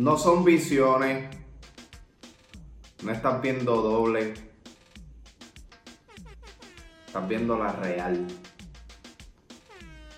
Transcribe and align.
No 0.00 0.16
son 0.16 0.46
visiones. 0.46 1.28
No 3.02 3.12
estás 3.12 3.42
viendo 3.42 3.82
doble. 3.82 4.32
Estás 7.06 7.28
viendo 7.28 7.58
la 7.58 7.70
real. 7.72 8.26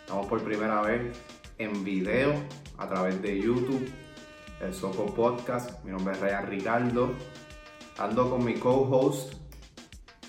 Estamos 0.00 0.28
por 0.28 0.40
primera 0.44 0.82
vez 0.82 1.18
en 1.58 1.82
video 1.82 2.32
a 2.78 2.86
través 2.86 3.20
de 3.22 3.40
YouTube, 3.40 3.90
el 4.60 4.72
Soco 4.72 5.06
Podcast. 5.06 5.82
Mi 5.82 5.90
nombre 5.90 6.14
es 6.14 6.20
Ryan 6.20 6.46
Ricardo. 6.46 7.10
Ando 7.98 8.30
con 8.30 8.44
mi 8.44 8.54
co-host 8.54 9.34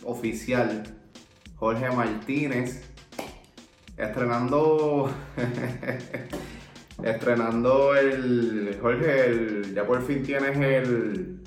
oficial, 0.04 0.84
Jorge 1.58 1.92
Martínez, 1.92 2.90
estrenando. 3.98 5.12
estrenando 7.04 7.96
el. 7.96 8.80
Jorge, 8.82 9.26
el, 9.26 9.76
ya 9.76 9.86
por 9.86 10.02
fin 10.06 10.24
tienes 10.24 10.58
el. 10.58 11.44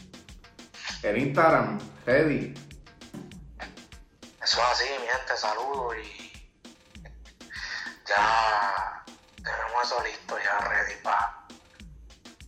El 1.02 1.19
Instagram, 1.19 1.79
ready. 2.05 2.55
Eso 4.42 4.59
es 4.60 4.69
así, 4.73 4.84
mi 5.01 5.06
gente, 5.06 5.37
saludos 5.37 5.95
y 5.96 6.32
ya 8.06 9.05
tenemos 9.37 9.84
eso 9.84 9.96
listo, 10.05 10.37
ya 10.38 10.69
ready 10.69 10.95
para 11.02 11.46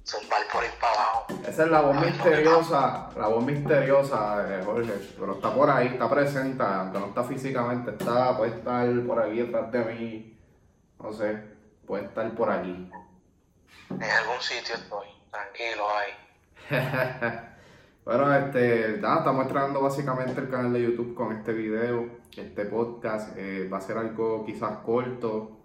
zumbar 0.04 0.42
por 0.52 0.64
ir 0.64 0.70
para 0.80 0.92
abajo. 0.92 1.26
Esa 1.46 1.64
es 1.64 1.70
la 1.70 1.80
voz 1.80 2.00
misteriosa, 2.00 3.10
la 3.16 3.28
voz 3.28 3.44
misteriosa 3.44 4.42
de 4.42 4.64
Jorge, 4.64 4.92
pero 5.18 5.32
está 5.34 5.54
por 5.54 5.70
ahí, 5.70 5.88
está 5.88 6.08
presente, 6.08 6.62
aunque 6.62 6.98
no 6.98 7.06
está 7.06 7.24
físicamente, 7.24 7.90
está, 7.90 8.36
puede 8.36 8.56
estar 8.56 8.88
por 9.06 9.20
aquí 9.20 9.38
detrás 9.38 9.70
de 9.70 9.84
mí, 9.84 10.38
no 11.00 11.12
sé, 11.12 11.57
puede 11.88 12.04
estar 12.04 12.30
por 12.34 12.50
aquí. 12.50 12.90
En 13.90 14.02
algún 14.02 14.40
sitio 14.40 14.74
estoy, 14.74 15.08
tranquilo 15.30 15.86
ahí. 15.96 17.48
Bueno, 18.04 18.34
este, 18.34 18.96
nada, 19.02 19.18
estamos 19.18 19.44
estrenando 19.44 19.82
básicamente 19.82 20.40
el 20.40 20.48
canal 20.48 20.72
de 20.72 20.80
YouTube 20.80 21.14
con 21.14 21.30
este 21.36 21.52
video, 21.52 22.08
este 22.34 22.64
podcast. 22.64 23.36
eh, 23.36 23.68
va 23.70 23.76
a 23.76 23.80
ser 23.82 23.98
algo 23.98 24.46
quizás 24.46 24.78
corto, 24.78 25.58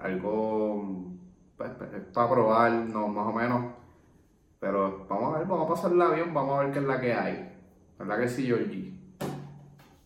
algo 0.00 1.12
pues, 1.56 1.70
pues, 1.78 1.90
para 2.12 2.28
probar, 2.28 2.72
no, 2.72 3.06
más 3.06 3.24
o 3.24 3.32
menos. 3.32 3.72
Pero 4.58 5.06
vamos 5.08 5.32
a 5.32 5.38
ver, 5.38 5.46
vamos 5.46 5.70
a 5.70 5.74
pasarla 5.74 6.08
bien, 6.08 6.34
vamos 6.34 6.58
a 6.58 6.64
ver 6.64 6.72
qué 6.72 6.80
es 6.80 6.84
la 6.86 7.00
que 7.00 7.14
hay. 7.14 7.56
¿Verdad 8.00 8.18
que 8.18 8.28
sí, 8.28 8.46
Georgie? 8.46 8.92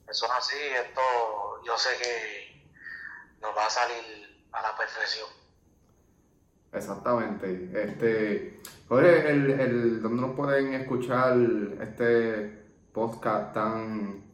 Eso 0.06 0.26
es 0.26 0.32
así, 0.36 0.58
esto 0.86 1.00
yo 1.64 1.78
sé 1.78 1.88
que 1.96 2.68
nos 3.40 3.56
va 3.56 3.64
a 3.64 3.70
salir 3.70 4.33
a 4.54 4.62
la 4.62 4.74
perfección. 4.76 5.28
Exactamente. 6.72 7.70
Este, 7.74 8.62
Jorge, 8.88 9.30
el, 9.30 9.50
el, 9.60 10.02
¿dónde 10.02 10.22
nos 10.22 10.34
pueden 10.34 10.72
escuchar 10.74 11.36
este 11.80 12.64
podcast 12.92 13.54
tan, 13.54 14.24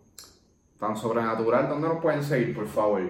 tan 0.78 0.96
sobrenatural? 0.96 1.68
¿Dónde 1.68 1.88
nos 1.88 2.00
pueden 2.00 2.22
seguir, 2.22 2.54
por 2.54 2.68
favor? 2.68 3.02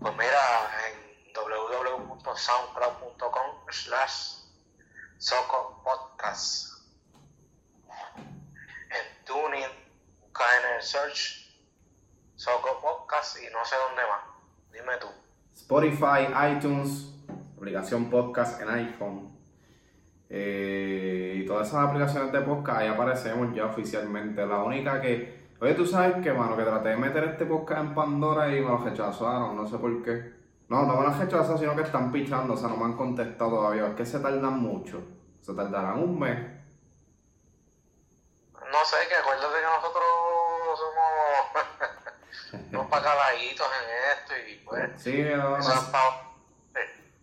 Pues 0.00 0.12
mira, 0.16 0.70
en 0.88 0.94
www.soundcloud.com 1.34 3.46
slash 3.70 4.38
socopodcast. 5.18 6.80
En 7.86 9.24
Tuning, 9.24 9.70
busca 10.20 10.44
en 10.58 10.64
el 10.76 10.82
search 10.82 11.40
Soco 12.40 12.80
Podcast 12.80 13.36
y 13.36 13.52
no 13.52 13.62
sé 13.66 13.76
dónde 13.76 14.00
más. 14.06 14.24
Dime 14.72 14.96
tú. 14.96 15.08
Spotify, 15.60 16.26
iTunes, 16.56 17.12
aplicación 17.56 18.10
podcast 18.10 18.60
en 18.62 18.70
iPhone. 18.70 19.30
Eh, 20.28 21.34
y 21.36 21.46
todas 21.46 21.68
esas 21.68 21.88
aplicaciones 21.88 22.32
de 22.32 22.40
podcast 22.40 22.78
ahí 22.78 22.88
aparecemos 22.88 23.54
ya 23.54 23.66
oficialmente. 23.66 24.44
La 24.46 24.62
única 24.62 25.00
que. 25.00 25.48
Oye, 25.60 25.74
tú 25.74 25.86
sabes 25.86 26.24
que, 26.24 26.32
mano, 26.32 26.56
que 26.56 26.62
traté 26.62 26.88
de 26.88 26.96
meter 26.96 27.24
este 27.24 27.44
podcast 27.44 27.82
en 27.82 27.94
Pandora 27.94 28.48
y 28.48 28.60
me 28.60 28.68
lo 28.68 28.78
rechazaron, 28.78 29.54
no 29.54 29.66
sé 29.66 29.76
por 29.76 30.02
qué. 30.02 30.32
No, 30.68 30.86
no 30.86 30.96
me 30.96 31.02
lo 31.02 31.08
han 31.08 31.20
rechazado, 31.20 31.58
sino 31.58 31.76
que 31.76 31.82
están 31.82 32.10
pichando, 32.10 32.54
o 32.54 32.56
sea, 32.56 32.68
no 32.68 32.76
me 32.76 32.86
han 32.86 32.96
contestado 32.96 33.50
todavía. 33.50 33.88
Es 33.88 33.94
que 33.94 34.06
se 34.06 34.20
tardan 34.20 34.58
mucho. 34.58 35.02
Se 35.42 35.52
tardarán 35.52 36.02
un 36.02 36.18
mes. 36.18 36.38
No 38.54 38.84
sé, 38.84 38.96
que 39.08 39.14
acuérdate 39.14 39.54
que 39.54 39.66
nosotros 39.66 40.04
somos 40.78 42.64
unos 42.72 42.86
pacaladitos 42.90 43.66
en 43.66 44.09
esto 44.30 44.50
y 44.50 44.54
pues. 44.64 45.36
No, 45.36 45.56
eso 45.56 45.70
sí. 45.72 45.92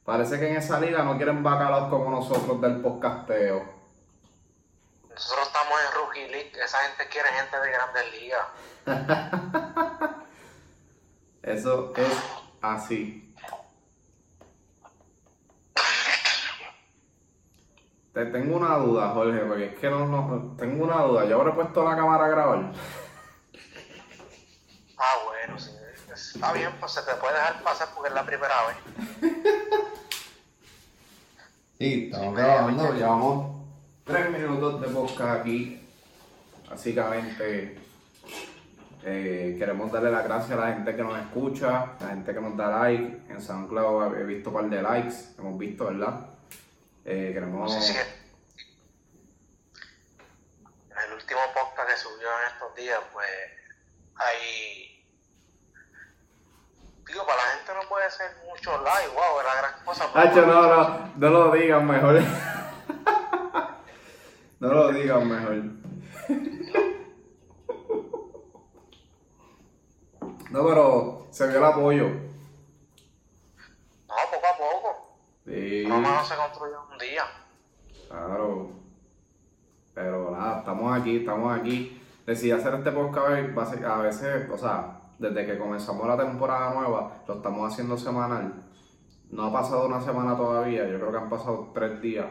Parece 0.06 0.40
que 0.40 0.50
en 0.50 0.56
esa 0.58 0.80
liga 0.80 1.04
no 1.04 1.18
quieren 1.18 1.44
bacalaos 1.44 1.90
como 1.90 2.10
nosotros 2.10 2.62
del 2.62 2.82
podcasteo. 2.82 3.78
Nosotros 5.10 5.48
estamos 5.48 5.74
en 5.82 5.94
Rookie 6.00 6.28
League, 6.30 6.52
esa 6.64 6.78
gente 6.78 7.08
quiere 7.10 7.30
gente 7.30 7.60
de 7.60 7.72
grandes 7.72 8.12
ligas. 8.14 8.48
Eso 11.42 11.94
es 11.96 12.24
así. 12.62 13.36
Te 18.14 18.26
tengo 18.28 18.58
una 18.58 18.78
duda, 18.78 19.10
Jorge, 19.10 19.40
porque 19.42 19.66
es 19.66 19.80
que 19.80 19.90
no, 19.90 20.08
no, 20.08 20.56
tengo 20.58 20.86
una 20.86 21.02
duda. 21.04 21.26
Yo 21.26 21.40
habré 21.40 21.54
puesto 21.54 21.84
la 21.84 21.96
cámara 21.96 22.26
a 22.26 22.30
grabar. 22.30 22.72
Ah, 24.98 25.16
bueno, 25.26 25.60
sí. 25.60 25.72
Está 26.36 26.54
bien, 26.54 26.72
pues 26.80 26.92
se 26.92 27.02
te 27.02 27.14
puede 27.16 27.34
dejar 27.34 27.64
pasar 27.64 27.90
porque 27.94 28.10
es 28.10 28.16
la 28.16 28.26
primera 28.26 28.56
vez. 28.68 28.78
Sí, 31.80 32.10
estamos 32.12 32.36
grabando, 32.36 32.94
llevamos 32.94 33.56
tres 34.04 34.32
minutos 34.32 34.82
de 34.82 34.88
podcast 34.88 35.42
aquí. 35.42 35.88
Básicamente, 36.68 37.80
eh, 39.04 39.56
queremos 39.60 39.92
darle 39.92 40.12
las 40.12 40.24
gracias 40.24 40.52
a 40.58 40.62
la 40.62 40.74
gente 40.74 40.96
que 40.96 41.04
nos 41.04 41.20
escucha, 41.20 41.84
a 41.84 41.98
la 42.02 42.08
gente 42.10 42.34
que 42.34 42.42
nos 42.42 42.58
da 42.58 42.68
like. 42.80 43.32
En 43.32 43.42
SoundCloud 43.42 44.18
he 44.18 44.24
visto 44.24 44.50
un 44.50 44.56
par 44.56 44.70
de 44.70 44.82
likes, 44.82 45.16
hemos 45.38 45.58
visto, 45.58 45.86
¿verdad? 45.86 46.26
Eh, 47.06 47.32
queremos. 47.34 47.74
Sí, 47.74 47.94
sí. 47.94 47.98
En 50.90 50.98
el 50.98 51.14
último 51.14 51.40
podcast 51.54 51.90
que 51.90 51.98
subió 51.98 52.28
en 52.28 52.54
estos 52.54 52.76
días, 52.76 53.00
pues 53.14 53.30
hay. 54.16 54.87
Digo, 57.18 57.26
para 57.26 57.42
la 57.42 57.50
gente 57.50 57.74
no 57.74 57.90
puede 57.90 58.12
ser 58.12 58.30
mucho 58.48 58.80
like, 58.84 59.08
wow, 59.08 59.40
es 59.40 59.46
la 59.48 59.56
gran 59.56 59.74
cosa. 59.84 60.04
Hacho, 60.14 60.46
no, 60.46 60.62
no, 60.62 61.10
no 61.16 61.30
lo 61.32 61.52
digan 61.52 61.88
mejor. 61.88 62.22
no 64.60 64.68
lo 64.68 64.92
digan 64.92 65.28
mejor. 65.28 65.64
no, 70.52 70.68
pero 70.68 71.28
se 71.32 71.48
vio 71.48 71.58
el 71.58 71.64
apoyo. 71.64 72.08
No, 74.08 74.16
poco 74.32 74.46
a 74.46 74.58
poco. 74.58 75.18
Sí, 75.48 75.86
No 75.88 76.00
no 76.00 76.24
se 76.24 76.36
construye 76.36 76.76
en 76.76 76.92
un 76.92 76.98
día. 77.00 77.24
claro. 78.08 78.70
Pero 79.96 80.30
nada, 80.38 80.60
estamos 80.60 80.96
aquí, 80.96 81.18
estamos 81.18 81.60
aquí. 81.60 82.00
Decidí 82.28 82.52
hacer 82.52 82.76
este 82.76 82.92
podcast 82.92 83.84
a 83.84 83.98
veces, 84.02 84.48
o 84.52 84.58
sea, 84.60 84.97
desde 85.20 85.46
que 85.46 85.58
comenzamos 85.58 86.08
la 86.08 86.18
temporada 86.18 86.74
nueva, 86.74 87.24
lo 87.28 87.36
estamos 87.36 87.72
haciendo 87.72 87.98
semanal. 87.98 88.64
No 89.30 89.46
ha 89.46 89.52
pasado 89.54 89.88
una 89.88 90.02
semana 90.02 90.38
todavía, 90.38 90.88
yo 90.88 90.98
creo 91.00 91.12
que 91.12 91.18
han 91.18 91.30
pasado 91.30 91.72
tres 91.74 92.00
días 92.02 92.28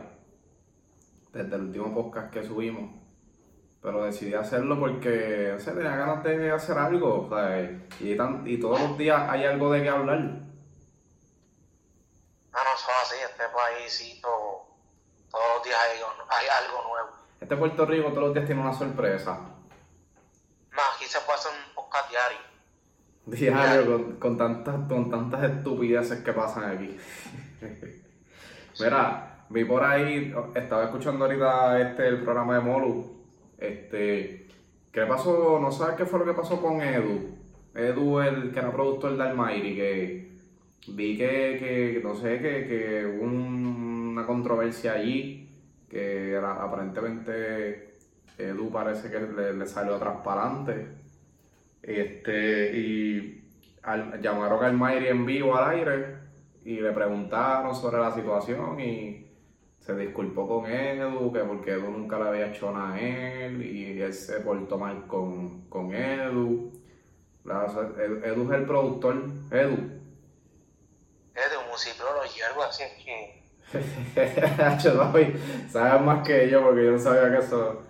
desde 1.33 1.55
el 1.57 1.63
último 1.63 1.95
podcast 1.95 2.33
que 2.33 2.43
subimos. 2.45 2.91
Pero 3.83 4.03
decidí 4.05 4.35
hacerlo 4.35 4.81
porque, 4.81 5.51
no 5.53 5.61
sé, 5.61 5.73
tenía 5.73 5.95
ganas 5.95 6.25
de 6.25 6.51
hacer 6.51 6.77
algo, 6.79 7.27
o 7.27 7.29
sea, 7.29 7.61
y, 8.01 8.17
tan- 8.17 8.43
y 8.47 8.59
todos 8.59 8.81
los 8.81 8.99
días 8.99 9.29
hay 9.29 9.45
algo 9.45 9.71
de 9.71 9.83
qué 9.83 9.89
hablar. 9.91 10.19
Ah, 12.53 12.61
no, 12.65 12.75
eso 12.75 12.89
es 12.89 13.03
así, 13.13 13.17
este 13.23 13.45
paísito, 13.55 14.29
todos 15.31 15.45
los 15.57 15.65
días 15.65 15.79
hay, 15.85 15.99
hay 15.99 16.47
algo 16.65 16.89
nuevo. 16.89 17.09
Este 17.39 17.57
Puerto 17.57 17.85
Rico 17.85 18.09
todos 18.09 18.23
los 18.25 18.35
días 18.35 18.47
tiene 18.47 18.63
una 18.63 18.73
sorpresa. 18.73 19.33
Más, 20.73 20.85
aquí 20.97 21.05
se 21.05 21.21
puede 21.21 21.39
hacer 21.39 21.53
un 21.53 21.75
podcast 21.75 22.09
diario. 22.11 22.39
Diario 23.27 23.87
con, 23.87 24.13
con 24.17 24.37
tantas, 24.39 24.89
con 24.89 25.11
tantas 25.11 25.45
estupideces 25.51 26.21
que 26.21 26.33
pasan 26.33 26.77
aquí. 26.77 26.97
Mira, 28.81 29.45
vi 29.51 29.65
por 29.65 29.83
ahí, 29.83 30.33
estaba 30.55 30.85
escuchando 30.85 31.25
ahorita 31.25 31.81
este 31.81 32.09
el 32.09 32.23
programa 32.23 32.55
de 32.55 32.61
Molu. 32.61 33.17
Este, 33.59 34.47
¿qué 34.93 35.03
pasó? 35.07 35.59
¿No 35.61 35.73
sabes 35.73 35.97
qué 35.97 36.05
fue 36.07 36.19
lo 36.21 36.25
que 36.27 36.35
pasó 36.35 36.61
con 36.61 36.81
Edu? 36.81 37.37
Edu, 37.75 38.21
el 38.21 38.53
que 38.53 38.59
era 38.59 38.71
productor 38.71 39.17
de 39.17 39.23
Almighty, 39.23 39.75
que 39.75 40.33
vi 40.89 41.17
que, 41.17 41.57
que 41.59 42.01
no 42.05 42.15
sé, 42.15 42.39
que, 42.39 42.67
que 42.69 43.07
hubo 43.17 43.25
un- 43.25 44.13
una 44.13 44.27
controversia 44.27 44.93
allí, 44.93 45.49
que 45.89 46.33
era- 46.33 46.63
aparentemente 46.63 47.97
Edu 48.39 48.71
parece 48.71 49.11
que 49.11 49.19
le, 49.21 49.55
le 49.55 49.67
salió 49.67 49.97
transparente. 49.99 50.87
Este, 51.87 52.77
y 52.77 53.45
al- 53.85 54.21
llamaron 54.21 54.65
al 54.65 54.73
Mayri 54.73 55.07
en 55.07 55.25
vivo 55.25 55.57
al 55.57 55.71
aire 55.71 56.17
y 56.65 56.81
le 56.81 56.91
preguntaron 56.91 57.73
sobre 57.77 57.99
la 57.99 58.13
situación 58.13 58.81
y 58.81 59.25
se 59.79 59.95
disculpó 59.97 60.49
con 60.49 60.67
Edu, 60.69 61.33
que 61.33 61.39
porque 61.41 61.71
Edu 61.75 61.89
nunca 61.93 62.19
le 62.19 62.29
había 62.29 62.49
hecho 62.49 62.73
nada 62.73 62.95
a 62.95 63.01
él 63.01 63.63
y 63.63 64.03
él 64.03 64.13
se 64.13 64.41
portó 64.41 64.77
mal 64.77 65.07
con, 65.07 65.69
con 65.69 65.95
Edu. 65.95 66.73
Edu 67.45 68.53
es 68.53 68.59
el 68.59 68.67
productor, 68.67 69.15
Edu. 69.53 69.77
Edu, 71.37 71.71
musicólogo 71.71 72.23
y 72.37 72.41
algo 72.41 72.63
así 72.65 72.83
es 72.83 73.05
que... 73.05 73.47
sabes 75.71 76.03
más 76.03 76.27
que 76.27 76.49
yo 76.51 76.63
porque 76.65 76.85
yo 76.85 76.91
no 76.93 76.99
sabía 76.99 77.31
que 77.31 77.39
eso... 77.45 77.83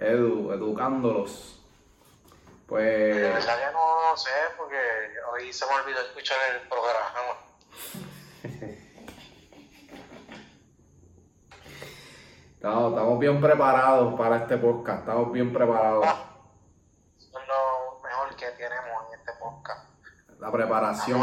Edu, 0.00 0.50
educándolos. 0.52 1.51
Pues... 2.72 2.86
De 2.86 3.28
verdad 3.28 3.58
que 3.58 3.72
no 3.74 4.16
sé 4.16 4.30
porque 4.56 4.78
hoy 5.30 5.52
se 5.52 5.66
me 5.66 5.72
olvidó 5.74 6.00
escuchar 6.00 6.38
el 6.54 6.66
programa. 6.66 7.36
Estamos, 12.54 12.92
estamos 12.92 13.18
bien 13.18 13.40
preparados 13.42 14.14
para 14.14 14.36
este 14.38 14.56
podcast, 14.56 15.00
estamos 15.00 15.32
bien 15.32 15.52
preparados. 15.52 16.06
Ah, 16.06 16.30
eso 17.18 17.38
es 17.38 17.46
lo 17.46 18.00
mejor 18.02 18.36
que 18.36 18.46
tenemos 18.52 19.04
en 19.08 19.18
este 19.18 19.32
podcast. 19.38 19.90
La 20.38 20.50
preparación. 20.50 21.20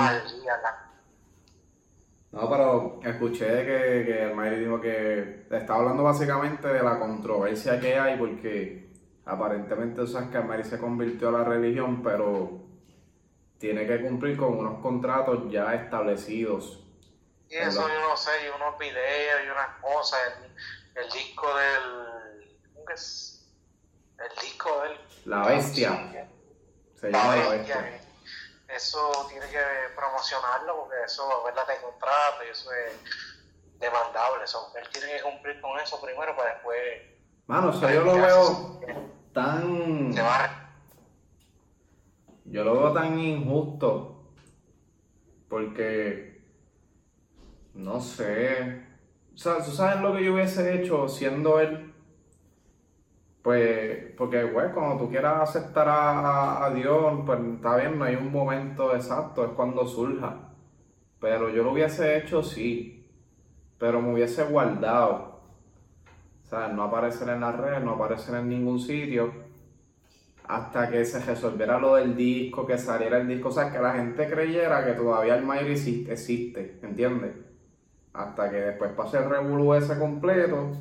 No, 2.32 2.50
pero 2.50 3.00
escuché 3.04 3.48
que, 3.66 4.06
que 4.06 4.24
el 4.24 4.36
Mayri 4.36 4.60
dijo 4.60 4.80
que 4.82 5.48
estaba 5.50 5.80
hablando 5.80 6.04
básicamente 6.04 6.68
de 6.68 6.84
la 6.84 7.00
controversia 7.00 7.80
que 7.80 7.98
hay 7.98 8.18
porque 8.18 8.89
aparentemente 9.26 10.02
tú 10.02 10.08
sabes 10.08 10.30
que 10.30 10.40
Mayri 10.40 10.64
se 10.64 10.80
convirtió 10.80 11.30
a 11.30 11.32
la 11.32 11.44
religión, 11.44 12.02
pero 12.04 12.62
tiene 13.58 13.86
que 13.86 14.02
cumplir 14.02 14.38
con 14.38 14.58
unos 14.58 14.82
contratos 14.82 15.52
ya 15.52 15.74
establecidos. 15.74 16.84
Y 17.50 17.56
eso 17.56 17.88
yo 17.88 18.10
no 18.10 18.16
sé, 18.16 18.32
y 18.46 18.50
unos 18.56 18.78
videos 18.78 19.42
y 19.46 19.50
unas 19.50 19.76
cosas 19.82 20.20
el 20.96 21.10
disco 21.10 21.48
del. 21.56 22.60
¿Cómo 22.74 22.86
que 22.86 22.94
es? 22.94 23.48
El 24.18 24.42
disco 24.42 24.82
del. 24.82 25.00
La 25.26 25.44
Bestia. 25.48 26.28
Se 26.96 27.12
llama 27.12 27.36
La 27.36 27.50
Bestia. 27.50 28.02
Eso 28.68 29.26
tiene 29.30 29.48
que 29.50 29.62
promocionarlo 29.96 30.82
porque 30.82 31.04
eso, 31.04 31.44
¿verdad? 31.44 31.66
De 31.68 31.82
contrato 31.82 32.44
y 32.46 32.50
eso 32.50 32.72
es 32.72 33.80
demandable. 33.80 34.44
Eso, 34.44 34.72
él 34.76 34.88
tiene 34.90 35.16
que 35.16 35.22
cumplir 35.24 35.60
con 35.62 35.80
eso 35.80 36.00
primero 36.02 36.36
para 36.36 36.54
después. 36.54 36.78
Mano, 37.50 37.70
o 37.70 37.74
sea, 37.74 37.94
yo 37.94 38.06
lo 38.06 38.14
veo 38.14 38.80
tan. 39.34 40.14
Se 40.14 40.22
va 40.22 40.72
Yo 42.46 42.64
lo 42.64 42.74
veo 42.76 42.94
tan 42.94 43.20
injusto. 43.20 44.32
Porque. 45.50 46.40
No 47.74 48.00
sé 48.00 48.88
o 49.40 49.42
sea, 49.42 49.64
¿tú 49.64 49.72
sabes 49.72 50.02
lo 50.02 50.14
que 50.14 50.26
yo 50.26 50.34
hubiese 50.34 50.76
hecho 50.76 51.08
siendo 51.08 51.62
él? 51.62 51.94
Pues, 53.42 54.12
porque, 54.18 54.44
güey, 54.44 54.70
cuando 54.74 54.98
tú 54.98 55.10
quieras 55.10 55.50
aceptar 55.50 55.88
a, 55.90 56.70
Dios, 56.76 57.22
pues 57.26 57.40
está 57.56 57.78
bien, 57.78 57.98
no 57.98 58.04
hay 58.04 58.16
un 58.16 58.34
momento 58.34 58.94
exacto, 58.94 59.46
es 59.46 59.52
cuando 59.52 59.88
surja. 59.88 60.52
Pero 61.22 61.50
yo 61.52 61.64
lo 61.64 61.72
hubiese 61.72 62.18
hecho, 62.18 62.44
sí. 62.44 63.10
Pero 63.78 64.02
me 64.02 64.12
hubiese 64.12 64.44
guardado. 64.44 65.29
Sea, 66.50 66.68
no 66.70 66.84
aparecer 66.84 67.30
en 67.30 67.42
la 67.42 67.52
red, 67.52 67.84
no 67.84 67.92
aparecer 67.92 68.36
en 68.36 68.50
ningún 68.50 68.80
sitio. 68.80 69.32
Hasta 70.48 70.90
que 70.90 71.06
se 71.06 71.20
resolviera 71.20 71.78
lo 71.78 71.96
del 71.96 72.16
disco, 72.16 72.66
que 72.66 72.78
saliera 72.78 73.18
el 73.18 73.28
disco. 73.28 73.50
O 73.50 73.52
sea, 73.52 73.72
que 73.72 73.80
la 73.80 73.94
gente 73.94 74.28
creyera 74.28 74.84
que 74.84 74.94
todavía 74.94 75.36
el 75.36 75.46
Mayri 75.46 75.74
existe, 76.10 76.80
¿entiendes? 76.82 77.50
hasta 78.14 78.50
que 78.50 78.58
después 78.58 78.92
pase 78.94 79.18
el 79.18 79.30
revolú 79.30 79.74
ese 79.74 79.98
completo 79.98 80.72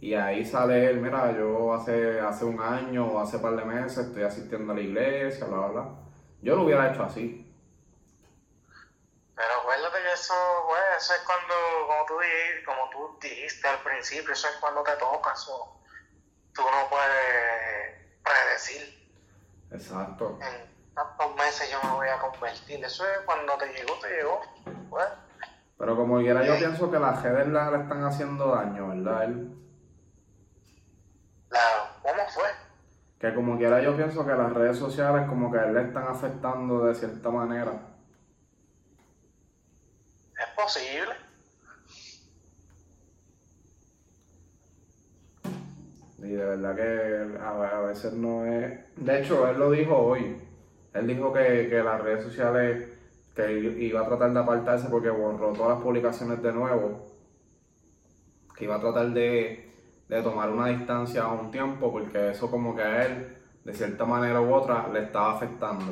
y 0.00 0.14
ahí 0.14 0.44
sale 0.44 0.90
él, 0.90 1.00
mira, 1.00 1.32
yo 1.36 1.74
hace, 1.74 2.20
hace 2.20 2.44
un 2.44 2.60
año 2.60 3.06
o 3.06 3.20
hace 3.20 3.38
par 3.38 3.56
de 3.56 3.64
meses 3.64 4.06
estoy 4.06 4.22
asistiendo 4.22 4.72
a 4.72 4.76
la 4.76 4.82
iglesia, 4.82 5.46
bla, 5.46 5.58
bla, 5.58 5.68
bla. 5.68 5.88
Yo 6.40 6.54
lo 6.54 6.64
hubiera 6.64 6.92
hecho 6.92 7.02
así. 7.02 7.44
Pero 9.34 9.48
acuérdate 9.60 9.98
que 10.02 10.12
eso, 10.12 10.34
eso 10.98 11.14
es 11.14 11.20
cuando, 11.20 11.54
como 11.86 12.04
tú, 12.06 12.18
dijiste, 12.20 12.64
como 12.64 12.90
tú 12.90 13.18
dijiste 13.20 13.68
al 13.68 13.78
principio, 13.82 14.32
eso 14.32 14.48
es 14.48 14.56
cuando 14.56 14.82
te 14.82 14.92
toca, 14.96 15.32
eso 15.32 15.80
tú 16.52 16.62
no 16.62 16.90
puedes 16.90 17.94
predecir. 18.22 19.08
Exacto. 19.70 20.38
En 20.42 20.94
tantos 20.94 21.36
meses 21.36 21.70
yo 21.70 21.78
me 21.88 21.94
voy 21.94 22.08
a 22.08 22.18
convertir, 22.18 22.84
eso 22.84 23.04
es 23.04 23.20
cuando 23.24 23.56
te 23.58 23.72
llegó, 23.72 23.94
te 24.00 24.08
llegó, 24.08 24.42
pues. 24.90 25.06
Pero 25.78 25.96
como 25.96 26.18
quiera, 26.18 26.44
yo 26.44 26.58
pienso 26.58 26.90
que 26.90 26.98
las 26.98 27.22
redes 27.22 27.46
le, 27.46 27.58
están 27.60 28.04
haciendo 28.04 28.56
daño, 28.56 28.88
¿verdad? 28.88 29.24
Él? 29.24 29.54
¿Cómo 32.02 32.28
fue? 32.28 32.48
Que 33.20 33.34
como 33.34 33.56
quiera, 33.56 33.80
yo 33.80 33.96
pienso 33.96 34.26
que 34.26 34.32
las 34.32 34.52
redes 34.52 34.76
sociales 34.76 35.28
como 35.28 35.52
que 35.52 35.58
le 35.58 35.82
están 35.82 36.08
afectando 36.08 36.86
de 36.86 36.94
cierta 36.96 37.30
manera. 37.30 37.97
Posible. 40.58 41.14
Y 46.18 46.32
de 46.32 46.44
verdad 46.44 46.74
que 46.74 47.38
a, 47.40 47.80
veces 47.80 48.12
no 48.14 48.44
es... 48.44 48.80
De 48.96 49.20
hecho, 49.20 49.48
él 49.48 49.58
lo 49.58 49.70
dijo 49.70 49.96
hoy. 49.96 50.36
Él 50.94 51.06
dijo 51.06 51.32
que, 51.32 51.68
que 51.70 51.82
las 51.82 52.00
redes 52.00 52.24
sociales 52.24 52.98
que 53.38 53.52
iba 53.52 54.00
a 54.00 54.06
tratar 54.06 54.32
de 54.32 54.40
apartarse 54.40 54.88
porque 54.88 55.10
borró 55.10 55.52
todas 55.52 55.76
las 55.76 55.82
publicaciones 55.82 56.42
de 56.42 56.52
nuevo, 56.52 57.06
que 58.56 58.64
iba 58.64 58.74
a 58.74 58.80
tratar 58.80 59.10
de, 59.10 59.72
tomar 60.24 60.50
una 60.50 60.66
distancia 60.66 61.22
a 61.22 61.28
un 61.28 61.52
tiempo 61.52 61.92
porque 61.92 62.30
eso 62.30 62.50
como 62.50 62.74
que 62.74 62.82
a 62.82 63.06
él, 63.06 63.38
de 63.62 63.72
cierta 63.72 64.04
manera 64.04 64.40
u 64.40 64.52
otra, 64.52 64.88
le 64.88 65.04
estaba 65.04 65.36
afectando. 65.36 65.84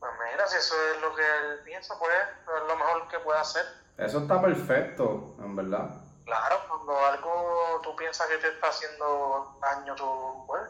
Pues 0.00 0.12
mira, 0.32 0.46
si 0.46 0.57
eso 0.68 0.76
es 0.94 1.00
lo 1.00 1.14
que 1.14 1.22
él 1.22 1.60
piensa, 1.64 1.94
pues 1.98 2.12
es 2.12 2.68
lo 2.68 2.76
mejor 2.76 3.08
que 3.08 3.18
puede 3.20 3.38
hacer. 3.38 3.64
Eso 3.96 4.18
está 4.18 4.40
perfecto, 4.40 5.34
en 5.42 5.56
verdad. 5.56 5.88
Claro, 6.26 6.56
cuando 6.68 6.98
algo 7.06 7.80
tú 7.82 7.96
piensas 7.96 8.26
que 8.26 8.36
te 8.36 8.48
está 8.48 8.68
haciendo 8.68 9.58
daño, 9.62 9.94
tú, 9.94 10.44
pues, 10.46 10.62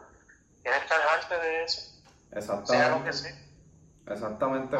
tienes 0.63 0.83
que 0.85 0.93
alejarte 0.93 1.35
de 1.35 1.63
eso. 1.65 2.01
Exactamente. 2.31 2.77
Sea 2.77 2.97
lo 2.97 3.03
que 3.03 3.13
sea. 3.13 3.35
Exactamente, 4.07 4.77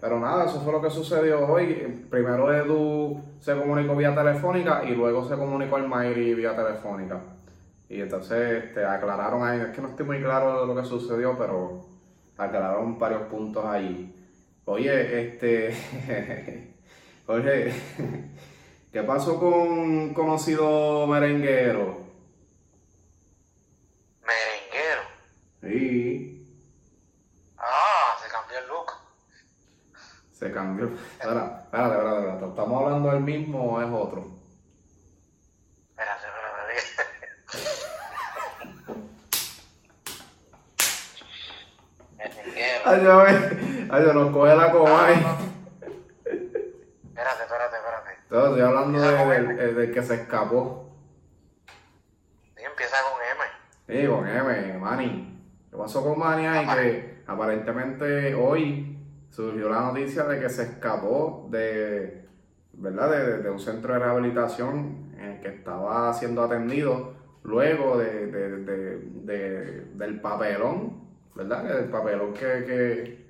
pero, 0.00 0.20
nada, 0.20 0.44
eso 0.44 0.60
fue 0.60 0.72
lo 0.72 0.82
que 0.82 0.90
sucedió 0.90 1.46
hoy. 1.46 2.06
Primero 2.10 2.52
Edu 2.52 3.24
se 3.40 3.56
comunicó 3.56 3.96
vía 3.96 4.14
telefónica 4.14 4.84
y 4.84 4.90
luego 4.90 5.26
se 5.26 5.36
comunicó 5.36 5.76
al 5.76 5.88
Mayri 5.88 6.34
vía 6.34 6.54
telefónica. 6.54 7.18
Y 7.88 8.02
entonces 8.02 8.64
este, 8.64 8.84
aclararon 8.84 9.42
ahí, 9.42 9.60
es 9.60 9.68
que 9.74 9.80
no 9.80 9.88
estoy 9.88 10.04
muy 10.04 10.22
claro 10.22 10.60
de 10.60 10.66
lo 10.66 10.80
que 10.80 10.86
sucedió, 10.86 11.36
pero 11.38 11.86
aclararon 12.36 12.98
varios 12.98 13.22
puntos 13.22 13.64
ahí. 13.64 14.14
Oye, 14.70 15.28
este. 15.28 15.74
Oye, 17.26 17.72
¿qué 18.92 19.02
pasó 19.02 19.40
con 19.40 19.52
un 19.54 20.12
conocido 20.12 21.06
merenguero? 21.06 22.04
¿Merenguero? 24.26 25.00
Sí. 25.62 26.34
Se 30.32 30.52
cambió. 30.52 30.86
Espera, 30.86 31.62
espérate, 31.64 31.94
espérate, 31.94 32.18
espérate. 32.18 32.46
¿Estamos 32.46 32.82
hablando 32.82 33.10
del 33.10 33.22
mismo 33.22 33.72
o 33.72 33.80
es 33.80 33.88
otro? 33.90 34.28
Espérate, 35.96 36.26
espérate. 36.26 37.08
Ay, 42.84 43.02
yo, 43.02 43.67
ay, 43.90 44.04
yo 44.04 44.12
nos 44.12 44.30
coge 44.32 44.56
la 44.56 44.72
cobay. 44.72 45.14
Espérate, 47.18 47.42
espérate, 47.42 47.76
espérate. 47.76 48.10
estoy 48.22 48.60
hablando 48.60 49.00
del, 49.00 49.74
del, 49.74 49.92
que 49.92 50.02
se 50.02 50.14
escapó. 50.14 50.90
Sí, 52.56 52.62
empieza 52.64 52.96
con 53.02 53.20
M. 53.22 54.00
Sí, 54.00 54.06
con 54.06 54.28
M, 54.28 54.78
Manny. 54.78 55.38
¿Qué 55.70 55.76
pasó 55.76 56.02
con 56.02 56.18
Manny 56.18 56.46
ahí? 56.46 56.66
Que 56.66 57.22
aparentemente 57.26 58.34
hoy 58.34 58.98
surgió 59.30 59.68
la 59.68 59.80
noticia 59.80 60.24
de 60.24 60.40
que 60.40 60.48
se 60.48 60.62
escapó 60.62 61.48
de, 61.50 62.26
¿verdad? 62.72 63.42
De, 63.42 63.50
un 63.50 63.58
centro 63.60 63.92
de 63.92 63.98
rehabilitación 64.00 65.12
en 65.18 65.24
el 65.24 65.40
que 65.40 65.48
estaba 65.48 66.12
siendo 66.14 66.42
atendido 66.42 67.14
luego 67.42 67.98
de, 67.98 68.26
del 69.94 70.20
papelón, 70.20 71.08
¿verdad? 71.34 71.78
El 71.78 71.90
papelón 71.90 72.32
que, 72.34 72.64
que, 72.64 73.27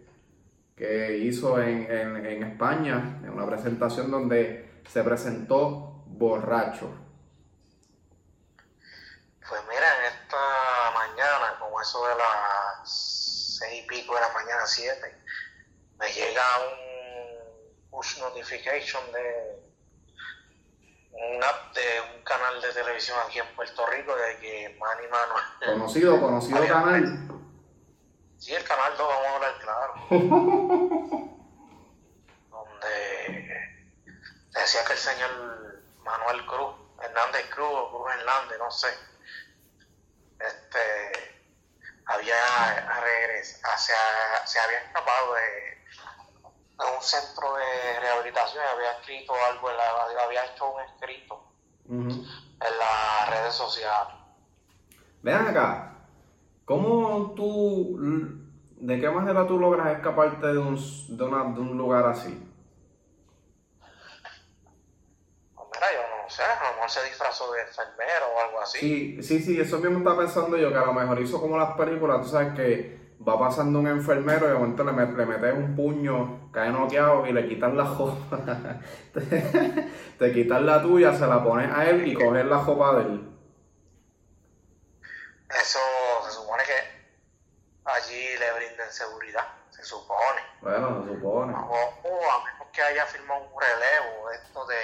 hizo 0.81 1.61
en, 1.61 1.91
en, 1.91 2.43
España, 2.43 3.21
en 3.23 3.31
una 3.31 3.47
presentación 3.47 4.11
donde 4.11 4.83
se 4.89 5.03
presentó 5.03 6.05
borracho. 6.07 6.91
Pues 9.49 9.61
mira, 9.69 9.87
en 9.99 10.13
esta 10.13 10.91
mañana, 10.95 11.59
como 11.59 11.81
eso 11.81 12.07
de 12.07 12.15
las 12.15 13.59
seis 13.59 13.85
y 13.85 13.87
pico 13.87 14.15
de 14.15 14.21
la 14.21 14.33
mañana, 14.33 14.67
siete, 14.67 15.17
me 15.99 16.07
llega 16.13 16.43
un 16.71 17.91
push 17.91 18.19
notification 18.19 19.03
de, 19.13 19.69
un 21.13 21.43
app 21.43 21.75
de 21.75 22.17
un 22.17 22.23
canal 22.23 22.61
de 22.61 22.73
televisión 22.73 23.17
aquí 23.27 23.39
en 23.39 23.47
Puerto 23.57 23.87
Rico 23.87 24.15
de 24.15 24.37
que 24.39 24.77
Manny 24.79 25.09
Manuel. 25.09 25.45
Conocido, 25.65 26.21
conocido 26.21 26.61
canal. 26.69 27.38
Sí, 28.39 28.55
el 28.55 28.65
canal 28.65 28.97
2, 28.97 29.09
vamos 29.09 29.27
a 29.27 29.35
hablar 29.35 29.59
claro. 29.59 29.95
donde 32.51 33.77
decía 34.53 34.85
que 34.87 34.93
el 34.93 34.99
señor 34.99 35.83
Manuel 36.03 36.47
Cruz, 36.47 36.75
Hernández 37.03 37.49
Cruz 37.51 37.71
o 37.73 37.91
Cruz 37.91 38.15
Hernández, 38.15 38.59
no 38.59 38.71
sé, 38.71 38.89
este 40.41 41.35
había 42.07 43.01
regresado, 43.01 43.77
se, 43.77 43.93
se 44.47 44.59
había 44.61 44.79
escapado 44.79 45.35
de, 45.35 45.85
de 46.85 46.97
un 46.97 47.03
centro 47.03 47.55
de 47.57 48.01
rehabilitación 48.01 48.65
y 48.65 48.69
había 48.77 48.93
escrito 49.01 49.35
algo, 49.51 49.71
en 49.71 49.77
la- 49.77 50.23
había 50.25 50.45
hecho 50.47 50.71
un 50.71 50.81
escrito 50.83 51.45
en 51.91 52.79
las 52.79 53.31
redes 53.31 53.55
sociales. 53.55 54.15
Ven 55.23 55.35
acá, 55.49 55.98
¿cómo 56.69 57.33
tú, 57.37 57.99
de 58.81 59.01
qué 59.01 59.11
manera 59.11 59.47
tú 59.47 59.59
logras 59.59 59.97
escaparte 59.97 60.47
de 60.49 60.59
un, 60.59 60.77
de 60.77 61.25
una- 61.25 61.45
de 61.55 61.61
un 61.61 61.77
lugar 61.79 62.07
así? 62.07 62.39
Pues 65.55 65.67
mira, 65.75 65.87
yo 65.93 66.23
no 66.23 66.29
sé, 66.31 66.43
a 66.43 66.69
lo 66.71 66.75
mejor 66.77 66.91
se 66.91 67.05
disfrazó 67.05 67.53
de 67.53 67.61
enfermero 67.63 68.27
o 68.37 68.41
algo 68.41 68.61
así. 68.61 68.79
Sí, 68.79 69.23
sí, 69.23 69.41
sí, 69.41 69.61
eso 69.61 69.79
mismo 69.79 69.99
estaba 69.99 70.19
pensando 70.19 70.57
yo, 70.57 70.71
que 70.71 70.79
a 70.79 70.87
lo 70.87 70.93
mejor 70.93 71.21
hizo 71.21 71.41
como 71.41 71.59
las 71.59 71.73
películas, 71.77 72.23
tú 72.23 72.29
sabes 72.29 72.55
que 72.55 72.99
va 73.27 73.39
pasando 73.39 73.81
un 73.81 73.89
enfermero 73.89 74.47
y 74.47 74.51
de 74.51 74.55
momento 74.55 74.85
le, 74.85 74.93
met- 74.93 75.17
le 75.17 75.27
metes 75.27 75.55
un 75.55 75.75
puño, 75.75 76.51
cae 76.53 76.71
noqueado 76.71 77.27
y 77.27 77.33
le 77.33 77.49
quitas 77.49 77.75
la 77.75 77.85
jopa. 77.87 78.81
te, 79.13 79.91
te 80.19 80.33
quitas 80.33 80.63
la 80.63 80.81
tuya, 80.83 81.13
se 81.15 81.27
la 81.27 81.43
pones 81.43 81.71
a 81.73 81.89
él 81.91 82.07
y 82.07 82.15
coges 82.15 82.45
la 82.47 82.59
jopa 82.59 82.97
de 82.99 83.03
él. 83.03 83.25
Eso 85.51 85.79
allí 87.89 88.37
le 88.39 88.53
brinden 88.53 88.93
seguridad, 88.93 89.47
se 89.71 89.83
supone. 89.85 90.41
Bueno, 90.61 91.05
se 91.07 91.15
supone. 91.15 91.55
O, 91.55 92.09
o 92.09 92.31
a 92.31 92.45
menos 92.45 92.69
que 92.73 92.83
haya 92.83 93.07
firmado 93.07 93.41
un 93.41 93.61
relevo, 93.61 94.31
esto 94.31 94.67
de, 94.67 94.77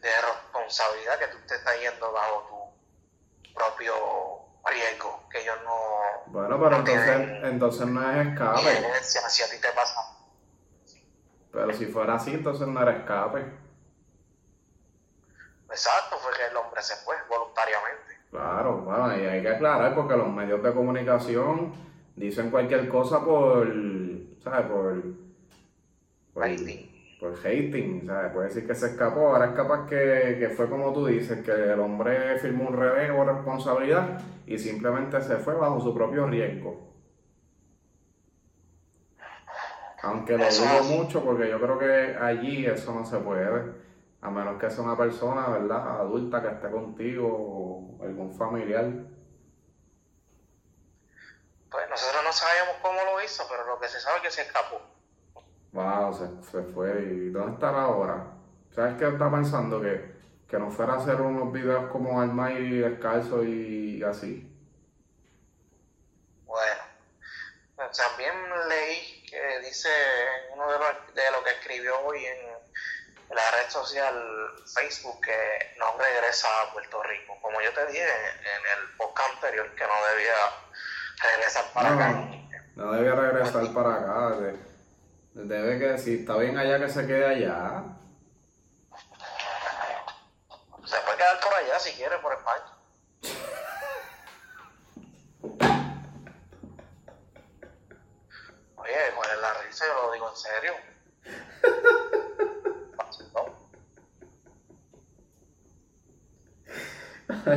de 0.00 0.10
responsabilidad 0.20 1.18
que 1.18 1.26
tú 1.28 1.38
te 1.46 1.54
estás 1.56 1.78
yendo 1.80 2.12
bajo 2.12 2.74
tu 3.44 3.54
propio 3.54 3.94
riesgo, 4.64 5.28
que 5.30 5.40
ellos 5.42 5.56
no 5.64 6.32
Bueno, 6.32 6.56
pero 6.58 6.70
no 6.70 6.76
entonces, 6.78 7.44
entonces 7.44 7.86
no 7.86 8.10
es 8.10 8.28
escape. 8.28 9.02
si 9.02 9.42
a 9.42 9.50
ti 9.50 9.60
te 9.60 9.72
pasa. 9.72 10.00
Pero 11.52 11.72
si 11.74 11.86
fuera 11.86 12.14
así, 12.14 12.32
entonces 12.32 12.66
no 12.66 12.80
era 12.80 12.92
escape. 12.92 13.40
Exacto, 15.68 16.18
fue 16.18 16.32
que 16.36 16.46
el 16.46 16.56
hombre 16.56 16.82
se 16.82 16.96
fue 16.96 17.16
voluntariamente. 17.28 18.20
Claro, 18.30 18.78
bueno, 18.78 19.16
y 19.16 19.26
hay 19.26 19.42
que 19.42 19.48
aclarar 19.50 19.94
porque 19.94 20.16
los 20.16 20.28
medios 20.28 20.62
de 20.62 20.72
comunicación 20.72 21.91
dicen 22.16 22.50
cualquier 22.50 22.88
cosa 22.88 23.24
por, 23.24 23.72
¿sabes? 24.40 24.66
Por, 24.66 25.02
por, 26.34 26.42
Rating. 26.42 26.86
por 27.20 27.34
hating, 27.34 28.06
¿sabes? 28.06 28.32
Puede 28.32 28.48
decir 28.48 28.66
que 28.66 28.74
se 28.74 28.86
escapó, 28.86 29.28
ahora 29.28 29.46
es 29.46 29.52
capaz 29.52 29.86
que, 29.86 30.36
que 30.38 30.48
fue 30.50 30.68
como 30.68 30.92
tú 30.92 31.06
dices, 31.06 31.44
que 31.44 31.52
el 31.52 31.80
hombre 31.80 32.38
firmó 32.38 32.68
un 32.68 32.76
relevo 32.76 33.24
de 33.24 33.32
responsabilidad 33.32 34.20
y 34.46 34.58
simplemente 34.58 35.20
se 35.20 35.36
fue 35.36 35.54
bajo 35.54 35.80
su 35.80 35.94
propio 35.94 36.26
riesgo. 36.26 36.92
Aunque 40.02 40.36
lo 40.36 40.44
dudo 40.44 40.82
mucho 40.96 41.24
porque 41.24 41.48
yo 41.48 41.60
creo 41.60 41.78
que 41.78 42.16
allí 42.20 42.66
eso 42.66 42.92
no 42.92 43.04
se 43.04 43.18
puede, 43.18 43.72
a 44.20 44.30
menos 44.30 44.60
que 44.60 44.68
sea 44.68 44.82
una 44.82 44.96
persona, 44.96 45.48
¿verdad? 45.48 46.00
Adulta 46.00 46.42
que 46.42 46.48
esté 46.48 46.70
contigo 46.70 47.28
o 47.28 48.02
algún 48.02 48.32
familiar. 48.34 48.84
Pues 51.70 51.88
nosotros 51.88 52.21
no 52.32 52.38
sabíamos 52.38 52.76
cómo 52.80 53.04
lo 53.04 53.22
hizo, 53.22 53.46
pero 53.46 53.66
lo 53.66 53.78
que 53.78 53.88
se 53.88 54.00
sabe 54.00 54.16
es 54.16 54.22
que 54.22 54.30
se 54.30 54.42
escapó. 54.42 54.80
Wow, 55.72 56.14
se, 56.14 56.50
se 56.50 56.62
fue. 56.72 56.90
¿Y 57.02 57.28
dónde 57.28 57.52
estará 57.52 57.82
ahora? 57.82 58.24
¿Sabes 58.74 58.96
qué 58.98 59.08
está 59.08 59.30
pensando? 59.30 59.82
Que, 59.82 60.14
que 60.48 60.58
no 60.58 60.70
fuera 60.70 60.94
a 60.94 60.96
hacer 60.96 61.20
unos 61.20 61.52
videos 61.52 61.90
como 61.90 62.20
Almighty 62.20 62.78
descalzo 62.78 63.44
y 63.44 64.02
así. 64.02 64.48
Bueno, 66.46 66.82
también 67.76 68.34
leí 68.68 69.26
que 69.28 69.60
dice 69.60 69.90
en 69.90 70.54
uno 70.54 70.72
de 70.72 70.78
los 70.78 71.14
de 71.14 71.30
lo 71.32 71.44
que 71.44 71.50
escribió 71.50 72.00
hoy 72.00 72.24
en 72.24 72.46
la 73.28 73.50
red 73.50 73.68
social 73.68 74.14
Facebook 74.74 75.20
que 75.22 75.74
no 75.78 75.98
regresa 75.98 76.48
a 76.62 76.72
Puerto 76.72 77.02
Rico. 77.02 77.38
Como 77.42 77.60
yo 77.60 77.72
te 77.74 77.86
dije 77.88 78.02
en 78.04 78.78
el 78.78 78.96
podcast 78.96 79.34
anterior, 79.34 79.74
que 79.74 79.86
no 79.86 80.06
debía 80.14 80.34
regresar 81.20 81.64
para 81.72 81.90
No, 81.90 81.96
acá. 81.96 82.28
No 82.76 82.92
debía 82.92 83.14
regresar 83.14 83.72
para 83.72 83.94
acá. 83.96 84.36
de- 84.36 84.72
Debe 85.34 85.78
que 85.78 85.96
si 85.98 86.18
está 86.20 86.36
bien 86.36 86.58
allá 86.58 86.78
que 86.78 86.90
se 86.90 87.06
quede 87.06 87.24
allá. 87.24 87.84
Se 90.84 90.96
puede 91.00 91.16
quedar 91.16 91.40
por 91.40 91.54
allá 91.54 91.78
si 91.78 91.92
quiere, 91.92 92.18
por 92.18 92.34
España. 92.34 92.64
Oye, 98.76 98.92
¿cuál 99.14 99.30
es 99.30 99.40
la 99.40 99.54
risa? 99.62 99.86
Yo 99.86 99.94
lo 100.06 100.12
digo 100.12 100.28
en 100.28 100.36
serio. 100.36 100.72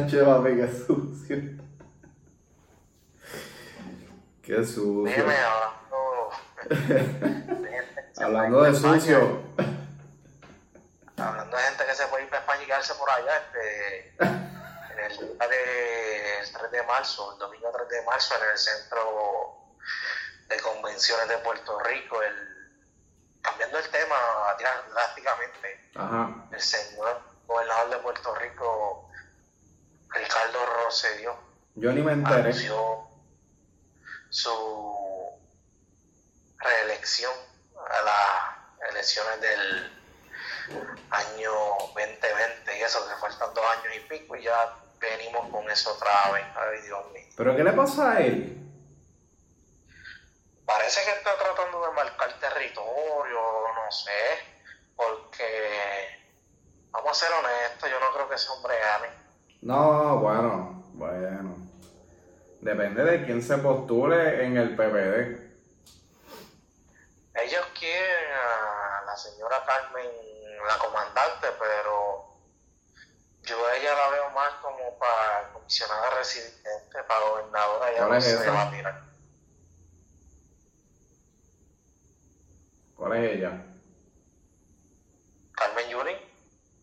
Che, 0.10 0.24
papi, 0.24 0.56
qué 0.56 0.68
sucio. 0.86 1.65
Qué 4.46 4.64
sucio. 4.64 5.04
Dime, 5.06 5.36
hablando 5.38 6.30
de 6.70 7.70
gente 7.72 7.96
que 7.96 8.14
se 8.14 8.24
Hablando 8.24 8.62
de 8.64 8.74
sucio. 8.76 9.42
España, 9.58 9.78
hablando 11.18 11.58
de 11.58 11.64
gente 11.64 11.86
que 11.86 11.96
se 11.96 12.08
puede 12.08 12.24
ir 12.24 12.30
para 12.30 12.42
España 12.42 12.64
y 12.64 12.66
quedarse 12.66 12.94
por 12.96 13.10
allá, 13.10 13.38
este, 13.38 14.10
en 14.20 15.00
el 15.00 15.18
día 15.18 15.48
de 15.48 16.40
el 16.40 16.52
3 16.54 16.72
de 16.72 16.84
marzo, 16.84 17.34
el 17.34 17.40
domingo 17.40 17.72
3 17.76 17.90
de 17.90 18.02
marzo, 18.06 18.36
en 18.44 18.50
el 18.52 18.58
centro 18.58 19.58
de 20.48 20.60
convenciones 20.62 21.28
de 21.28 21.38
Puerto 21.40 21.80
Rico, 21.80 22.22
el, 22.22 22.36
cambiando 23.42 23.80
el 23.80 23.90
tema 23.90 24.16
drásticamente, 24.94 25.90
Ajá. 25.96 26.48
el 26.52 26.62
señor 26.62 27.20
gobernador 27.48 27.90
de 27.90 27.98
Puerto 27.98 28.36
Rico, 28.36 29.10
Ricardo 30.10 30.60
Rosselló, 30.84 31.36
Yo 31.76 31.92
ni 31.92 32.02
me 32.02 32.14
enteré. 32.14 32.42
anunció 32.42 33.08
su 34.36 35.32
reelección 36.58 37.32
a 37.90 38.02
las 38.02 38.92
elecciones 38.92 39.40
del 39.40 39.92
año 41.10 41.52
2020 41.96 42.78
y 42.78 42.82
eso, 42.82 43.08
que 43.08 43.16
faltan 43.16 43.54
dos 43.54 43.64
años 43.64 43.96
y 43.96 44.00
pico 44.10 44.36
y 44.36 44.44
ya 44.44 44.76
venimos 45.00 45.50
con 45.50 45.70
eso 45.72 45.94
otra 45.94 46.32
vez. 46.32 46.44
Ay, 46.54 46.82
Dios 46.82 47.12
mío. 47.14 47.24
¿Pero 47.38 47.56
qué 47.56 47.64
le 47.64 47.72
pasa 47.72 48.12
a 48.12 48.20
él? 48.20 48.62
Parece 50.66 51.06
que 51.06 51.12
está 51.12 51.38
tratando 51.38 51.86
de 51.86 51.94
marcar 51.94 52.38
territorio, 52.40 53.40
no 53.74 53.92
sé, 53.92 54.12
porque, 54.98 56.28
vamos 56.92 57.12
a 57.12 57.26
ser 57.26 57.30
honestos, 57.34 57.90
yo 57.90 58.00
no 58.02 58.12
creo 58.14 58.28
que 58.28 58.36
ese 58.36 58.50
hombre 58.50 58.78
gane. 58.80 59.08
No, 59.62 60.18
bueno, 60.18 60.84
bueno. 60.94 61.45
Depende 62.66 63.04
de 63.04 63.24
quién 63.24 63.44
se 63.44 63.60
postule 63.60 64.44
en 64.44 64.58
el 64.58 64.76
PPD. 64.76 65.38
Ellos 67.36 67.66
quieren 67.78 68.32
a 68.34 69.04
la 69.06 69.16
señora 69.16 69.58
Carmen, 69.68 70.10
la 70.68 70.76
comandante, 70.80 71.48
pero 71.60 72.40
yo 73.44 73.68
a 73.68 73.78
ella 73.78 73.94
la 73.94 74.10
veo 74.10 74.30
más 74.32 74.50
como 74.64 74.98
para 74.98 75.54
comisionada 75.54 76.10
residente, 76.18 77.04
para 77.08 77.30
gobernadora, 77.30 77.86
¿Cuál 77.98 78.10
no 78.10 78.16
es 78.16 78.24
se 78.24 78.50
va 78.50 78.62
a 78.64 78.72
tirar. 78.72 79.04
¿Cuál 82.96 83.14
es 83.14 83.32
ella? 83.36 83.64
Carmen 85.52 85.88
Yulín, 85.88 86.18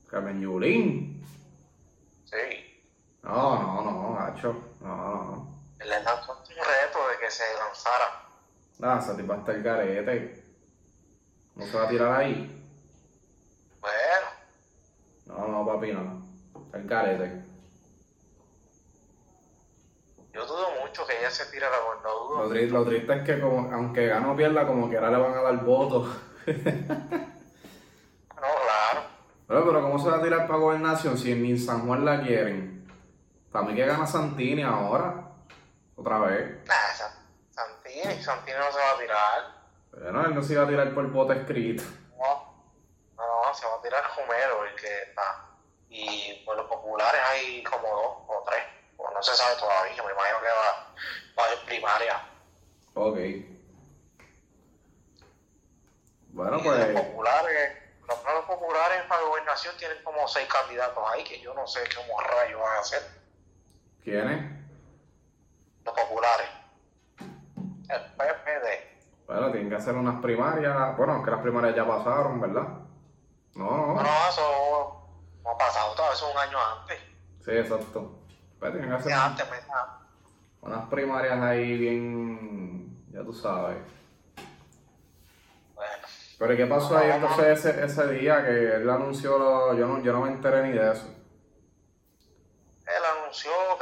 Carmen 0.09 0.41
Yulín. 0.41 1.27
sí, 2.27 2.81
No, 3.25 3.61
no, 3.61 3.83
no, 3.83 4.15
gacho. 4.15 4.77
No, 4.81 4.97
no. 4.97 5.52
Le 5.85 6.03
lanzó 6.03 6.33
un 6.33 6.47
reto 6.49 7.09
de 7.09 7.19
que 7.21 7.31
se 7.31 7.45
lanzara. 7.59 8.23
Nada, 8.79 8.99
esa 9.01 9.17
tipa 9.17 9.37
está 9.37 9.53
el 9.53 9.63
garete. 9.63 10.45
¿No 11.55 11.67
se 11.67 11.77
va 11.77 11.85
a 11.85 11.89
tirar 11.89 12.13
ahí? 12.21 12.59
Bueno, 13.81 14.27
No, 15.27 15.49
no, 15.49 15.67
papi, 15.67 15.93
no. 15.93 16.23
Está 16.67 16.79
el 16.79 16.87
garete. 16.89 17.43
yo 20.33 20.47
dudo 20.47 20.67
mucho 20.81 21.07
que 21.07 21.19
ella 21.19 21.31
se 21.31 21.45
tire 21.53 21.67
la 21.69 21.77
tri- 22.49 22.69
lo 22.71 22.85
triste 22.87 23.15
es 23.15 23.23
que 23.23 23.39
como, 23.41 23.71
aunque 23.73 24.07
gane 24.07 24.27
o 24.29 24.35
pierda, 24.37 24.67
como 24.67 24.89
que 24.89 24.97
ahora 24.97 25.11
le 25.11 25.19
van 25.19 25.35
a 25.35 25.43
dar 25.43 25.65
votos. 25.65 26.09
No, 28.43 28.49
claro. 28.49 29.07
Pero, 29.47 29.65
pero 29.67 29.83
¿cómo 29.83 29.99
se 30.01 30.11
va 30.11 30.17
a 30.17 30.23
tirar 30.23 30.47
para 30.49 30.59
gobernación 30.59 31.17
si 31.17 31.33
ni 31.37 31.51
en 31.53 31.61
San 31.61 31.87
Juan 31.87 32.05
la 32.05 32.21
quieren? 32.21 32.91
Para 33.53 33.67
mí 33.67 33.75
que 33.77 33.87
gana 33.87 34.05
Santini 34.05 34.63
ahora. 34.65 35.22
Otra 36.03 36.19
vez. 36.19 36.67
Nah, 36.67 36.75
San- 36.97 37.15
Santini, 37.51 38.21
Santini 38.23 38.59
no 38.59 38.73
se 38.73 38.79
va 38.79 38.91
a 38.91 38.99
tirar. 38.99 39.63
Bueno, 39.93 40.25
él 40.27 40.35
no 40.35 40.43
se 40.43 40.55
iba 40.55 40.65
a 40.65 40.69
tirar 40.69 40.93
por 40.95 41.07
voto 41.13 41.33
escrito. 41.33 41.85
No, 42.19 42.65
no, 43.17 43.45
no, 43.47 43.55
se 43.55 43.65
va 43.67 43.75
a 43.77 43.83
tirar 43.83 44.03
Romero, 44.17 44.65
el 44.65 44.75
que 44.75 45.03
está. 45.03 45.47
Y 45.89 46.43
por 46.45 46.57
los 46.57 46.67
populares 46.67 47.21
hay 47.31 47.63
como 47.63 47.87
dos 47.89 48.17
o 48.27 48.45
tres. 48.49 48.65
Pues 48.97 49.11
no 49.15 49.23
se 49.23 49.33
sabe 49.35 49.55
todavía, 49.61 50.03
me 50.03 50.13
imagino 50.13 50.41
que 50.41 50.47
va, 50.49 50.95
va 51.39 51.45
a 51.45 51.47
haber 51.47 51.65
primaria. 51.67 52.27
Ok. 52.95 53.19
Bueno, 56.31 56.59
Y 56.59 56.63
de 56.63 56.69
los 56.69 56.87
pues. 56.87 57.07
populares, 57.07 57.79
los 58.09 58.19
planos 58.19 58.45
populares 58.47 59.03
para 59.09 59.23
gobernación 59.23 59.77
tienen 59.77 60.03
como 60.03 60.27
seis 60.27 60.49
candidatos 60.49 61.05
ahí 61.13 61.23
que 61.23 61.41
yo 61.41 61.55
no 61.55 61.65
sé 61.69 61.81
cómo 61.95 62.21
rayos 62.23 62.61
van 62.61 62.77
a 62.77 62.81
hacer. 62.81 63.03
¿Quién 64.03 64.29
es? 64.31 64.62
Los 65.85 65.95
populares. 65.95 66.49
El 67.19 68.01
PPD. 68.17 69.27
Bueno, 69.27 69.51
tienen 69.51 69.69
que 69.71 69.77
hacer 69.77 69.95
unas 69.95 70.21
primarias. 70.21 70.97
Bueno, 70.97 71.19
es 71.19 71.25
que 71.25 71.31
las 71.31 71.41
primarias 71.41 71.75
ya 71.77 71.87
pasaron, 71.87 72.41
¿verdad? 72.41 72.69
No, 73.55 73.95
No, 73.95 73.95
no. 73.95 74.03
eso 74.29 75.11
no 75.43 75.51
ha 75.51 75.59
pasado 75.59 75.95
todo, 75.95 76.13
eso 76.13 76.29
es 76.29 76.35
un 76.35 76.41
año 76.41 76.59
antes. 76.81 76.99
Sí, 77.45 77.51
exacto. 77.51 78.19
Pues 78.59 78.73
tienen 78.73 78.91
que 78.91 78.97
hacer 78.97 79.11
Ya 79.11 79.27
antes, 79.27 79.45
pues, 79.47 79.67
nada. 79.69 80.01
unas 80.63 80.89
primarias 80.89 81.41
ahí 81.41 81.77
bien. 81.79 83.09
Ya 83.13 83.23
tú 83.25 83.33
sabes. 83.33 83.79
Bueno, 85.75 85.93
Pero 86.39 86.53
¿y 86.55 86.57
qué 86.57 86.67
pasó 86.67 86.97
ahí 86.97 87.11
entonces 87.11 87.65
ese, 87.65 87.85
ese 87.85 88.07
día 88.09 88.45
que 88.45 88.77
él 88.77 88.89
anunció? 88.89 89.39
Lo, 89.39 89.75
yo, 89.75 89.87
no, 89.87 90.01
yo 90.01 90.13
no 90.13 90.21
me 90.23 90.29
enteré 90.31 90.63
ni 90.69 90.73
de 90.73 90.93
eso. 90.93 91.07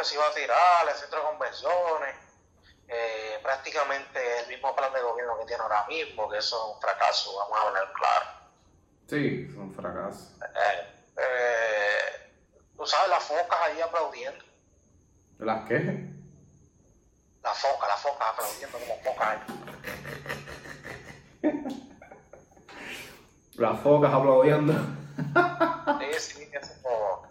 Que 0.01 0.07
se 0.07 0.15
iba 0.15 0.27
a 0.27 0.33
tirar 0.35 0.89
el 0.89 0.95
centro 0.95 1.19
de 1.21 1.27
convenciones. 1.27 2.17
eh, 2.89 3.39
prácticamente 3.43 4.41
el 4.41 4.49
mismo 4.49 4.75
plan 4.75 4.93
de 4.93 5.01
gobierno 5.01 5.39
que 5.39 5.45
tiene 5.47 5.63
ahora 5.63 5.87
mismo, 5.87 6.29
que 6.29 6.39
eso 6.39 6.57
es 6.57 6.75
un 6.75 6.81
fracaso, 6.81 7.37
vamos 7.39 7.57
a 7.57 7.69
hablar 7.69 7.93
claro. 7.93 8.27
Sí, 9.07 9.47
es 9.49 9.55
un 9.57 9.73
fracaso. 9.73 10.33
Eh, 10.43 11.03
eh, 11.17 12.33
tú 12.77 12.85
sabes, 12.85 13.11
las 13.11 13.23
focas 13.23 13.61
ahí 13.63 13.81
aplaudiendo. 13.81 14.45
¿Las 15.39 15.69
qué? 15.69 16.09
Las 17.45 17.59
focas, 17.59 17.89
las 17.89 18.01
focas 18.01 18.29
aplaudiendo 18.29 18.79
como 18.79 19.01
focas. 19.03 19.39
Las 23.55 23.81
focas 23.81 24.13
aplaudiendo. 24.13 24.73
Sí, 26.01 26.19
sí, 26.19 26.51
eso 26.53 27.30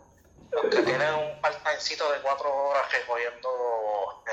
los 0.51 0.63
que 0.65 0.81
tienen 0.83 1.13
un 1.13 1.41
part-timecito 1.41 2.11
de 2.11 2.21
cuatro 2.21 2.53
horas 2.53 2.91
recogiendo 2.91 3.49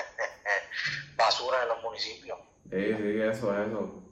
basura 1.16 1.62
en 1.62 1.68
los 1.68 1.82
municipios. 1.82 2.38
Sí, 2.70 2.94
sí, 2.96 3.20
eso, 3.20 3.62
eso. 3.62 4.02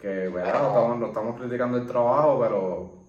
Que, 0.00 0.08
¿verdad? 0.28 0.52
Pero- 0.52 0.68
estamos, 0.68 0.98
no 0.98 1.06
estamos 1.08 1.40
criticando 1.40 1.78
el 1.78 1.86
trabajo, 1.86 2.40
pero... 2.40 3.00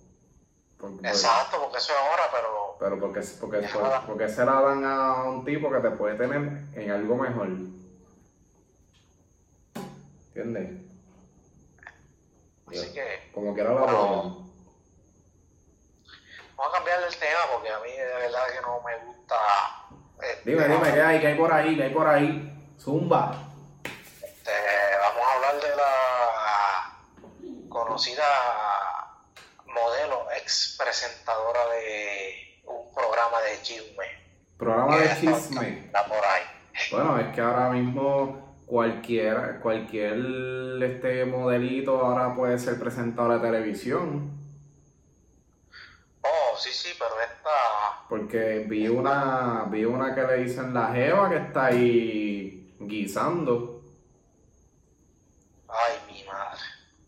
Porque, 0.77 1.07
Exacto, 1.07 1.57
porque 1.61 1.77
eso 1.77 1.93
es 1.93 1.99
ahora, 1.99 2.23
pero 2.31 2.75
Pero 2.79 2.99
porque, 2.99 3.21
porque, 3.39 3.67
porque, 3.71 3.95
porque 4.07 4.29
se 4.29 4.43
la 4.43 4.61
dan 4.61 4.83
a 4.83 5.23
un 5.29 5.45
tipo 5.45 5.71
que 5.71 5.77
te 5.79 5.91
puede 5.91 6.15
tener 6.15 6.63
en 6.73 6.91
algo 6.91 7.15
mejor. 7.15 7.49
¿Entiendes? 10.27 10.81
así 12.67 12.93
que 12.93 13.29
Como 13.33 13.53
quiera 13.53 13.73
la 13.73 13.81
Bueno. 13.81 14.40
Vamos 16.61 16.75
a 16.75 16.77
cambiar 16.77 17.01
el 17.01 17.17
tema 17.17 17.39
porque 17.51 17.69
a 17.69 17.79
mí 17.79 17.91
de 17.91 18.05
verdad 18.05 18.47
que 18.53 18.61
no 18.61 18.81
me 18.81 18.95
gusta. 19.05 19.35
este, 20.21 20.49
Dime, 20.51 20.67
dime, 20.67 20.93
¿qué 20.93 21.01
hay? 21.01 21.19
¿Qué 21.19 21.27
hay 21.27 21.35
por 21.35 21.51
ahí? 21.51 21.75
¿Qué 21.75 21.83
hay 21.83 21.89
por 21.89 22.07
ahí? 22.07 22.73
Zumba. 22.79 23.35
este, 23.83 24.51
vamos 24.99 25.23
a 25.27 25.35
hablar 25.35 25.55
de 25.61 25.75
la 25.75 27.69
conocida 27.69 28.25
modelo 29.65 30.27
ex 30.37 30.75
presentadora 30.77 31.65
de 31.67 32.61
un 32.65 32.93
programa 32.93 33.41
de 33.41 33.61
chisme. 33.63 34.05
Programa 34.57 34.97
de 34.97 35.09
chisme. 35.19 35.85
Está 35.85 36.05
por 36.05 36.23
ahí. 36.23 36.43
Bueno, 36.91 37.19
es 37.19 37.33
que 37.33 37.41
ahora 37.41 37.69
mismo 37.69 38.55
cualquier, 38.67 39.59
cualquier 39.61 40.83
este 40.83 41.25
modelito 41.25 42.05
ahora 42.05 42.35
puede 42.35 42.59
ser 42.59 42.79
presentador 42.79 43.41
de 43.41 43.47
televisión. 43.49 44.41
Oh, 46.21 46.57
sí, 46.57 46.71
sí, 46.71 46.89
pero 46.97 47.19
esta. 47.21 48.00
Porque 48.11 48.65
vi 48.67 48.89
una, 48.89 49.63
vi 49.69 49.85
una 49.85 50.13
que 50.13 50.21
le 50.23 50.43
dicen 50.43 50.73
la 50.73 50.87
jeva 50.87 51.29
que 51.29 51.37
está 51.37 51.67
ahí 51.67 52.75
guisando. 52.77 53.83
Ay, 55.69 55.93
mi 56.11 56.21
madre. 56.25 56.59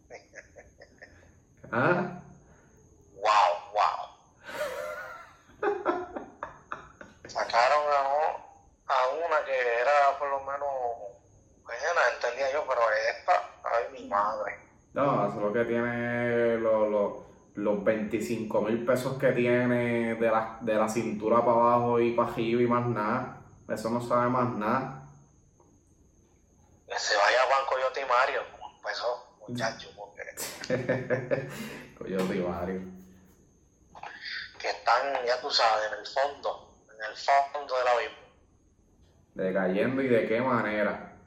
¿Ah? 1.73 2.21
Wow, 3.15 3.51
wow. 3.75 3.99
Sacaron 7.27 7.83
a, 7.91 8.93
a 8.93 9.07
una 9.27 9.43
que 9.45 9.59
era 9.81 10.17
por 10.17 10.29
lo 10.29 10.39
menos 10.45 10.69
buena, 11.65 12.01
entendía 12.15 12.49
yo, 12.53 12.63
pero 12.65 12.79
esta, 13.09 13.33
ay, 13.65 13.83
mi 14.01 14.07
madre. 14.07 14.55
No, 14.93 15.27
eso 15.27 15.35
es 15.35 15.41
lo 15.43 15.51
que 15.51 15.65
tiene 15.65 16.59
lo- 16.59 16.89
lo- 16.89 17.22
los 17.55 17.83
25 17.83 18.61
mil 18.61 18.85
pesos 18.85 19.17
que 19.19 19.31
tiene 19.31 20.15
de 20.15 20.27
la, 20.27 20.57
de 20.61 20.73
la 20.73 20.89
cintura 20.89 21.37
para 21.39 21.51
abajo 21.51 21.99
y 21.99 22.13
para 22.13 22.29
arriba 22.31 22.61
y 22.61 22.67
más 22.67 22.85
nada. 22.87 23.41
Eso 23.69 23.89
no 23.89 24.01
sabe 24.01 24.29
más 24.29 24.49
nada. 24.55 25.07
Que 26.87 26.97
se 26.99 27.15
vaya 27.15 27.39
Juan 27.47 27.65
Coyote 27.67 28.01
y 28.01 28.05
Mario, 28.05 28.41
como 28.51 28.75
empezó, 28.75 29.37
muchacho, 29.47 29.89
porque 29.95 30.23
Coyote 31.97 32.35
y 32.35 32.39
Mario. 32.39 32.81
que 34.59 34.69
están, 34.69 35.25
ya 35.25 35.39
tú 35.39 35.49
sabes, 35.49 35.91
en 35.91 35.99
el 35.99 36.07
fondo, 36.07 36.75
en 36.93 37.11
el 37.11 37.17
fondo 37.17 37.77
del 37.77 37.87
abismo. 37.87 38.17
Decayendo 39.35 40.01
y 40.01 40.07
de 40.07 40.27
qué 40.27 40.41
manera. 40.41 41.17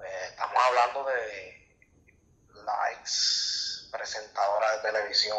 Eh, 0.00 0.26
estamos 0.30 0.56
hablando 0.68 1.10
de 1.10 2.64
la 2.64 2.92
ex 2.92 3.43
presentadora 4.14 4.76
de 4.76 4.92
televisión 4.92 5.38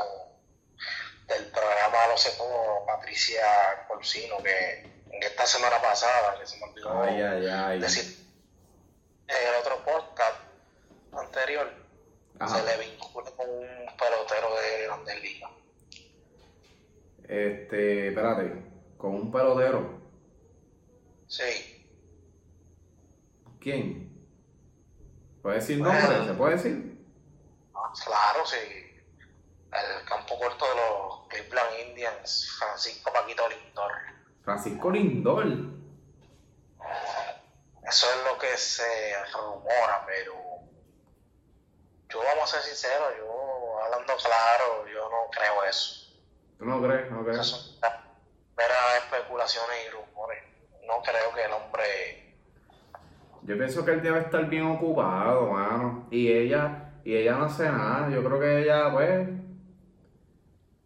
del 1.27 1.45
programa 1.45 1.97
No 2.09 2.17
sé 2.17 2.37
cómo, 2.37 2.85
Patricia 2.85 3.41
Corsino, 3.87 4.37
que 4.43 4.81
en 5.11 5.23
esta 5.23 5.45
semana 5.45 5.81
pasada, 5.81 6.37
que 6.39 6.45
se 6.45 6.57
me 6.57 6.65
olvidó 6.65 7.01
Ay, 7.03 7.21
ay, 7.21 7.47
ay. 7.47 7.79
decir 7.79 8.25
en 9.27 9.35
el 9.35 9.55
otro 9.59 9.83
podcast 9.83 10.35
anterior, 11.13 11.71
Ajá. 12.39 12.57
se 12.57 12.63
le 12.63 12.85
vincula 12.89 13.31
con 13.31 13.49
un 13.49 13.67
pelotero 13.97 14.55
de 14.55 14.83
Grandes 14.83 15.21
Ligas. 15.21 15.51
Este, 17.27 18.09
espérate, 18.09 18.51
con 18.97 19.15
un 19.15 19.31
pelotero. 19.31 19.99
Sí, 21.27 21.71
¿Quién? 23.59 24.11
¿Puede 25.41 25.55
decir 25.55 25.79
nombre? 25.79 26.05
Bueno. 26.05 26.25
¿Se 26.25 26.33
puede 26.35 26.55
decir? 26.55 26.94
Claro, 28.03 28.45
sí. 28.45 28.91
El 29.71 30.05
campo 30.05 30.39
corto 30.39 30.65
de 30.65 30.75
los 30.75 31.27
Cleveland 31.27 31.89
Indians, 31.89 32.55
Francisco 32.57 33.11
Paquito 33.11 33.47
Lindor. 33.49 33.91
Francisco 34.43 34.89
Lindor. 34.89 35.45
Eso 37.83 38.07
es 38.09 38.31
lo 38.31 38.37
que 38.39 38.57
se 38.57 38.83
rumora, 39.33 40.03
pero 40.05 40.33
yo 42.09 42.19
vamos 42.23 42.43
a 42.43 42.47
ser 42.47 42.61
sinceros, 42.61 43.13
yo 43.17 43.79
hablando 43.83 44.13
claro, 44.15 44.87
yo 44.87 45.09
no 45.09 45.29
creo 45.31 45.63
eso. 45.65 46.13
¿Tú 46.57 46.65
no 46.65 46.81
crees? 46.81 47.11
¿No 47.11 47.23
crees? 47.23 47.41
Esas 47.41 47.49
son 47.49 47.91
meras 48.55 49.03
especulaciones 49.03 49.77
y 49.85 49.89
rumores. 49.89 50.43
No 50.87 51.01
creo 51.01 51.33
que 51.33 51.43
el 51.43 51.51
hombre... 51.51 52.35
Yo 53.43 53.57
pienso 53.57 53.85
que 53.85 53.91
él 53.91 54.01
debe 54.01 54.19
estar 54.21 54.45
bien 54.45 54.65
ocupado, 54.65 55.47
mano. 55.47 56.07
Y 56.09 56.31
ella, 56.31 56.84
y 57.05 57.15
ella 57.15 57.33
no 57.33 57.45
hace 57.45 57.69
nada. 57.69 58.09
Yo 58.09 58.23
creo 58.23 58.39
que 58.39 58.59
ella, 58.63 58.91
pues. 58.91 59.29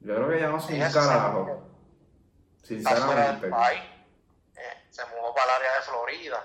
Yo 0.01 0.15
creo 0.15 0.29
que 0.29 0.37
ella 0.37 0.49
no 0.49 0.57
hace 0.57 0.73
un 0.79 0.87
se 0.87 0.93
carajo. 0.93 1.45
del 1.45 2.67
Sinceramente. 2.67 3.47
país, 3.47 3.81
eh, 4.55 4.83
se 4.89 5.05
mudó 5.05 5.33
para 5.33 5.45
el 5.55 5.61
área 5.63 5.75
de 5.77 5.81
Florida 5.81 6.43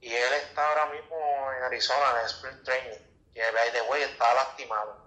y 0.00 0.08
él 0.08 0.32
está 0.42 0.68
ahora 0.68 0.92
mismo 0.92 1.16
en 1.56 1.62
Arizona 1.62 2.00
en 2.12 2.18
el 2.20 2.26
Spring 2.26 2.62
Training. 2.64 2.98
Y 3.34 3.38
by 3.38 3.72
the 3.72 3.90
way 3.90 4.02
está 4.02 4.34
lastimado. 4.34 5.04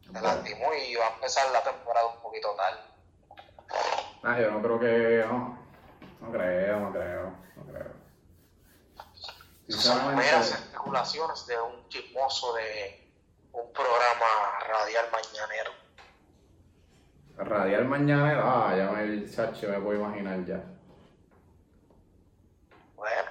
Se 0.00 0.12
lastimó 0.20 0.72
y 0.74 0.94
va 0.96 1.06
a 1.06 1.14
empezar 1.14 1.50
la 1.50 1.62
temporada 1.62 2.06
un 2.06 2.20
poquito 2.20 2.54
tarde. 2.56 2.80
Ah, 4.22 4.40
yo 4.40 4.50
no 4.50 4.62
creo 4.62 4.80
que. 4.80 5.24
No, 5.26 5.58
no 6.20 6.32
creo, 6.32 6.80
no 6.80 6.92
creo. 6.92 7.43
Son 9.68 10.14
meras 10.14 10.50
especulaciones 10.50 11.46
de 11.46 11.60
un 11.60 11.88
chismoso 11.88 12.54
de 12.54 13.10
un 13.52 13.72
programa 13.72 14.58
radial 14.68 15.06
mañanero. 15.10 15.70
Radial 17.36 17.84
mañanero, 17.86 18.42
ah, 18.44 18.74
ya 18.76 18.90
me 18.90 19.02
el 19.04 19.34
chacho 19.34 19.68
me 19.68 19.80
puedo 19.80 20.00
imaginar 20.00 20.44
ya. 20.44 20.62
Bueno, 22.94 23.30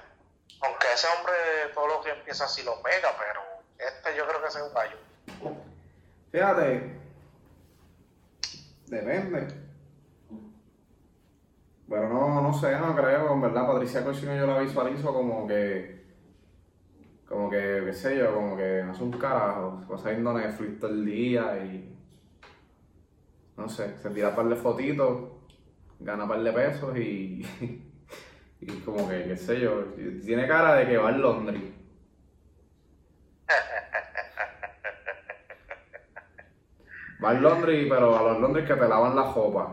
aunque 0.60 0.86
ese 0.92 1.06
hombre 1.16 1.34
todo 1.72 1.86
lo 1.86 2.00
que 2.00 2.10
empieza 2.10 2.44
así 2.44 2.62
lo 2.62 2.82
pega, 2.82 3.16
pero 3.18 3.40
este 3.78 4.16
yo 4.16 4.26
creo 4.26 4.42
que 4.42 4.48
es 4.48 4.56
un 4.56 4.74
gallo. 4.74 4.96
Fíjate, 6.32 7.00
depende. 8.86 9.64
Pero 11.88 12.08
no, 12.08 12.40
no 12.40 12.52
sé, 12.58 12.72
no 12.76 12.96
creo, 12.96 13.32
en 13.32 13.40
verdad, 13.40 13.66
Patricia 13.66 14.04
Cochino 14.04 14.34
yo 14.34 14.46
la 14.46 14.58
visualizo 14.58 15.12
como 15.12 15.46
que, 15.46 16.03
como 17.34 17.50
que, 17.50 17.82
qué 17.84 17.92
sé 17.92 18.16
yo, 18.16 18.32
como 18.32 18.56
que 18.56 18.82
no 18.84 18.92
es 18.92 19.00
un 19.00 19.10
carajo, 19.10 19.80
cosa 19.88 20.10
viendo 20.10 20.32
Netflix 20.32 20.78
todo 20.78 20.92
el 20.92 21.04
día 21.04 21.56
y, 21.64 21.92
no 23.56 23.68
sé, 23.68 23.98
se 23.98 24.10
tira 24.10 24.28
un 24.28 24.36
par 24.36 24.46
de 24.46 24.54
fotitos, 24.54 25.32
gana 25.98 26.22
un 26.22 26.28
par 26.28 26.40
de 26.44 26.52
pesos 26.52 26.96
y, 26.96 27.44
y 28.60 28.66
como 28.84 29.08
que, 29.08 29.24
qué 29.24 29.36
sé 29.36 29.60
yo, 29.60 29.82
tiene 30.24 30.46
cara 30.46 30.76
de 30.76 30.86
que 30.86 30.96
va 30.96 31.08
al 31.08 31.20
Londres. 31.20 31.60
Va 37.22 37.30
al 37.30 37.42
Londres, 37.42 37.86
pero 37.90 38.16
a 38.16 38.22
los 38.22 38.40
Londres 38.40 38.64
que 38.64 38.74
te 38.74 38.88
lavan 38.88 39.16
la 39.16 39.22
jopa. 39.22 39.64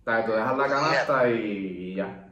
O 0.00 0.04
sea, 0.04 0.26
tú 0.26 0.32
dejas 0.32 0.58
la 0.58 0.66
canasta 0.66 1.28
y, 1.28 1.34
y 1.34 1.94
ya. 1.94 2.28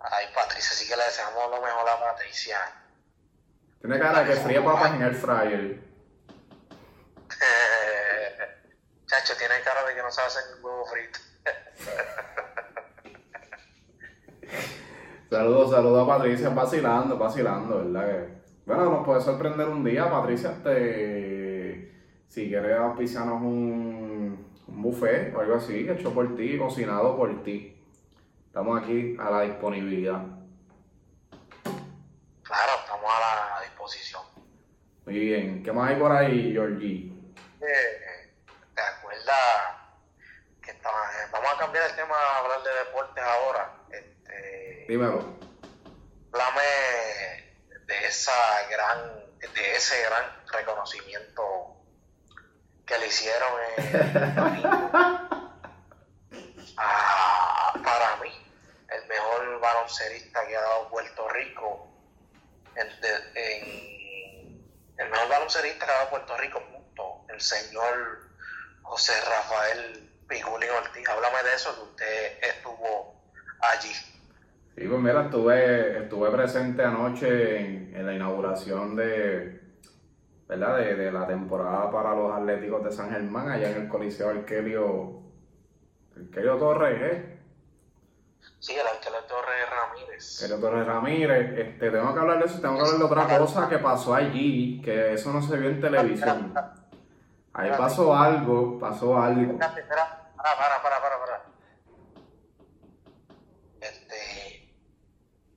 Ay, 0.00 0.26
Patricia, 0.34 0.74
sí 0.74 0.79
que 0.90 0.96
le 0.96 1.04
deseamos 1.04 1.50
lo 1.50 1.62
mejor 1.62 1.88
a 1.88 2.00
Patricia. 2.00 2.58
Tiene 3.80 3.98
cara 3.98 4.24
de 4.24 4.34
que 4.34 4.40
fría 4.40 4.64
papas 4.64 4.94
en 4.94 5.02
el 5.02 5.14
fryer. 5.14 5.80
Chacho, 9.06 9.34
tiene 9.38 9.54
cara 9.64 9.84
de 9.86 9.94
que 9.94 10.02
no 10.02 10.10
sabe 10.10 10.28
hacer 10.28 10.42
un 10.58 10.64
huevo 10.64 10.84
frito. 10.86 11.18
Saludos, 15.30 15.70
saludos 15.70 16.02
a 16.02 16.06
Patricia, 16.16 16.48
vacilando, 16.48 17.16
vacilando, 17.16 17.78
¿verdad? 17.78 18.06
Que- 18.08 18.40
Bueno, 18.66 18.90
nos 18.90 19.06
puede 19.06 19.20
sorprender 19.20 19.68
un 19.68 19.84
día, 19.84 20.10
Patricia, 20.10 20.50
este, 20.50 21.94
si 22.26 22.48
quieres 22.48 22.76
auspiciarnos 22.78 23.40
un, 23.40 24.44
un 24.66 24.82
buffet 24.82 25.32
o 25.34 25.40
algo 25.40 25.54
así, 25.54 25.88
hecho 25.88 26.12
por 26.12 26.34
ti, 26.36 26.58
cocinado 26.58 27.16
por 27.16 27.44
ti. 27.44 27.80
Estamos 28.46 28.82
aquí 28.82 29.16
a 29.20 29.30
la 29.30 29.42
disponibilidad. 29.42 30.20
Muy 35.06 35.18
bien, 35.18 35.62
¿qué 35.62 35.72
más 35.72 35.90
hay 35.90 35.96
por 35.96 36.12
ahí, 36.12 36.52
Georgie? 36.52 37.10
Eh, 37.60 38.30
¿Te 38.74 38.82
acuerdas 38.82 39.76
que 40.62 40.70
estaba, 40.70 41.04
eh, 41.12 41.26
vamos 41.32 41.50
a 41.54 41.58
cambiar 41.58 41.90
el 41.90 41.96
tema 41.96 42.14
a 42.16 42.38
hablar 42.38 42.62
de 42.62 42.70
deportes 42.84 43.24
ahora? 43.24 43.74
Este, 43.90 44.84
Dímelo. 44.88 45.36
háblame 46.32 46.62
de 47.86 48.06
esa 48.06 48.32
gran, 48.70 48.98
de 49.40 49.74
ese 49.76 50.00
gran 50.04 50.24
reconocimiento 50.52 51.76
que 52.86 52.98
le 52.98 53.06
hicieron 53.06 53.48
eh, 53.78 53.92
a, 56.76 57.72
para 57.84 58.16
mí, 58.22 58.30
el 58.90 59.06
mejor 59.08 59.60
baloncerista 59.60 60.46
que 60.46 60.56
ha 60.56 60.60
dado 60.60 60.88
Puerto 60.90 61.28
Rico, 61.30 61.88
en- 62.76 63.00
de- 63.00 63.30
en- 63.34 63.99
el 65.00 65.10
mejor 65.10 65.28
baloncerista 65.28 65.86
que 65.86 65.92
ha 65.92 65.94
dado 65.94 66.10
Puerto 66.10 66.36
Rico, 66.36 66.62
punto, 66.70 67.24
el 67.32 67.40
señor 67.40 68.28
José 68.82 69.12
Rafael 69.24 70.10
Pigulín 70.28 70.70
Ortiz. 70.70 71.08
Háblame 71.08 71.42
de 71.42 71.54
eso, 71.54 71.74
que 71.74 71.82
usted 71.82 72.38
estuvo 72.42 73.14
allí. 73.60 73.92
Sí, 74.76 74.86
pues 74.86 75.00
mira, 75.00 75.24
estuve, 75.24 76.02
estuve 76.02 76.30
presente 76.30 76.84
anoche 76.84 77.58
en, 77.58 78.06
la 78.06 78.14
inauguración 78.14 78.94
de, 78.96 79.60
¿verdad? 80.48 80.78
De 80.78 81.10
la 81.10 81.26
temporada 81.26 81.90
para 81.90 82.14
los 82.14 82.32
Atléticos 82.32 82.84
de 82.84 82.92
San 82.92 83.10
Germán, 83.10 83.50
allá 83.50 83.70
en 83.70 83.82
el 83.82 83.88
Coliseo 83.88 84.30
Arquelio, 84.30 85.22
Arquelio 86.16 86.56
Torres, 86.56 87.02
¿eh? 87.02 87.39
Sí, 88.60 88.76
el 88.76 88.86
alcalde 88.86 89.22
Torres 89.26 89.70
Ramírez. 89.70 90.42
Arquelio 90.42 90.60
Torres 90.60 90.86
Ramírez. 90.86 91.58
Este, 91.58 91.90
tengo 91.90 92.12
que 92.12 92.20
hablar 92.20 92.38
de 92.40 92.44
eso, 92.44 92.60
tengo 92.60 92.74
que 92.74 92.82
hablar 92.82 92.98
de 92.98 93.04
otra 93.04 93.38
cosa 93.38 93.68
que 93.70 93.78
pasó 93.78 94.14
allí, 94.14 94.82
que 94.82 95.14
eso 95.14 95.32
no 95.32 95.40
se 95.40 95.56
vio 95.56 95.70
en 95.70 95.80
televisión. 95.80 96.54
Ahí 97.54 97.70
pasó 97.70 98.14
algo, 98.14 98.78
pasó 98.78 99.18
algo. 99.18 99.52
Espera, 99.52 100.30
para, 100.36 100.56
para, 100.58 100.82
para, 100.82 101.00
para, 101.00 101.18
para. 101.20 101.42
Este, 103.80 104.74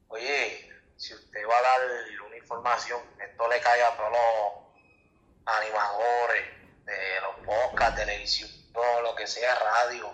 oye, 0.07 0.71
si 0.95 1.13
usted 1.13 1.41
va 1.45 1.57
a 1.57 1.61
dar 1.61 1.81
una 2.25 2.37
información, 2.37 3.01
esto 3.19 3.49
le 3.49 3.59
cae 3.59 3.83
a 3.83 3.97
todos 3.97 4.11
los 4.11 5.57
animadores 5.57 6.43
de 6.85 7.21
los 7.21 7.45
podcasts, 7.45 7.99
televisión, 7.99 8.49
todo 8.73 9.01
lo 9.01 9.13
que 9.13 9.27
sea, 9.27 9.53
radio. 9.55 10.09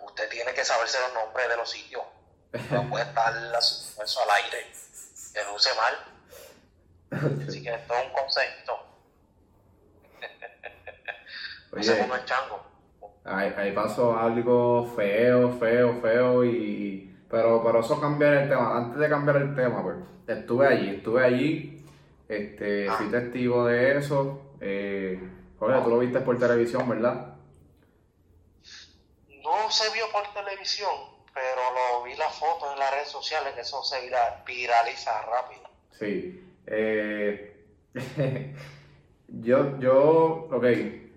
Usted 0.00 0.28
tiene 0.28 0.52
que 0.52 0.66
saberse 0.66 1.00
los 1.00 1.14
nombres 1.14 1.48
de 1.48 1.56
los 1.56 1.70
sitios. 1.70 2.02
No 2.70 2.88
puede 2.88 3.04
estar 3.04 3.32
eso 3.58 4.22
al 4.22 4.30
aire. 4.44 4.66
Que 5.32 5.40
luce 5.52 5.70
mal. 5.74 5.94
Así 7.46 7.62
que 7.62 7.74
esto 7.74 7.94
es 7.94 8.06
un 8.06 8.12
concepto. 8.12 8.72
Oye, 11.72 11.94
ponga 11.94 12.16
el 12.16 12.24
chango. 12.24 12.66
Ahí, 13.24 13.54
ahí 13.56 13.72
pasó 13.72 14.16
algo 14.18 14.92
feo, 14.96 15.58
feo, 15.58 16.00
feo 16.00 16.44
y... 16.44 17.12
Pero, 17.28 17.62
pero 17.64 17.80
eso 17.80 18.00
cambiar 18.00 18.34
el 18.34 18.48
tema. 18.48 18.76
Antes 18.76 19.00
de 19.00 19.08
cambiar 19.08 19.36
el 19.38 19.54
tema, 19.54 19.82
pues, 19.82 19.96
estuve 20.28 20.66
allí, 20.66 20.90
estuve 20.90 21.24
allí, 21.24 21.84
este, 22.28 22.88
fui 22.90 23.10
testigo 23.10 23.66
de 23.66 23.98
eso. 23.98 24.54
Eh, 24.60 25.20
Jorge, 25.58 25.80
tú 25.82 25.90
lo 25.90 25.98
viste 25.98 26.20
por 26.20 26.38
televisión, 26.38 26.88
¿verdad? 26.88 27.34
No 29.42 29.70
se 29.70 29.90
vio 29.92 30.04
por 30.12 30.32
televisión, 30.32 30.90
pero 31.36 31.60
lo 31.98 32.04
vi 32.04 32.16
las 32.16 32.34
fotos 32.34 32.72
en 32.72 32.78
las 32.78 32.90
redes 32.92 33.08
sociales, 33.08 33.52
que 33.54 33.60
eso 33.60 33.82
se 33.84 34.00
vira- 34.00 34.42
viraliza 34.46 35.12
rápido. 35.22 35.68
Sí. 35.92 36.42
Eh, 36.66 37.64
yo, 39.28 39.78
yo, 39.78 40.48
ok, 40.50 40.64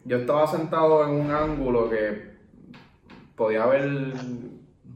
yo 0.05 0.17
estaba 0.17 0.45
sentado 0.47 1.03
en 1.05 1.10
un 1.12 1.32
ángulo 1.32 1.89
que 1.89 2.29
podía 3.36 3.65
ver, 3.65 4.13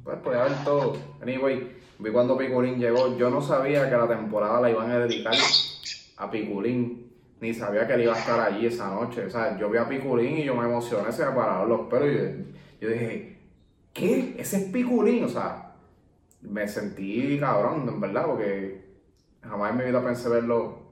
pues 0.03 0.17
podía 0.17 0.43
ver 0.43 0.63
todo. 0.65 0.97
Anyway, 1.21 1.77
vi 1.99 2.11
cuando 2.11 2.37
Piculín 2.37 2.79
llegó. 2.79 3.15
Yo 3.17 3.29
no 3.29 3.41
sabía 3.41 3.89
que 3.89 3.95
la 3.95 4.07
temporada 4.07 4.59
la 4.61 4.69
iban 4.69 4.91
a 4.91 4.99
dedicar 4.99 5.33
a 6.17 6.29
Piculín, 6.29 7.11
ni 7.39 7.53
sabía 7.53 7.87
que 7.87 7.93
él 7.93 8.03
iba 8.03 8.13
a 8.13 8.19
estar 8.19 8.39
allí 8.39 8.65
esa 8.65 8.87
noche. 8.89 9.25
O 9.25 9.29
sea, 9.29 9.57
yo 9.57 9.69
vi 9.69 9.77
a 9.77 9.87
Piculín 9.87 10.37
y 10.39 10.43
yo 10.43 10.55
me 10.55 10.65
emocioné, 10.65 11.11
se 11.11 11.25
me 11.25 11.31
pararon 11.31 11.69
los 11.69 11.81
pelos 11.87 12.09
y 12.09 12.13
yo, 12.17 12.23
yo 12.81 12.89
dije, 12.89 13.32
¿qué? 13.93 14.35
Ese 14.37 14.57
es 14.57 14.63
Piculín, 14.71 15.23
o 15.23 15.29
sea, 15.29 15.75
me 16.41 16.67
sentí 16.67 17.39
cabrón, 17.39 17.87
en 17.87 18.01
verdad, 18.01 18.25
porque 18.25 18.83
jamás 19.41 19.71
en 19.71 19.77
mi 19.77 19.85
vida 19.85 20.03
pensé 20.03 20.29
verlo, 20.29 20.91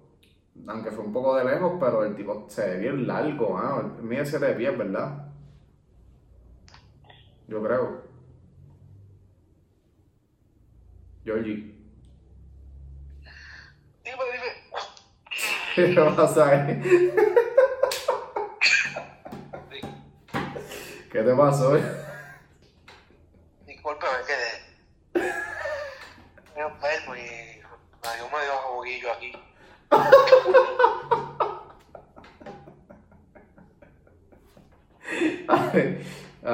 aunque 0.68 0.92
fue 0.92 1.04
un 1.06 1.14
poco 1.14 1.36
de 1.36 1.46
lejos, 1.46 1.74
pero 1.80 2.06
el 2.06 2.16
tipo 2.16 2.46
se 2.48 2.66
ve 2.68 2.78
bien 2.78 3.08
largo, 3.08 3.58
¿ah? 3.58 3.84
Mide 4.02 4.26
7 4.26 4.54
pies, 4.54 4.78
¿verdad? 4.78 5.28
Yo 7.48 7.62
creo. 7.64 8.04
Georgie. 11.24 11.76
Dime, 14.04 14.24
dime. 14.32 14.52
¿Qué 15.76 16.16
pasa 16.16 16.50
ahí? 16.50 16.82
¿Qué 21.12 21.24
te 21.24 21.36
pasó 21.36 21.78
me 24.10 24.24
quedé. 24.26 24.52
Me 26.56 26.62
enfermo 26.62 27.16
y 27.16 27.20
me 27.20 28.10
dio 28.16 28.26
medio 28.30 28.54
juguillo 28.64 29.12
aquí. 29.12 29.32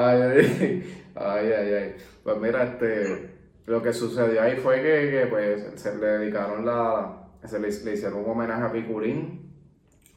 Ay, 0.05 0.21
ay, 0.21 1.01
ay, 1.15 1.51
ay, 1.51 1.73
ay. 1.73 1.95
Pues 2.23 2.37
mira, 2.37 2.63
este, 2.63 3.29
lo 3.65 3.81
que 3.81 3.93
sucedió 3.93 4.41
ahí 4.41 4.57
fue 4.57 4.75
que, 4.81 5.09
que, 5.11 5.27
pues, 5.29 5.81
se 5.81 5.95
le 5.95 6.05
dedicaron 6.05 6.65
la, 6.65 7.27
se 7.45 7.59
le, 7.59 7.69
le 7.69 7.93
hicieron 7.93 8.19
un 8.23 8.29
homenaje 8.31 8.63
a 8.63 8.71
Piculín, 8.71 9.51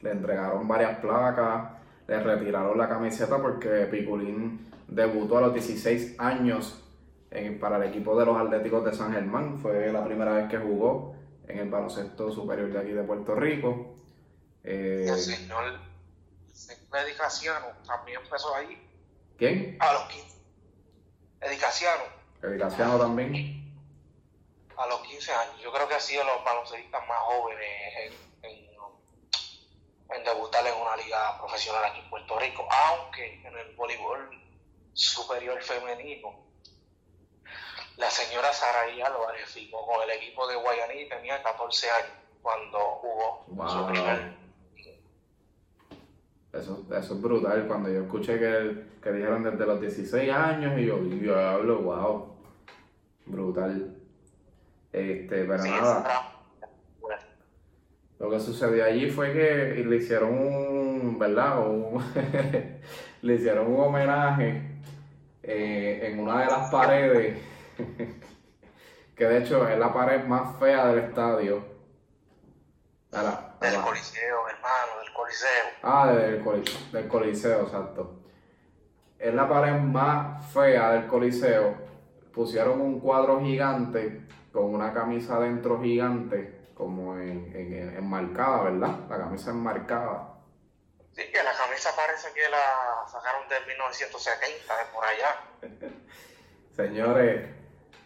le 0.01 0.11
entregaron 0.11 0.67
varias 0.67 0.97
placas, 0.99 1.71
le 2.07 2.19
retiraron 2.21 2.77
la 2.77 2.89
camiseta 2.89 3.37
porque 3.41 3.87
Piculín 3.89 4.67
debutó 4.87 5.37
a 5.37 5.41
los 5.41 5.53
16 5.53 6.15
años 6.19 6.83
en- 7.31 7.59
para 7.59 7.77
el 7.77 7.83
equipo 7.83 8.19
de 8.19 8.25
los 8.25 8.37
Atléticos 8.37 8.83
de 8.85 8.93
San 8.93 9.13
Germán, 9.13 9.57
fue 9.59 9.91
la 9.91 10.03
primera 10.03 10.33
vez 10.33 10.49
que 10.49 10.57
jugó 10.57 11.15
en 11.47 11.59
el 11.59 11.69
baloncesto 11.69 12.31
superior 12.31 12.71
de 12.71 12.79
aquí 12.79 12.91
de 12.91 13.03
Puerto 13.03 13.35
Rico. 13.35 13.95
Eh, 14.63 15.05
el 15.09 15.17
señor, 15.17 15.63
el 16.45 17.31
señor 17.31 17.55
también 17.87 18.19
empezó 18.23 18.53
ahí 18.55 18.77
¿Quién? 19.41 19.75
a 19.79 19.93
los 19.93 20.03
15. 20.03 20.37
Edicaciano, 21.41 22.03
Edicaciano 22.43 22.99
también. 22.99 23.73
a 24.77 24.85
los 24.85 25.01
15 25.01 25.33
años. 25.33 25.59
Yo 25.63 25.71
creo 25.73 25.87
que 25.87 25.95
ha 25.95 25.99
sido 25.99 26.23
los 26.25 26.43
baloncelistas 26.45 27.07
más 27.07 27.17
jóvenes 27.21 27.67
en, 28.03 28.13
en, 28.43 28.69
en 30.15 30.23
debutar 30.23 30.63
en 30.67 30.79
una 30.79 30.95
liga 30.95 31.39
profesional 31.39 31.83
aquí 31.85 32.01
en 32.01 32.09
Puerto 32.11 32.37
Rico, 32.37 32.67
aunque 32.69 33.41
en 33.43 33.57
el 33.57 33.75
voleibol 33.75 34.29
superior 34.93 35.59
femenino, 35.63 36.45
la 37.97 38.11
señora 38.11 38.53
Saraí 38.53 39.01
Álvarez 39.01 39.49
firmó 39.49 39.87
con 39.87 40.03
el 40.03 40.11
equipo 40.11 40.47
de 40.49 40.55
Guayaní 40.57 41.01
y 41.01 41.09
tenía 41.09 41.41
14 41.41 41.89
años 41.89 42.11
cuando 42.43 42.77
jugó 42.77 43.43
su 43.71 43.87
primer. 43.87 44.40
Eso, 46.53 46.85
eso 46.91 47.13
es 47.15 47.21
brutal. 47.21 47.65
Cuando 47.67 47.89
yo 47.89 48.01
escuché 48.01 48.37
que, 48.39 48.83
que 49.01 49.11
dijeron 49.11 49.43
desde 49.43 49.65
los 49.65 49.79
16 49.79 50.31
años 50.31 50.77
y 50.79 50.85
yo, 50.85 50.97
diablo, 50.97 51.79
wow. 51.79 52.35
Brutal. 53.25 53.95
Este, 54.91 55.45
pero 55.45 55.59
Sí, 55.63 55.69
nada. 55.69 56.27
Lo 58.19 58.29
que 58.29 58.39
sucedió 58.39 58.85
allí 58.85 59.09
fue 59.09 59.33
que 59.33 59.83
le 59.83 59.95
hicieron 59.95 60.37
un, 60.37 61.17
¿verdad? 61.17 61.65
Un- 61.67 62.03
le 63.23 63.33
hicieron 63.35 63.73
un 63.73 63.79
homenaje 63.79 64.61
eh, 65.41 66.01
en 66.03 66.19
una 66.19 66.41
de 66.41 66.45
las 66.45 66.69
paredes, 66.69 67.39
que 69.15 69.25
de 69.25 69.37
hecho 69.39 69.67
es 69.67 69.79
la 69.79 69.91
pared 69.91 70.23
más 70.25 70.55
fea 70.59 70.87
del 70.87 70.99
estadio. 71.05 71.63
Del 73.59 73.81
Coliseo. 73.81 74.37
Ah, 75.83 76.11
del, 76.11 76.43
coli- 76.43 76.63
del 76.91 77.07
Coliseo, 77.07 77.63
exacto. 77.63 78.19
Es 79.19 79.33
la 79.33 79.47
pared 79.47 79.79
más 79.79 80.45
fea 80.51 80.91
del 80.93 81.07
Coliseo. 81.07 81.75
Pusieron 82.33 82.81
un 82.81 82.99
cuadro 82.99 83.39
gigante 83.41 84.25
con 84.51 84.73
una 84.73 84.93
camisa 84.93 85.35
adentro 85.37 85.81
gigante, 85.81 86.69
como 86.73 87.17
en, 87.17 87.51
en- 87.55 87.95
enmarcada, 87.97 88.63
¿verdad? 88.63 88.99
La 89.09 89.17
camisa 89.17 89.51
enmarcada. 89.51 90.27
Sí, 91.13 91.23
que 91.31 91.43
la 91.43 91.51
camisa 91.51 91.89
parece 91.95 92.29
que 92.33 92.49
la 92.49 93.05
sacaron 93.11 93.47
de 93.49 93.55
1970, 93.67 94.77
de 94.77 94.85
por 94.93 95.03
allá. 95.05 95.91
Señores, 96.75 97.49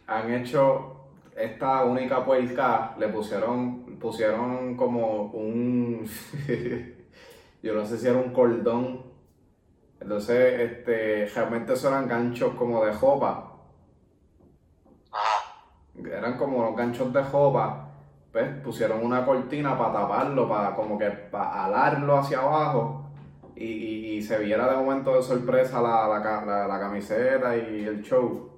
han 0.07 0.33
hecho 0.33 0.91
esta 1.35 1.83
única 1.83 2.25
puerca, 2.25 2.95
le 2.97 3.07
pusieron, 3.09 3.99
pusieron 3.99 4.75
como 4.75 5.25
un, 5.31 6.09
yo 7.65 7.73
no 7.75 7.86
sé 7.86 7.97
si 7.97 8.08
era 8.08 8.17
un 8.19 8.32
cordón, 8.34 9.04
entonces 9.99 10.60
este, 10.62 11.25
realmente 11.34 11.73
eso 11.73 11.88
eran 11.89 12.08
ganchos 12.08 12.54
como 12.56 12.84
de 12.86 12.93
jopa, 12.93 13.54
Ajá. 15.12 15.56
eran 16.12 16.38
como 16.38 16.63
los 16.63 16.75
ganchos 16.75 17.12
de 17.13 17.23
jopa, 17.23 17.89
pues 18.32 18.47
pusieron 18.63 19.04
una 19.06 19.25
cortina 19.25 19.78
para 19.78 19.93
taparlo, 19.93 20.49
para 20.49 20.75
como 20.75 20.97
que 20.97 21.10
para 21.10 21.65
alarlo 21.65 22.17
hacia 22.17 22.39
abajo 22.41 23.06
y, 23.56 23.65
y- 23.65 24.15
y 24.17 24.21
se 24.21 24.38
viera 24.39 24.69
de 24.69 24.78
momento 24.78 25.15
de 25.15 25.23
sorpresa 25.23 25.82
la, 25.82 26.08
la, 26.08 26.45
la- 26.45 26.67
la 26.67 26.80
camiseta 26.80 27.56
y 27.58 27.86
el 27.86 28.01
show. 28.04 28.51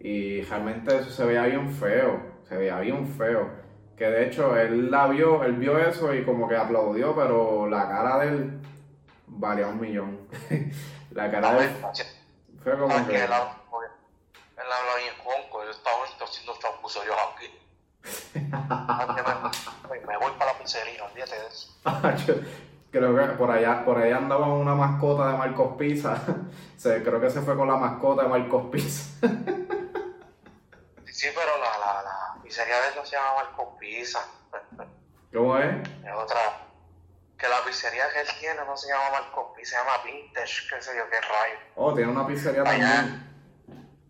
Y 0.00 0.42
realmente 0.42 0.96
eso 0.98 1.10
se 1.10 1.24
veía 1.24 1.44
bien 1.46 1.70
feo, 1.70 2.20
se 2.44 2.56
veía 2.58 2.80
bien 2.80 3.06
feo. 3.08 3.63
Que 3.96 4.06
de 4.06 4.26
hecho 4.26 4.56
él 4.56 4.90
la 4.90 5.06
vio, 5.06 5.44
él 5.44 5.52
vio 5.54 5.78
eso 5.78 6.12
y 6.12 6.24
como 6.24 6.48
que 6.48 6.56
aplaudió, 6.56 7.14
pero 7.14 7.68
la 7.68 7.88
cara 7.88 8.18
de 8.18 8.28
él 8.28 8.60
valía 9.26 9.68
un 9.68 9.80
millón. 9.80 10.28
la 11.12 11.30
cara 11.30 11.54
de 11.54 11.64
él 11.66 11.76
fue 12.62 12.78
como 12.78 12.90
¿Sabes 12.90 13.06
que... 13.08 13.24
él 13.24 13.32
habla, 13.32 14.96
bien 14.98 15.14
conco, 15.22 15.64
yo 15.64 15.70
estaba 15.70 15.96
haciendo 16.04 16.54
yo 17.06 17.14
aquí. 17.34 17.50
me, 18.34 20.16
voy 20.18 20.32
para 20.38 20.52
la 20.52 20.58
pizzería, 20.58 21.04
olvídate 21.04 21.38
de 21.38 21.46
eso. 21.46 21.68
Yo 22.26 23.00
creo 23.00 23.16
que 23.16 23.34
por 23.34 23.50
allá, 23.50 23.84
por 23.84 23.98
allá 23.98 24.18
andaba 24.18 24.46
una 24.48 24.74
mascota 24.74 25.32
de 25.32 25.38
Marcos 25.38 25.76
Pizza. 25.76 26.16
Se, 26.76 27.02
creo 27.02 27.20
que 27.20 27.30
se 27.30 27.40
fue 27.40 27.56
con 27.56 27.66
la 27.66 27.76
mascota 27.76 28.22
de 28.22 28.28
Marcos 28.28 28.66
Pizza. 28.70 29.18
Sí, 31.10 31.28
pero 31.34 31.58
la 31.58 31.73
pizzería 32.54 32.80
de 32.88 32.94
no 32.94 33.04
se 33.04 33.16
llama 33.16 33.34
Marco 33.34 33.76
Pizza. 33.78 34.20
¿Cómo 35.32 35.58
es? 35.58 35.88
Es 36.04 36.14
otra. 36.14 36.68
Que 37.36 37.48
la 37.48 37.64
pizzería 37.64 38.08
que 38.12 38.20
él 38.20 38.28
tiene 38.38 38.64
no 38.64 38.76
se 38.76 38.86
llama 38.86 39.10
Marco 39.10 39.52
Pizza, 39.54 39.70
se 39.70 39.76
llama 39.78 40.04
Vintage, 40.04 40.68
qué 40.70 40.80
sé 40.80 40.96
yo, 40.96 41.10
qué 41.10 41.20
rayo. 41.20 41.58
Oh, 41.74 41.92
tiene 41.92 42.12
una 42.12 42.24
pizzería 42.24 42.62
Allá. 42.62 42.96
también. 42.96 43.34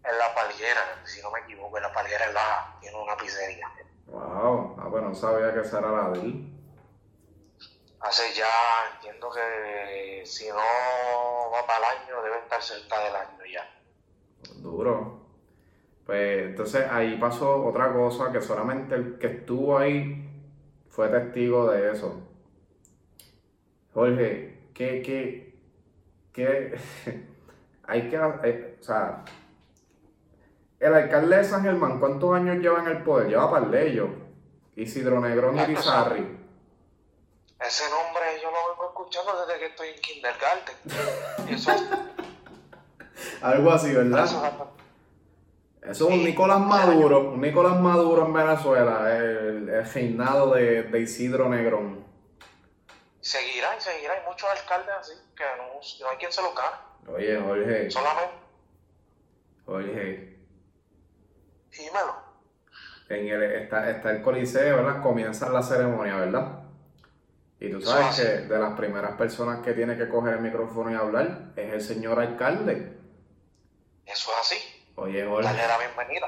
En 0.05 0.19
la 0.19 0.35
palguera, 0.35 1.01
si 1.05 1.23
no 1.23 1.31
me 1.31 1.41
equivoco, 1.41 1.79
en 1.79 1.85
la 1.85 1.93
palguera 1.95 2.27
él 2.27 2.35
la, 2.35 2.77
tiene 2.83 3.03
una 3.03 3.17
pizzería. 3.17 3.67
Wow, 4.09 4.77
ah, 4.79 4.89
pues 4.91 5.03
no 5.03 5.15
sabía 5.15 5.55
que 5.55 5.61
esa 5.61 5.79
era 5.79 5.91
la 5.91 6.11
de 6.11 6.21
él. 6.21 6.51
Hace 8.01 8.35
ya, 8.35 8.47
entiendo 8.95 9.31
que 9.31 10.23
si 10.27 10.49
no 10.49 11.51
va 11.51 11.67
para 11.67 11.79
el 11.79 12.03
año, 12.03 12.23
debe 12.23 12.41
estar 12.41 12.63
cerca 12.63 13.03
del 13.05 13.17
año 13.17 13.45
ya. 13.51 13.67
Duro. 14.57 15.14
Pues 16.07 16.49
entonces 16.49 16.87
ahí 16.91 17.17
pasó 17.19 17.65
otra 17.65 17.93
cosa 17.93 18.31
que 18.31 18.41
solamente 18.43 18.95
el 18.95 19.19
que 19.19 19.27
estuvo 19.29 19.79
ahí 19.79 20.29
fue 20.91 21.09
testigo 21.09 21.71
de 21.71 21.93
eso. 21.93 22.21
Jorge, 23.95 24.69
¿qué, 24.75 25.03
qué, 25.03 25.55
qué? 26.33 26.79
Hay 27.87 28.09
que, 28.09 28.17
eh, 28.17 28.79
o 28.81 28.83
sea, 28.83 29.25
el 30.81 30.95
alcalde 30.95 31.37
de 31.37 31.45
San 31.45 31.63
Germán, 31.63 32.01
¿cuántos 32.01 32.35
años 32.35 32.57
lleva 32.59 32.81
en 32.81 32.89
el 32.89 33.03
poder? 33.03 33.29
Lleva 33.29 33.51
par 33.51 33.71
de 33.71 33.89
ellos. 33.91 34.09
Isidro 34.77 35.21
Negrón 35.21 35.57
y 35.59 35.63
Pizarri. 35.65 36.39
Ese 37.61 37.85
nombre 37.89 38.25
yo 38.43 38.51
lo 38.51 38.71
vengo 38.73 38.89
escuchando 38.89 39.47
desde 39.47 39.61
que 39.61 39.67
estoy 39.67 39.89
en 39.89 40.01
kindergarten. 40.01 40.75
Eso, 41.49 41.71
Algo 43.41 43.71
así, 43.71 43.95
¿verdad? 43.95 44.25
eso- 44.25 44.71
Eso 45.85 46.09
es 46.09 46.15
un. 46.15 46.25
Nicolás 46.25 46.61
Maduro, 46.61 47.31
un 47.33 47.41
Nicolás 47.41 47.79
Maduro 47.81 48.27
en 48.27 48.33
Venezuela, 48.33 49.17
el, 49.17 49.69
el 49.69 49.85
reinado 49.93 50.55
de, 50.55 50.85
de 50.85 51.01
Isidro 51.01 51.49
Negrón. 51.49 52.05
seguirá 53.21 53.77
y 53.77 53.81
seguirá. 53.81 54.15
Hay 54.15 54.21
muchos 54.27 54.49
alcaldes 54.51 54.95
así 54.99 55.13
que 55.37 55.45
no, 55.59 55.65
no 56.05 56.11
hay 56.11 56.17
quien 56.17 56.33
se 56.33 56.43
lo 56.43 56.55
gane. 56.55 56.77
Oye, 57.07 57.39
Jorge, 57.39 57.91
Solamente, 57.91 58.35
Jorge, 59.67 60.39
dímelo. 61.71 62.15
en 63.11 63.29
el, 63.29 63.43
está, 63.43 63.91
está 63.91 64.11
el 64.11 64.23
coliseo, 64.23 64.77
¿verdad? 64.77 65.03
Comienza 65.03 65.51
la 65.51 65.63
ceremonia, 65.63 66.17
¿verdad? 66.17 66.61
Y 67.61 67.71
tú 67.71 67.81
sabes 67.83 68.17
que 68.17 68.23
de 68.47 68.59
las 68.59 68.75
primeras 68.77 69.13
personas 69.17 69.61
que 69.61 69.73
tiene 69.75 69.97
que 69.99 70.09
coger 70.09 70.35
el 70.35 70.41
micrófono 70.41 70.91
y 70.91 70.95
hablar 70.95 71.53
es 71.57 71.73
el 71.75 71.81
señor 71.83 72.19
alcalde. 72.21 72.99
Eso 74.07 74.31
es 74.33 74.39
así. 74.41 74.74
Oye, 74.97 75.27
Jorge, 75.27 75.45
Dale 75.49 75.67
la 75.67 75.79
bienvenida. 75.79 76.27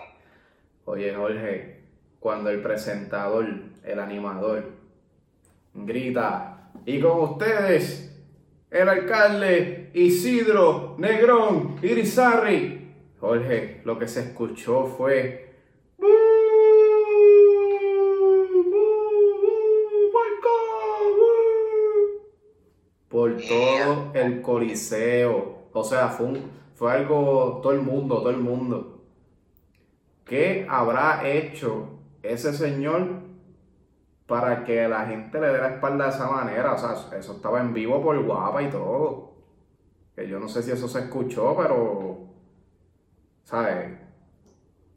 oye, 0.87 1.15
Jorge, 1.15 1.81
cuando 2.19 2.51
el 2.51 2.61
presentador, 2.63 3.47
el 3.85 3.99
animador, 4.01 4.65
grita, 5.75 6.71
y 6.85 7.01
con 7.01 7.21
ustedes, 7.21 8.13
el 8.71 8.89
alcalde 8.89 9.91
Isidro 9.95 10.97
Negrón 10.99 11.79
Irizarry. 11.83 12.95
Jorge, 13.21 13.81
lo 13.85 13.99
que 13.99 14.09
se 14.09 14.21
escuchó 14.21 14.87
fue. 14.87 15.47
Por 23.09 23.37
todo 23.37 24.11
el 24.15 24.43
coliseo. 24.43 25.57
O 25.73 25.85
sea, 25.85 26.09
fue, 26.09 26.27
un- 26.27 26.51
fue 26.77 26.93
algo, 26.93 27.61
todo 27.63 27.73
el 27.73 27.81
mundo, 27.81 28.19
todo 28.19 28.31
el 28.31 28.37
mundo. 28.37 29.03
¿Qué 30.27 30.67
habrá 30.69 31.27
hecho 31.27 32.01
ese 32.23 32.53
señor 32.53 33.23
para 34.27 34.63
que 34.65 34.87
la 34.87 35.07
gente 35.07 35.41
le 35.41 35.49
dé 35.49 35.59
la 35.59 35.71
espalda 35.71 36.05
de 36.05 36.11
esa 36.11 36.31
manera? 36.31 36.75
O 36.75 36.79
sea, 36.79 37.19
eso 37.19 37.33
estaba 37.37 37.61
en 37.61 37.73
vivo 37.73 38.03
por 38.03 38.23
guapa 38.23 38.63
y 38.63 38.71
todo. 38.71 39.33
Que 40.15 40.29
yo 40.29 40.39
no 40.39 40.49
sé 40.49 40.63
si 40.63 40.71
eso 40.71 40.87
se 40.87 41.01
escuchó, 41.01 41.57
pero. 41.57 42.27
¿Sabes? 43.45 43.99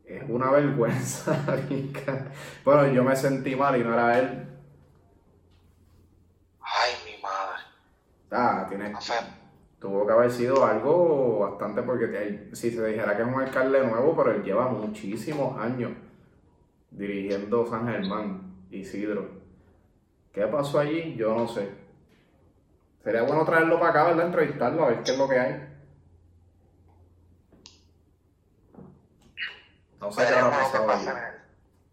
Es 0.05 0.23
una 0.27 0.51
vergüenza. 0.51 1.45
bueno, 2.65 2.87
yo 2.87 3.03
me 3.05 3.15
sentí 3.15 3.55
mal 3.55 3.79
y 3.79 3.83
no 3.85 3.93
era 3.93 4.19
él. 4.19 4.47
Ay, 6.59 6.91
mi 7.05 7.21
madre. 7.21 7.63
Ah, 8.31 8.65
tiene, 8.67 8.89
No 8.89 8.99
sé. 8.99 9.13
Tuvo 9.79 10.05
que 10.05 10.11
haber 10.13 10.31
sido 10.31 10.65
algo 10.65 11.39
bastante 11.39 11.81
porque 11.83 12.05
él- 12.05 12.49
si 12.53 12.71
se 12.71 12.85
dijera 12.85 13.15
que 13.15 13.21
es 13.23 13.27
un 13.27 13.39
alcalde 13.41 13.85
nuevo, 13.85 14.15
pero 14.15 14.31
él 14.31 14.43
lleva 14.43 14.67
muchísimos 14.67 15.57
años 15.59 15.91
dirigiendo 16.91 17.65
San 17.65 17.87
Germán, 17.87 18.65
Isidro. 18.71 19.29
¿Qué 20.33 20.45
pasó 20.47 20.79
allí? 20.79 21.15
Yo 21.15 21.33
no 21.33 21.47
sé. 21.47 21.69
Sería 23.03 23.21
bueno 23.23 23.45
traerlo 23.45 23.79
para 23.79 23.91
acá, 23.91 24.03
¿verdad? 24.05 24.25
Entrevistarlo, 24.27 24.83
a 24.83 24.89
ver 24.89 25.03
qué 25.03 25.11
es 25.11 25.17
lo 25.17 25.27
que 25.29 25.39
hay. 25.39 25.65
No 29.99 30.11
sé 30.11 30.25
qué 30.27 30.33
habrá 30.33 30.49
pasado 30.59 30.91
allí. 30.91 31.07
el 31.07 31.13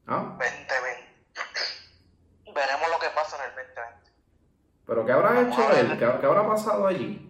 ¿Ah? 0.07 0.37
2020. 0.39 1.07
Veremos 2.55 2.89
lo 2.91 2.99
que 3.01 3.09
pasa 3.15 3.37
en 3.37 3.43
el 3.51 3.57
2020. 3.57 4.11
¿Pero 4.87 5.05
qué 5.07 5.13
habrá 5.13 5.41
hecho 5.43 5.73
él? 5.73 5.91
¿Qué, 5.99 6.21
qué 6.21 6.27
habrá 6.27 6.47
pasado 6.47 6.87
allí? 6.87 7.26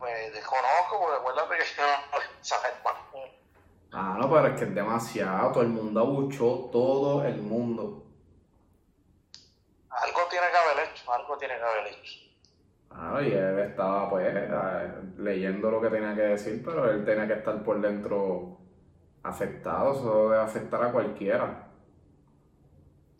Pues 0.00 0.32
desconozco, 0.32 0.98
porque 0.98 1.16
recuerda 1.18 1.42
que 1.46 1.64
yo 1.76 1.82
no. 1.82 3.30
Ah, 3.92 4.16
no, 4.18 4.30
pero 4.30 4.46
es 4.46 4.58
que 4.58 4.64
es 4.64 4.74
demasiado. 4.74 5.52
Todo 5.52 5.62
el 5.62 5.68
mundo 5.68 6.00
abuchó, 6.00 6.70
todo 6.72 7.22
el 7.26 7.36
mundo. 7.42 8.06
Algo 9.90 10.20
tiene 10.30 10.46
que 10.50 10.56
haber 10.56 10.88
hecho, 10.88 11.12
algo 11.12 11.36
tiene 11.36 11.58
que 11.58 11.62
haber 11.62 11.86
hecho. 11.88 12.18
Ah, 12.90 13.20
y 13.22 13.30
él 13.30 13.58
estaba 13.58 14.08
pues 14.08 14.26
eh, 14.34 14.88
leyendo 15.18 15.70
lo 15.70 15.82
que 15.82 15.90
tenía 15.90 16.14
que 16.14 16.22
decir, 16.22 16.62
pero 16.64 16.90
él 16.90 17.04
tenía 17.04 17.26
que 17.26 17.34
estar 17.34 17.62
por 17.62 17.78
dentro 17.82 18.56
afectado, 19.22 19.92
eso 19.92 20.30
debe 20.30 20.42
afectar 20.42 20.82
a 20.82 20.92
cualquiera. 20.92 21.69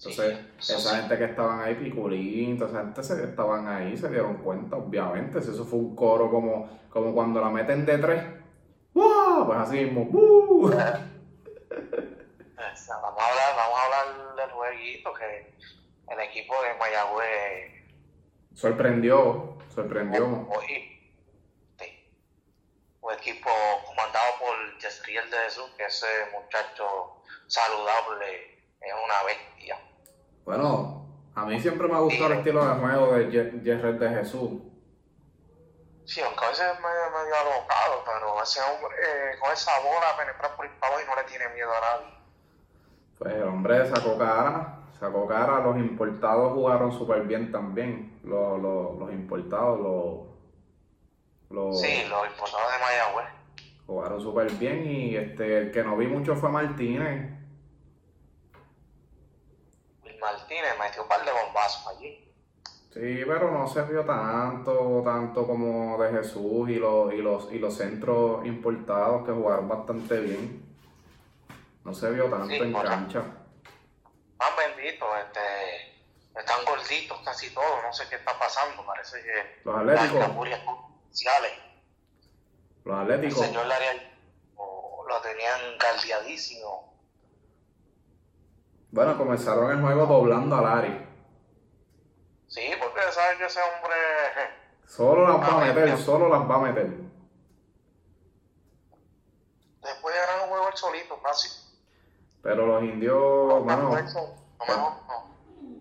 Entonces, 0.03 0.39
Sí, 0.59 0.73
esa 0.73 0.91
sí. 0.91 0.97
gente 0.97 1.19
que 1.19 1.25
estaban 1.25 1.61
ahí, 1.61 1.75
Piculín, 1.75 2.59
toda 2.59 2.71
esa 2.71 2.81
gente 2.81 3.03
se, 3.03 3.25
estaban 3.25 3.69
ahí, 3.69 3.97
se 3.99 4.09
dieron 4.09 4.39
cuenta, 4.39 4.77
obviamente. 4.77 5.43
Si 5.43 5.51
eso 5.51 5.65
fue 5.65 5.79
un 5.79 5.95
coro 5.95 6.31
como, 6.31 6.81
como 6.89 7.13
cuando 7.15 7.39
la 7.41 7.51
meten 7.51 7.85
de 7.85 7.99
tres, 7.99 8.25
¡wow! 8.95 9.47
Pues 9.47 9.59
así 9.59 9.85
mismo. 9.85 10.09
O 10.63 10.69
Vamos 13.03 13.23
a 13.23 13.29
hablar, 13.29 13.57
vamos 13.57 13.79
a 13.79 13.85
hablar 13.85 14.37
del 14.37 14.51
jueguito 14.51 15.13
que 15.15 15.55
el 16.13 16.21
equipo 16.21 16.55
de 16.63 16.75
Mayagüez 16.79 17.73
Sorprendió, 18.55 19.57
sorprendió. 19.75 20.47
hoy 20.51 20.67
sí, 21.79 22.11
un 23.01 23.13
equipo 23.15 23.49
comandado 23.87 24.27
por 24.41 24.79
Yesriel 24.79 25.31
de 25.31 25.37
Jesús, 25.39 25.71
que 25.77 25.85
ese 25.87 26.07
muchacho 26.33 27.23
saludable 27.47 28.59
es 28.81 28.93
una 29.05 29.23
bestia. 29.25 29.79
Bueno, 30.45 31.07
a 31.35 31.45
mí 31.47 31.61
siempre 31.61 31.87
me 31.89 31.95
ha 31.95 31.99
gustado 32.01 32.33
el 32.33 32.39
estilo 32.39 32.65
de 32.65 32.81
juego 32.81 33.15
de 33.15 33.31
Jerry 33.31 33.99
de 33.99 34.09
Jesús. 34.11 34.51
Sí, 36.05 36.21
aunque 36.23 36.45
a 36.45 36.49
veces 36.49 36.67
es 36.75 36.81
medio, 36.81 37.11
medio 37.13 37.35
alocado, 37.37 38.03
pero 38.05 38.43
ese 38.43 38.61
hombre 38.63 38.97
eh, 38.99 39.39
con 39.39 39.53
esa 39.53 39.71
bola 39.81 40.17
penetra 40.19 40.57
por 40.57 40.67
el 40.67 40.73
palo 40.73 40.95
y 41.01 41.07
no 41.09 41.15
le 41.15 41.23
tiene 41.25 41.49
miedo 41.55 41.71
a 41.71 41.81
nadie. 41.81 42.15
Pues 43.19 43.35
el 43.35 43.43
hombre 43.45 43.87
sacó 43.87 44.19
cara, 44.19 44.81
sacó 44.99 45.27
cara, 45.29 45.61
los 45.61 45.77
importados 45.77 46.55
jugaron 46.55 46.91
súper 46.91 47.23
bien 47.23 47.53
también. 47.53 48.19
Los, 48.25 48.61
los, 48.61 48.99
los 48.99 49.13
importados 49.13 49.79
los, 49.79 50.27
los 51.51 51.81
Sí, 51.81 52.05
los 52.09 52.27
importados 52.27 52.73
de 52.73 52.79
Mayagüez. 52.81 53.27
jugaron 53.87 54.21
súper 54.21 54.51
bien 54.53 54.87
y 54.87 55.17
este 55.17 55.59
el 55.59 55.71
que 55.71 55.85
no 55.85 55.97
vi 55.97 56.07
mucho 56.09 56.35
fue 56.35 56.49
Martínez. 56.51 57.40
Martínez 60.21 60.79
metió 60.79 61.03
un 61.03 61.09
par 61.09 61.25
de 61.25 61.33
bombazos 61.33 61.87
allí. 61.89 62.27
Sí, 62.93 63.23
pero 63.27 63.51
no 63.53 63.69
se 63.69 63.83
vio 63.83 64.05
tanto, 64.05 65.01
tanto 65.05 65.47
como 65.47 66.03
de 66.03 66.11
Jesús 66.11 66.69
y 66.69 66.75
los, 66.77 67.13
y 67.15 67.19
los, 67.19 67.53
y 67.53 67.59
los 67.61 67.77
centros 67.77 68.45
importados 68.45 69.25
que 69.25 69.33
jugaron 69.33 69.69
bastante 69.69 70.19
bien. 70.21 70.67
No 71.85 71.95
se 71.95 72.11
vio 72.11 72.25
tanto 72.25 72.49
Sí, 72.49 72.57
en 72.57 72.73
cancha. 72.73 73.23
Más 74.39 74.51
benditos, 74.57 75.09
este, 75.25 76.01
están 76.39 76.65
gorditos 76.65 77.21
casi 77.25 77.51
todos, 77.55 77.83
no 77.83 77.93
sé 77.93 78.09
qué 78.09 78.17
está 78.17 78.37
pasando, 78.39 78.85
parece 78.85 79.23
que 79.23 79.61
Los 79.65 79.77
atléticos, 79.77 80.27
capurias 80.27 80.61
sociales, 81.11 81.53
los 82.85 82.97
el 82.97 83.03
atléticos. 83.13 83.47
señor 83.47 83.67
Larial 83.67 84.19
o 84.57 85.05
lo 85.09 85.21
tenían 85.21 85.61
caldeadísimo. 85.79 86.90
Bueno, 88.93 89.17
comenzaron 89.17 89.71
el 89.71 89.81
juego 89.81 90.07
doblando 90.07 90.57
a 90.57 90.63
Lari. 90.63 91.07
Sí, 92.49 92.71
porque 92.81 93.01
saben 93.13 93.39
que 93.39 93.47
ese 93.47 93.61
hombre 93.61 93.97
Solo 94.87 95.29
las 95.29 95.41
va 95.41 95.47
a 95.47 95.61
Ah, 95.63 95.65
meter, 95.73 95.97
solo 95.99 96.29
las 96.29 96.51
va 96.51 96.55
a 96.57 96.59
meter. 96.59 96.91
después 99.83 100.15
de 100.15 100.21
ganar 100.21 100.43
un 100.45 100.49
juego 100.51 100.69
él 100.69 100.77
solito, 100.77 101.23
casi. 101.23 101.49
Pero 102.43 102.67
los 102.67 102.83
indios, 102.83 103.17
No, 103.17 103.61
bueno, 103.61 103.91
no. 105.07 105.31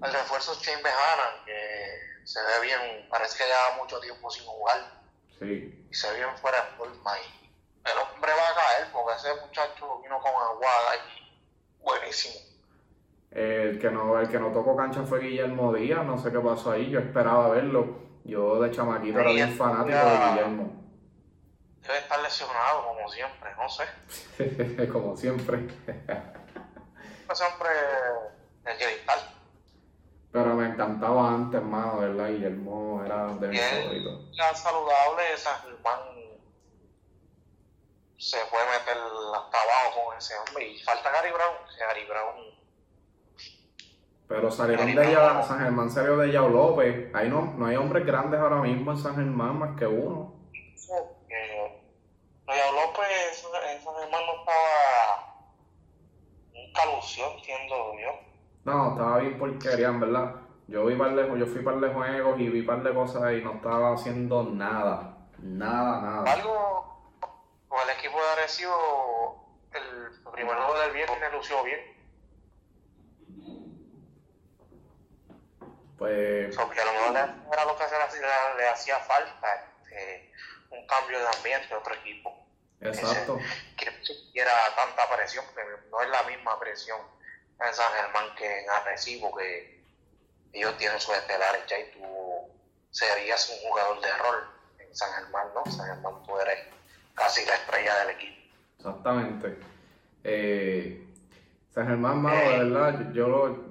El 0.05 0.13
refuerzo 0.13 0.51
es 0.53 0.59
Shane 0.59 0.81
Behanan, 0.83 1.45
que 1.45 2.25
se 2.25 2.39
ve 2.41 2.61
bien, 2.61 3.07
parece 3.09 3.37
que 3.37 3.43
lleva 3.45 3.77
mucho 3.81 3.99
tiempo 3.99 4.29
sin 4.29 4.45
jugar 4.45 4.77
sí. 5.39 5.87
y 5.89 5.93
se 5.93 6.09
ve 6.11 6.17
bien 6.17 6.37
fuera 6.37 6.61
de 6.61 6.77
forma. 6.77 7.17
Y 7.19 7.49
el 7.85 7.97
hombre 7.97 8.31
va 8.31 8.49
a 8.49 8.55
caer 8.55 8.91
porque 8.93 9.15
ese 9.17 9.33
muchacho 9.41 9.99
vino 10.01 10.19
con 10.21 10.31
aguada 10.31 10.95
y 10.95 11.81
buenísimo. 11.81 12.35
El 13.31 13.79
que 13.79 13.91
no, 13.91 14.19
el 14.19 14.27
que 14.27 14.39
no 14.39 14.51
tocó 14.51 14.75
cancha 14.75 15.03
fue 15.03 15.19
Guillermo 15.19 15.71
Díaz, 15.73 16.03
no 16.03 16.17
sé 16.17 16.31
qué 16.31 16.39
pasó 16.39 16.71
ahí, 16.71 16.89
yo 16.89 16.99
esperaba 16.99 17.49
verlo. 17.49 18.09
Yo 18.23 18.59
de 18.59 18.71
chamaquito 18.71 19.19
era 19.19 19.31
bien 19.31 19.55
fanático 19.55 19.97
de 19.97 20.29
Guillermo. 20.29 20.79
Debe 21.81 21.99
estar 21.99 22.21
lesionado, 22.21 22.87
como 22.87 23.09
siempre, 23.09 23.49
no 23.55 23.69
sé. 23.69 24.87
Como 24.91 25.15
siempre. 25.15 25.67
Siempre 27.31 27.69
el 28.65 28.77
cristal. 28.77 29.19
Pero 30.31 30.55
me 30.55 30.67
encantaba 30.67 31.29
antes, 31.29 31.61
mano, 31.61 31.99
¿verdad? 31.99 32.27
Guillermo 32.29 33.03
era 33.05 33.27
de 33.27 33.47
mis 33.47 33.61
favoritos. 33.61 34.31
Ya 34.35 34.53
saludable, 34.53 35.37
San 35.37 35.61
Germán 35.61 35.99
se 38.17 38.37
puede 38.51 38.65
meter 38.65 38.97
hasta 38.97 39.57
abajo 39.61 40.05
con 40.05 40.17
ese 40.17 40.35
hombre. 40.37 40.67
Y 40.67 40.79
falta 40.83 41.09
Gary 41.11 41.31
Brown, 41.31 41.55
que 41.67 41.83
Gary 41.83 42.05
Brown 42.05 42.48
Pero 44.29 44.51
salieron 44.51 44.85
de 44.85 44.93
no. 44.93 45.43
San 45.43 45.59
Germán 45.59 45.89
salió 45.89 46.15
de 46.17 46.31
Yao 46.31 46.49
López. 46.49 47.13
Ahí 47.15 47.29
no, 47.29 47.55
no 47.57 47.65
hay 47.65 47.75
hombres 47.75 48.05
grandes 48.05 48.39
ahora 48.39 48.61
mismo 48.61 48.91
en 48.91 48.97
San 48.97 49.15
Germán 49.15 49.57
más 49.57 49.75
que 49.75 49.87
uno. 49.87 50.35
que 51.27 51.81
Royal 52.45 52.75
López 52.75 53.43
en 53.71 53.83
San 53.83 53.95
Germán 53.95 54.21
no 54.27 54.39
estaba 54.39 55.39
nunca 56.53 56.95
lució, 56.95 57.25
entiendo 57.37 57.75
yo. 57.99 58.11
No, 58.65 58.91
estaba 58.91 59.17
bien 59.17 59.39
porquería, 59.39 59.87
en 59.87 59.99
verdad. 59.99 60.35
Yo 60.67 60.85
vi 60.85 60.95
par 60.95 61.15
de, 61.15 61.39
yo 61.39 61.47
fui 61.47 61.63
par 61.63 61.79
de 61.79 61.89
juegos 61.89 62.39
y 62.39 62.49
vi 62.49 62.61
par 62.61 62.83
de 62.83 62.93
cosas 62.93 63.33
y 63.33 63.41
no 63.41 63.53
estaba 63.53 63.95
haciendo 63.95 64.43
nada. 64.43 65.17
Nada, 65.39 66.01
nada. 66.01 66.31
Algo 66.31 67.01
con 67.67 67.79
el 67.81 67.97
equipo 67.97 68.19
de 68.21 68.29
Arecibo, 68.39 69.57
el 69.73 70.31
primer 70.31 70.55
juego 70.55 70.79
del 70.81 70.91
viernes 70.91 71.33
lució 71.33 71.63
bien, 71.63 71.79
Pues, 75.99 76.55
porque 76.55 76.79
a 76.79 76.85
lo 76.85 76.93
mejor 76.93 77.15
era 77.51 77.65
lo 77.65 77.77
que 77.77 77.83
le, 77.83 77.97
hacía- 78.03 78.55
le 78.57 78.67
hacía 78.69 78.99
falta, 78.99 79.65
este, 79.83 80.31
un 80.71 80.87
cambio 80.87 81.19
de 81.19 81.27
ambiente, 81.27 81.75
otro 81.75 81.93
equipo. 81.95 82.45
exacto. 82.81 83.37
que 83.77 83.85
no 83.91 83.97
tuviera 84.05 84.51
tanta 84.75 85.15
presión, 85.15 85.43
porque 85.53 85.69
no 85.91 86.01
es 86.01 86.09
la 86.09 86.23
misma 86.23 86.57
presión 86.59 86.99
en 87.65 87.73
San 87.73 87.91
Germán 87.93 88.33
que 88.37 88.61
en 88.63 88.69
Arecibo, 88.69 89.35
que 89.35 89.83
ellos 90.53 90.77
tienen 90.77 90.99
sus 90.99 91.15
estelares 91.15 91.61
ya 91.67 91.77
y 91.77 91.91
tú 91.91 92.49
serías 92.91 93.49
un 93.49 93.69
jugador 93.69 94.01
de 94.01 94.11
rol 94.17 94.49
en 94.79 94.95
San 94.95 95.11
Germán, 95.13 95.47
¿no? 95.53 95.69
San 95.71 95.85
Germán 95.87 96.23
tú 96.25 96.39
eres 96.39 96.59
casi 97.13 97.45
la 97.45 97.55
estrella 97.55 97.99
del 97.99 98.09
equipo. 98.15 98.41
Exactamente. 98.77 99.59
Eh, 100.23 101.05
San 101.73 101.87
Germán, 101.87 102.21
mano, 102.21 102.37
de 102.49 102.57
verdad, 102.59 102.99
yo, 102.99 103.11
yo 103.13 103.27
lo, 103.27 103.68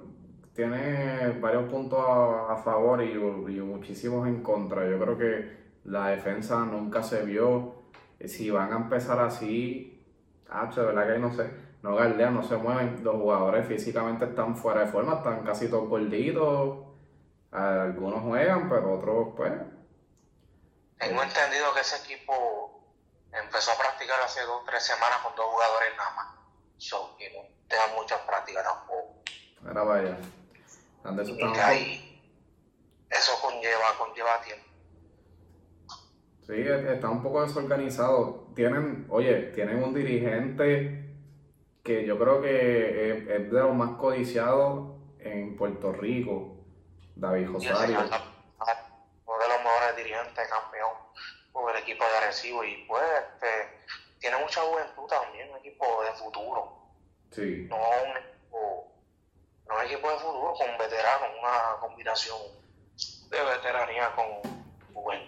tiene 0.53 1.29
varios 1.39 1.69
puntos 1.69 1.99
a, 1.99 2.53
a 2.53 2.57
favor 2.57 3.01
y, 3.03 3.11
y 3.11 3.61
muchísimos 3.61 4.27
en 4.27 4.41
contra. 4.43 4.89
Yo 4.89 4.99
creo 4.99 5.17
que 5.17 5.59
la 5.85 6.07
defensa 6.07 6.59
nunca 6.59 7.03
se 7.03 7.23
vio. 7.23 7.83
Si 8.25 8.49
van 8.49 8.73
a 8.73 8.77
empezar 8.77 9.19
así, 9.19 10.05
ah, 10.49 10.69
de 10.73 10.81
verdad 10.81 11.05
que 11.05 11.13
ahí 11.13 11.19
no 11.21 11.33
sé, 11.33 11.49
no 11.81 11.95
galdean, 11.95 12.33
no 12.33 12.43
se 12.43 12.57
mueven. 12.57 13.03
Los 13.03 13.15
jugadores 13.15 13.67
físicamente 13.67 14.25
están 14.25 14.57
fuera 14.57 14.81
de 14.81 14.87
forma, 14.87 15.15
están 15.15 15.43
casi 15.43 15.69
todos 15.69 15.87
gorditos. 15.87 16.87
Algunos 17.51 18.21
juegan, 18.23 18.69
pero 18.69 18.93
otros, 18.93 19.29
pues, 19.35 19.53
Tengo 20.99 21.23
entendido 21.23 21.73
que 21.73 21.79
ese 21.79 21.97
equipo 22.03 22.83
empezó 23.31 23.71
a 23.71 23.77
practicar 23.77 24.19
hace 24.21 24.41
dos 24.41 24.61
o 24.61 24.65
tres 24.65 24.83
semanas 24.83 25.19
con 25.23 25.35
dos 25.35 25.45
jugadores 25.45 25.89
nada 25.97 26.11
más. 26.15 26.27
So, 26.77 27.15
que 27.17 27.31
no 27.33 27.59
muchas 27.95 28.19
prácticas 28.21 28.63
tampoco. 28.63 29.15
era 29.69 29.83
vaya. 29.83 30.17
Antes 31.03 31.29
Y 31.29 31.37
que 31.37 31.61
ahí 31.61 32.09
eso 33.09 33.31
conlleva, 33.41 33.97
conlleva 33.97 34.41
tiempo. 34.41 34.65
Sí, 36.45 36.53
e- 36.53 36.93
está 36.93 37.09
un 37.09 37.23
poco 37.23 37.41
desorganizado. 37.43 38.47
Tienen, 38.55 39.05
oye, 39.09 39.51
tienen 39.53 39.83
un 39.83 39.93
dirigente 39.93 41.15
que 41.83 42.05
yo 42.05 42.19
creo 42.19 42.41
que 42.41 43.11
es, 43.11 43.27
es 43.27 43.51
de 43.51 43.59
los 43.59 43.73
más 43.73 43.97
codiciados 43.97 44.95
en 45.19 45.55
Puerto 45.55 45.91
Rico. 45.91 46.55
David 47.15 47.47
Rosario. 47.47 47.99
uno 47.99 48.07
de 48.07 49.47
los 49.47 49.57
mejores 49.57 49.97
dirigentes, 49.97 50.47
campeón 50.47 50.91
por 51.51 51.75
el 51.75 51.81
equipo 51.81 52.03
de 52.05 52.17
Arecibo. 52.17 52.63
Y 52.63 52.85
pues 52.87 53.03
este, 53.03 53.47
tiene 54.19 54.37
mucha 54.37 54.61
juventud 54.61 55.07
también, 55.07 55.49
un 55.51 55.57
equipo 55.57 55.85
de 56.03 56.11
futuro. 56.13 56.77
Sí. 57.31 57.67
No 57.69 57.77
un 57.77 58.38
no 59.69 59.75
un 59.75 59.81
equipo 59.85 60.09
de 60.09 60.17
futuro 60.17 60.53
con 60.53 60.77
veteranos, 60.77 61.29
una 61.39 61.79
combinación 61.79 62.37
de 63.29 63.37
veteranía 63.43 64.11
con 64.15 64.25
juventud. 64.93 65.27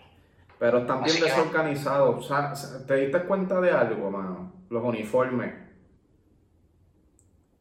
Pero 0.59 0.79
están 0.79 1.03
bien 1.03 1.19
desorganizados. 1.19 2.25
O 2.25 2.27
sea, 2.27 2.53
¿te 2.85 2.95
diste 2.95 3.23
cuenta 3.25 3.59
de 3.61 3.71
algo, 3.71 4.11
mano? 4.11 4.51
Los 4.69 4.83
uniformes. 4.83 5.53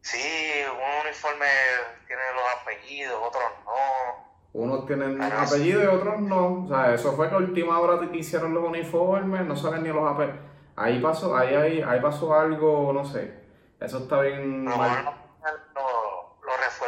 Sí, 0.03 0.19
un 0.73 1.07
uniforme 1.07 1.47
tiene 2.07 2.23
los 2.35 2.61
apellidos, 2.63 3.21
otros 3.27 3.43
no. 3.65 4.31
Unos 4.53 4.87
tienen 4.87 5.21
Ah, 5.23 5.47
sí. 5.47 5.55
apellidos 5.55 5.85
y 5.85 5.87
otros 5.87 6.21
no. 6.21 6.65
O 6.65 6.69
sea, 6.69 6.95
eso 6.95 7.13
fue 7.13 7.29
que 7.29 7.35
a 7.35 7.39
última 7.39 7.79
hora 7.79 8.11
que 8.11 8.19
hicieron 8.19 8.53
los 8.55 8.65
uniformes, 8.65 9.45
no 9.47 9.57
saben 9.57 9.83
ni 9.83 9.91
los 9.91 10.11
apellidos. 10.11 10.41
Ahí 10.77 11.01
pasó, 11.01 11.37
ahí, 11.37 11.55
ahí, 11.55 11.83
ahí 11.83 12.01
pasó 12.01 12.35
algo, 12.35 12.93
no 12.93 13.05
sé. 13.05 13.39
Eso 13.79 13.99
está 13.99 14.21
bien 14.23 14.65
No, 14.65 14.77
mal. 14.77 15.20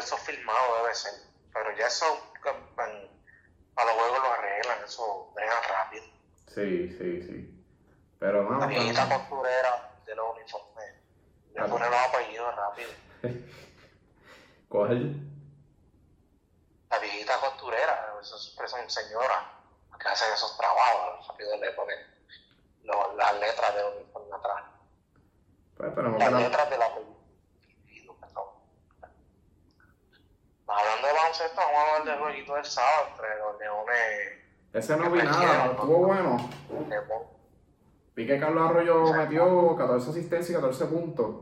No, 0.02 0.16
refuerzos 0.16 0.20
firmados 0.20 0.82
debe 0.82 0.94
ser. 0.94 1.12
Pero 1.52 1.76
ya 1.76 1.86
eso 1.86 2.06
a 3.76 3.84
los 3.84 3.94
juegos 3.94 4.18
lo 4.18 4.32
arreglan, 4.32 4.84
eso 4.84 5.32
dejan 5.36 5.62
rápido. 5.68 6.04
Sí, 6.48 6.88
sí, 6.98 7.22
sí. 7.22 7.64
Pero, 8.18 8.58
La 8.58 8.66
viejita 8.66 9.06
pues, 9.06 9.18
costurera 9.18 9.92
de 10.06 10.14
los 10.14 10.34
uniformes 10.36 10.94
le 11.54 11.60
Ah. 11.60 11.66
pone 11.66 11.88
los 11.88 11.98
apellidos 11.98 12.56
rápido. 12.56 12.90
¿cuál? 14.68 15.16
La 16.90 16.98
viejita 16.98 17.38
costurera, 17.40 18.14
esas 18.20 18.42
siempre 18.44 18.68
son 18.68 18.90
señoras 18.90 19.44
que 19.98 20.08
hacen 20.08 20.32
esos 20.34 20.56
trabajos, 20.58 21.26
rápido 21.28 21.56
le 21.58 21.70
ponen 21.72 21.98
las 23.16 23.34
letras 23.40 23.74
del 23.74 23.86
uniforme 23.96 24.34
atrás. 24.36 24.64
Pues 25.76 25.94
Las 26.18 26.32
la- 26.32 26.40
letras 26.40 26.70
del 26.70 26.82
apellido, 26.82 27.16
Hablando 30.72 31.06
de 31.06 31.12
baloncesto, 31.12 31.56
vamos 31.60 31.78
a 31.78 31.96
hablar 31.96 32.04
del 32.04 32.18
jueguito 32.24 32.54
del 32.54 32.64
sábado 32.64 33.08
entre 33.10 33.38
los 33.38 33.58
leones 33.58 34.44
Ese 34.72 34.96
no 34.96 35.10
vi 35.10 35.22
nada, 35.22 35.66
estuvo 35.66 35.96
bueno. 35.98 36.50
Vi 38.14 38.26
que 38.26 38.38
Carlos 38.40 38.70
Arroyo 38.70 39.12
metió 39.14 39.76
14 39.76 40.10
asistencias 40.10 40.50
y 40.50 40.54
14 40.54 40.84
puntos. 40.86 41.36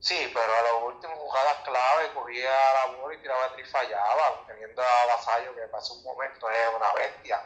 Sí, 0.00 0.16
pero 0.32 0.44
a 0.52 0.62
las 0.62 0.94
últimas 0.94 1.18
jugadas 1.18 1.56
clave 1.64 2.12
cogía 2.14 2.50
la 2.50 2.96
bola 2.96 3.14
y 3.14 3.18
tiraba 3.18 3.46
el 3.46 3.52
tri 3.52 3.64
fallaba, 3.64 4.44
teniendo 4.46 4.80
a 4.82 5.06
Vasallo 5.14 5.54
que 5.54 5.60
pasó 5.70 5.94
un 5.94 6.04
momento 6.04 6.48
es 6.50 6.74
una 6.76 6.92
bestia. 6.94 7.42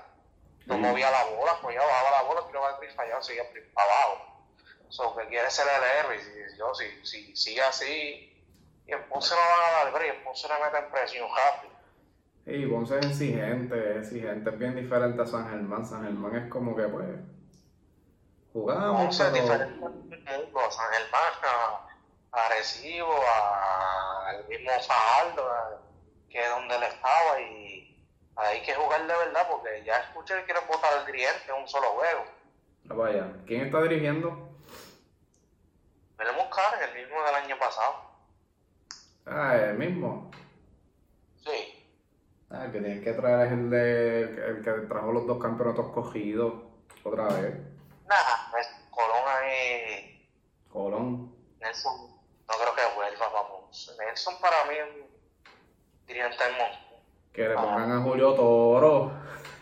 No 0.67 0.75
Sí. 0.77 0.81
movía 0.81 1.11
la 1.11 1.25
bola, 1.25 1.59
cogía, 1.61 1.81
bajaba 1.81 2.11
la 2.11 2.23
bola, 2.23 2.47
tiraba 2.47 2.71
el 2.71 2.77
tri 2.79 2.89
fallaba, 2.95 3.23
seguía 3.23 3.43
para 3.75 3.91
abajo. 3.91 4.45
So, 4.89 5.17
que 5.17 5.27
quiere 5.27 5.51
ser 5.51 5.67
el 5.67 5.83
héroe, 5.83 6.17
y 6.17 6.21
si, 6.21 6.57
yo, 6.57 6.73
si, 6.75 7.05
si 7.05 7.37
sigue 7.37 7.63
así, 7.63 8.34
y 8.87 8.93
en 8.93 9.03
Ponce 9.09 9.35
no 9.35 9.41
van 9.41 9.71
a 9.71 9.85
dar 9.85 9.93
break, 9.95 10.17
en 10.19 10.25
Ponce 10.25 10.49
le 10.49 10.55
meten 10.65 10.91
presión 10.91 11.29
rápido. 11.29 11.75
Sí, 12.45 12.67
Ponce 12.67 12.99
es 12.99 13.07
exigente, 13.07 13.91
es 13.93 13.97
exigente, 14.09 14.51
es 14.51 14.59
bien 14.59 14.75
diferente 14.77 15.23
a 15.23 15.27
San 15.27 15.49
Germán. 15.49 15.87
San 15.87 16.05
Germán 16.05 16.37
es 16.37 16.51
como 16.51 16.77
que, 16.77 16.83
pues, 16.85 17.09
jugamos, 18.53 19.03
Ponce 19.05 19.23
es 19.25 19.31
pero... 19.31 19.43
diferente 19.43 20.17
del 20.17 20.43
mundo, 20.45 20.61
a 20.61 20.71
San 20.71 20.91
Germán, 20.93 21.33
a, 21.43 22.39
a 22.39 22.47
Arecibo, 22.47 23.15
a- 23.27 24.29
al 24.29 24.49
mismo 24.49 24.71
Fajardo, 24.87 25.81
que 26.31 26.43
es 26.43 26.51
donde 26.51 26.77
él 26.77 26.83
estaba, 26.83 27.41
y 27.41 28.05
hay 28.37 28.63
que 28.63 28.75
jugar 28.75 29.01
de 29.07 29.15
verdad, 29.17 29.47
porque 29.51 29.83
ya 29.85 29.97
escuché 29.99 30.35
que 30.39 30.45
quieren 30.45 30.65
votar 30.69 30.93
al 30.99 31.07
dirigente 31.07 31.45
en 31.49 31.63
un 31.63 31.69
solo 31.69 31.87
juego. 31.91 32.25
Ah, 32.91 32.95
Vaya, 32.95 33.33
¿quién 33.47 33.63
está 33.67 33.81
dirigiendo? 33.83 34.51
Veremos 36.19 36.47
Karen, 36.55 36.89
el 36.91 37.03
mismo 37.03 37.23
del 37.25 37.35
año 37.35 37.59
pasado. 37.59 38.14
Ah, 39.27 39.57
el 39.57 39.79
mismo. 39.79 40.31
Sí, 41.43 41.87
Ah, 42.51 42.67
el 42.67 42.73
que 42.73 42.81
tienen 42.81 43.03
que 43.03 43.13
traer 43.15 43.47
es 43.47 43.53
el, 43.53 43.71
de, 43.71 44.21
el 44.23 44.63
que 44.63 44.71
trajo 44.87 45.13
los 45.13 45.27
dos 45.27 45.43
campeonatos 45.43 45.93
cogidos 45.93 46.55
otra 47.03 47.25
vez. 47.29 47.57
nada, 48.07 48.49
pues, 48.51 48.69
Colón 48.91 49.25
ahí, 49.27 50.29
Colón. 50.71 51.35
Nelson, 51.61 52.11
no 52.11 52.55
creo 52.55 52.75
que 52.77 52.95
vuelva 52.95 53.49
Ponce. 53.49 53.93
Nelson 53.99 54.35
para 54.41 54.65
mí 54.67 54.75
es 54.77 54.95
un 54.95 56.07
dirigente. 56.07 56.45
Que 57.33 57.49
le 57.49 57.55
Ah. 57.55 57.61
pongan 57.63 57.93
a 57.93 58.03
Julio 58.03 58.35
Toro. 58.35 59.13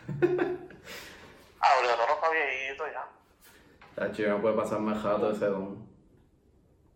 Ah, 1.64 1.68
Julio 1.78 1.94
Toro 1.94 2.14
está 2.14 2.28
viejito 2.30 2.84
ya. 2.88 3.08
La 3.94 4.10
chica 4.12 4.36
puede 4.42 4.56
pasar 4.56 4.80
más 4.80 5.00
rato 5.02 5.30
ese 5.30 5.46
don. 5.46 5.88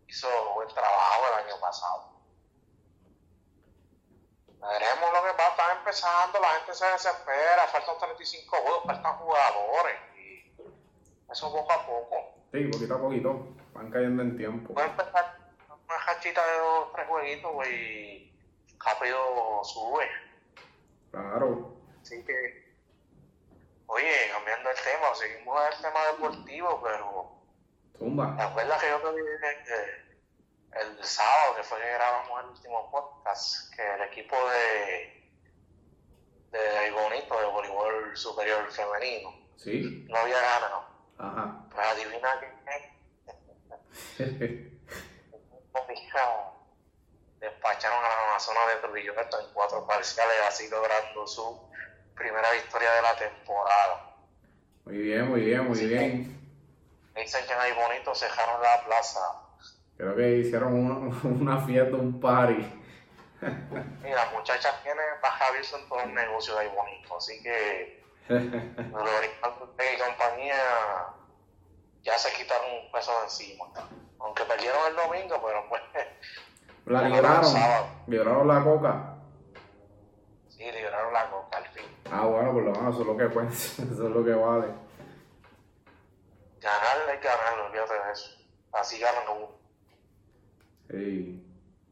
hizo 0.09 0.27
buen 0.55 0.67
trabajo 0.67 1.23
el 1.31 1.45
año 1.45 1.55
pasado. 1.61 2.16
Veremos 4.61 5.13
lo 5.13 5.21
que 5.23 5.37
va 5.37 5.45
a 5.45 5.49
estar 5.49 5.77
empezando, 5.77 6.39
la 6.39 6.49
gente 6.49 6.73
se 6.73 6.85
desespera, 6.87 7.67
faltan 7.67 7.97
35 7.99 8.57
juegos, 8.57 8.83
faltan 8.85 9.17
jugadores 9.17 9.95
y 10.17 10.51
eso 11.31 11.51
poco 11.51 11.71
a 11.71 11.85
poco. 11.85 12.33
Sí, 12.51 12.63
poquito 12.65 12.95
a 12.95 12.99
poquito. 13.01 13.47
Van 13.73 13.91
cayendo 13.91 14.23
en 14.23 14.35
tiempo. 14.37 14.73
Puede 14.73 14.87
empezar 14.87 15.37
una 15.63 16.05
cachita 16.05 16.45
de 16.45 16.57
dos, 16.57 16.91
tres 16.93 17.07
jueguitos 17.07 17.51
pues, 17.53 17.69
y 17.69 18.33
rápido 18.83 19.63
sube. 19.63 20.07
Claro. 21.11 21.73
Así 22.01 22.23
que, 22.25 22.73
oye, 23.85 24.29
cambiando 24.33 24.69
el 24.69 24.75
tema, 24.77 25.15
seguimos 25.15 25.61
el 25.75 25.81
tema 25.81 25.99
deportivo, 26.07 26.81
pero 26.83 27.31
¿Te 27.93 27.99
Zumba. 27.99 28.35
acuerdas 28.39 28.81
que 28.81 28.89
yo 28.89 28.99
te 29.01 29.21
dije 29.21 29.63
que 29.65 30.06
el 30.81 31.03
sábado, 31.03 31.55
que 31.55 31.63
fue 31.63 31.79
que 31.79 31.89
grabamos 31.91 32.43
el 32.43 32.49
último 32.51 32.91
podcast, 32.91 33.73
que 33.73 33.93
el 33.95 34.01
equipo 34.03 34.35
de, 34.49 35.31
de 36.51 36.91
Bonito, 36.91 37.39
de 37.39 37.45
voleibol 37.45 38.15
superior 38.17 38.71
femenino, 38.71 39.33
Sí. 39.57 40.05
no 40.09 40.17
había 40.17 40.39
ganado? 40.39 40.85
Ajá. 41.17 41.65
Pues 41.73 41.87
adivina 41.87 42.29
hija, 45.93 46.51
despacharon 47.39 47.97
a 48.03 48.07
la 48.07 48.29
Amazona 48.31 48.59
de 48.67 48.75
Trujillo 48.87 49.13
en 49.19 49.53
cuatro 49.53 49.85
parciales, 49.85 50.35
así 50.47 50.69
logrando 50.69 51.27
su 51.27 51.69
primera 52.15 52.51
victoria 52.51 52.91
de 52.93 53.01
la 53.01 53.15
temporada. 53.15 54.15
Muy 54.85 54.97
bien, 54.97 55.27
muy 55.29 55.41
bien, 55.41 55.67
muy 55.67 55.79
bien. 55.85 56.33
Dicen 57.15 57.45
que 57.47 57.53
en 57.53 57.59
ahí 57.59 57.73
bonito 57.73 58.13
cerraron 58.15 58.61
la 58.61 58.83
plaza 58.85 59.19
Creo 59.97 60.15
que 60.15 60.37
hicieron 60.37 60.73
una, 60.73 61.17
una 61.23 61.65
fiesta, 61.65 61.95
un 61.95 62.19
party. 62.19 62.73
Y 63.41 64.09
las 64.09 64.33
muchachas 64.33 64.81
tienen 64.83 65.05
baja 65.21 65.51
vista 65.57 65.77
en 65.77 65.87
todo 65.89 66.01
el 66.01 66.13
negocio 66.13 66.55
de 66.55 66.61
ahí 66.61 66.71
bonito, 66.75 67.17
así 67.17 67.41
que 67.43 68.03
Gloria 68.27 69.29
y 69.29 69.99
compañía 69.99 70.55
ya 72.01 72.17
se 72.17 72.33
quitaron 72.33 72.65
un 72.83 72.91
peso 72.91 73.11
de 73.19 73.23
encima. 73.25 73.65
Aunque 74.19 74.43
perdieron 74.43 74.79
el 74.89 74.95
domingo, 74.95 75.41
pero 75.45 75.69
pues 75.69 75.81
La 76.85 77.01
libraron. 77.03 77.53
Libraron 78.07 78.47
la 78.47 78.63
coca. 78.63 79.15
sí, 80.49 80.63
liberaron 80.71 81.13
la 81.13 81.29
coca 81.29 81.57
al 81.57 81.67
fin. 81.67 81.85
Ah, 82.11 82.25
bueno, 82.25 82.53
por 82.53 82.63
lo 82.63 82.71
menos 82.71 82.93
eso 82.93 83.01
es 83.01 83.07
lo 83.07 83.17
que 83.17 83.27
cuenta. 83.33 83.53
Eso 83.53 83.83
es 83.83 83.97
lo 83.99 84.23
que 84.23 84.31
vale. 84.31 84.67
Ganar 86.59 87.15
es 87.15 87.21
ganar, 87.21 87.59
olvídate 87.59 87.93
de 87.93 88.11
eso. 88.11 88.37
Así 88.71 88.99
ganan. 88.99 89.23
Sí. 90.89 91.43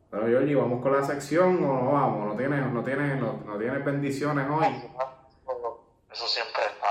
Bueno, 0.09 0.27
Georgie, 0.27 0.55
¿vamos 0.55 0.81
con 0.81 0.93
la 0.93 1.03
sección 1.03 1.57
o 1.65 1.81
no 1.83 1.91
vamos? 1.91 2.27
¿No 2.27 2.35
tienes, 2.37 2.65
no 2.71 2.83
tienes, 2.83 3.19
no, 3.19 3.43
no 3.45 3.57
tienes 3.57 3.83
bendiciones 3.83 4.47
hoy? 4.49 4.67
Eso 6.11 6.27
siempre 6.27 6.63
está. 6.63 6.87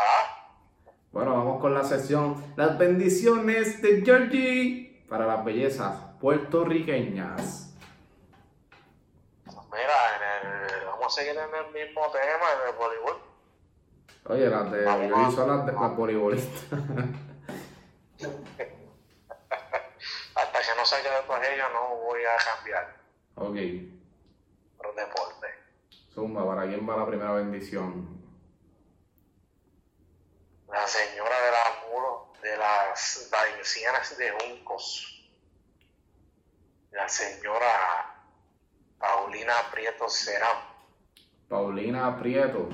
Bueno, 1.11 1.31
vamos 1.33 1.61
con 1.61 1.73
la 1.73 1.85
sección 1.85 2.53
Las 2.57 2.77
bendiciones 2.77 3.81
de 3.81 4.03
Georgie 4.03 5.07
para 5.09 5.27
las 5.27 5.43
bellezas 5.45 5.97
puertorriqueñas. 6.21 7.73
Mira, 9.47 9.95
en 10.17 10.23
el, 10.49 10.85
vamos 10.87 11.07
a 11.07 11.11
seguir 11.11 11.33
en 11.33 11.55
el 11.55 11.73
mismo 11.73 12.03
tema, 12.13 12.47
en 12.53 12.69
el 12.69 12.77
voleibol. 12.77 13.17
Oye, 14.27 14.49
las 14.49 14.71
de 14.71 14.81
Georgie 14.83 15.35
son 15.35 15.49
las 15.49 15.67
de 15.67 15.73
las 15.73 15.97
voleibolistas. 15.97 16.81
Hasta 20.35 20.59
que 20.59 20.75
con 21.45 21.53
ella, 21.53 21.69
no 21.73 21.97
voy 21.97 22.21
a 22.23 22.55
cambiar 22.55 22.97
ok. 23.37 23.57
por 24.77 24.95
deporte. 24.95 25.47
Zumba, 26.13 26.47
¿para 26.47 26.67
quién 26.69 26.89
va 26.89 26.97
la 26.97 27.07
primera 27.07 27.33
bendición? 27.33 28.23
La 30.69 30.87
señora 30.87 31.37
de 31.45 31.51
la 31.51 31.89
muro 31.91 32.33
de 32.43 32.57
las 32.57 33.29
valencianas 33.31 34.17
de 34.17 34.31
Juncos. 34.31 35.31
La 36.91 37.09
señora 37.09 38.15
Paulina 38.99 39.55
Prieto 39.73 40.09
Serán. 40.09 40.57
Paulina 41.49 42.19
Prieto. 42.19 42.69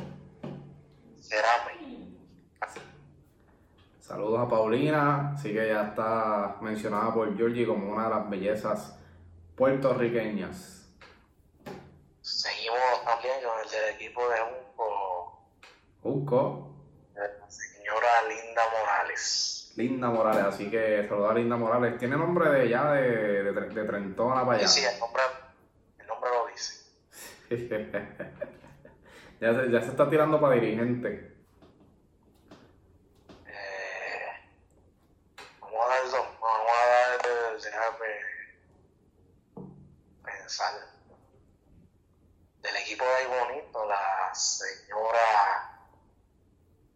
Cerame. 1.20 1.80
Saludos 4.10 4.40
a 4.40 4.48
Paulina, 4.48 5.34
así 5.34 5.52
que 5.52 5.68
ya 5.68 5.82
está 5.84 6.56
mencionada 6.60 7.14
por 7.14 7.36
Georgie 7.36 7.64
como 7.64 7.92
una 7.92 8.08
de 8.08 8.10
las 8.10 8.28
bellezas 8.28 8.98
puertorriqueñas. 9.54 10.90
Seguimos 12.20 13.04
también 13.04 13.34
con 13.44 13.52
el 13.64 13.70
del 13.70 13.94
equipo 13.94 14.28
de 14.28 14.36
Junco, 14.40 15.46
Jusco, 16.02 16.74
la 17.14 17.48
señora 17.48 18.08
Linda 18.28 18.62
Morales. 18.80 19.72
Linda 19.76 20.10
Morales, 20.10 20.44
así 20.44 20.68
que 20.68 21.06
saludos 21.08 21.30
a 21.30 21.34
Linda 21.34 21.56
Morales. 21.56 21.96
Tiene 21.96 22.16
nombre 22.16 22.50
de 22.50 22.68
ya 22.68 22.90
de, 22.90 23.44
de, 23.44 23.52
de 23.52 23.84
Trentona 23.84 24.44
para 24.44 24.58
allá. 24.58 24.66
Sí, 24.66 24.80
sí, 24.80 24.86
el 24.92 24.98
nombre, 24.98 25.22
el 26.00 26.06
nombre 26.08 26.30
lo 26.30 26.48
dice. 26.48 26.80
ya, 29.40 29.54
se, 29.54 29.70
ya 29.70 29.80
se 29.80 29.90
está 29.90 30.10
tirando 30.10 30.40
para 30.40 30.56
dirigente. 30.56 31.36
Eh, 33.46 34.50
vamos 35.60 35.80
a 35.84 35.88
dar 35.88 36.04
dos, 36.04 36.26
vamos 36.40 36.70
a 36.70 36.86
dar, 36.86 37.60
déjame 37.60 38.08
pensar. 40.24 40.74
Del 42.62 42.76
equipo 42.76 43.04
de 43.04 43.10
ahí 43.10 43.26
bonito, 43.26 43.86
la 43.88 44.34
señora 44.34 45.88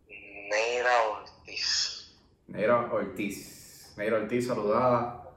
Neira 0.06 1.02
Ortiz. 1.10 2.14
Neira 2.48 2.76
Ortiz. 2.94 3.94
Neira 3.96 4.16
Ortiz, 4.16 4.46
saludada, 4.46 5.30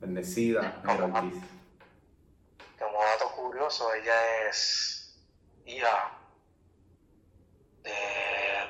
bendecida, 0.00 0.80
Neira 0.84 1.04
Ortiz. 1.06 1.34
Como 2.78 2.98
dato 3.02 3.30
curioso, 3.36 3.92
ella 3.94 4.48
es 4.48 5.20
hija 5.66 6.12
de 7.82 7.92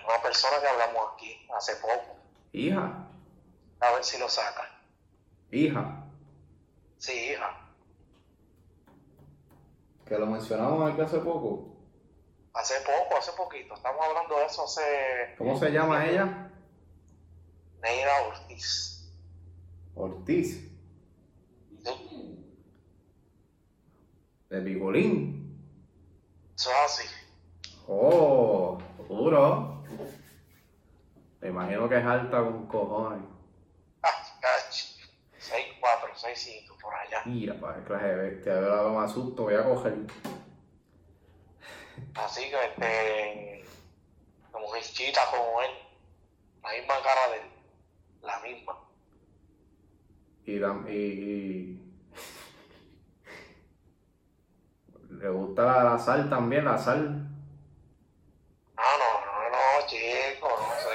una 0.06 0.22
persona 0.22 0.60
que 0.60 0.66
hablamos 0.68 1.12
aquí 1.14 1.46
hace 1.56 1.76
poco. 1.76 2.16
Hija, 2.52 3.06
A 3.80 3.92
ver 3.92 4.04
si 4.04 4.18
lo 4.18 4.28
saca. 4.28 4.68
hija, 5.50 6.04
Sí, 6.98 7.12
hija. 7.32 7.56
que 10.06 10.18
lo 10.18 10.26
mencionamos 10.26 10.90
aquí 10.92 11.00
hace 11.00 11.18
poco. 11.18 11.76
Hace 12.52 12.74
poco, 12.80 13.16
hace 13.16 13.32
poquito. 13.32 13.74
Estamos 13.74 14.04
hablando 14.04 14.36
de 14.38 14.44
eso 14.46 14.64
hace... 14.64 15.34
¿Cómo 15.38 15.56
se 15.56 15.70
llama 15.70 16.04
ella? 16.04 16.50
Neira 17.82 18.28
Ortiz. 18.28 19.12
Ortiz, 19.94 20.70
Sí, 21.84 22.46
de 24.48 24.60
Picolín. 24.60 25.40
Eso 26.56 26.70
es 26.70 26.76
así. 26.84 27.08
Oh, 27.86 28.78
duro. 29.08 29.82
Me 31.40 31.48
imagino 31.48 31.88
que 31.88 31.98
es 31.98 32.04
alta 32.04 32.38
con 32.38 32.66
cojones. 32.66 33.24
Ah, 34.02 34.38
cach. 34.40 35.00
6'4, 35.38 36.14
6'5 36.14 36.80
por 36.80 36.94
allá. 36.94 37.22
Mira, 37.24 37.58
para 37.58 37.76
qué 37.76 37.84
clase 37.84 38.06
de 38.06 38.16
bestia. 38.16 38.54
Ahora 38.58 39.00
me 39.00 39.04
asusto, 39.06 39.44
voy 39.44 39.54
a 39.54 39.64
coger. 39.64 39.94
Así 42.14 42.42
que, 42.50 42.64
este... 42.64 43.64
La 44.52 44.58
mujercita 44.58 45.20
como 45.30 45.62
él. 45.62 45.70
La 46.62 46.72
misma 46.72 46.94
cara 47.02 47.28
de 47.32 47.36
él. 47.38 47.59
La 48.22 48.38
misma. 48.40 48.74
Y, 50.46 50.52
y, 50.52 50.96
y- 50.96 51.86
Le 55.10 55.28
gusta 55.28 55.64
la, 55.64 55.84
la 55.84 55.98
sal 55.98 56.28
también, 56.30 56.64
la 56.64 56.78
sal. 56.78 57.26
Ah, 58.76 58.82
no, 58.98 59.10
no, 59.26 59.50
no, 59.50 59.86
chico, 59.86 60.48
no 60.48 60.70
sé. 60.80 60.94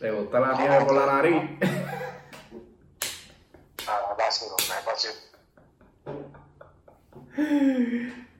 Le 0.00 0.10
gusta 0.10 0.40
la 0.40 0.52
nieve 0.54 0.84
por 0.84 0.94
la 0.96 1.06
nariz. 1.06 1.50
Ah, 3.86 4.14
vacilo, 4.18 4.56
vacilo. 4.86 5.14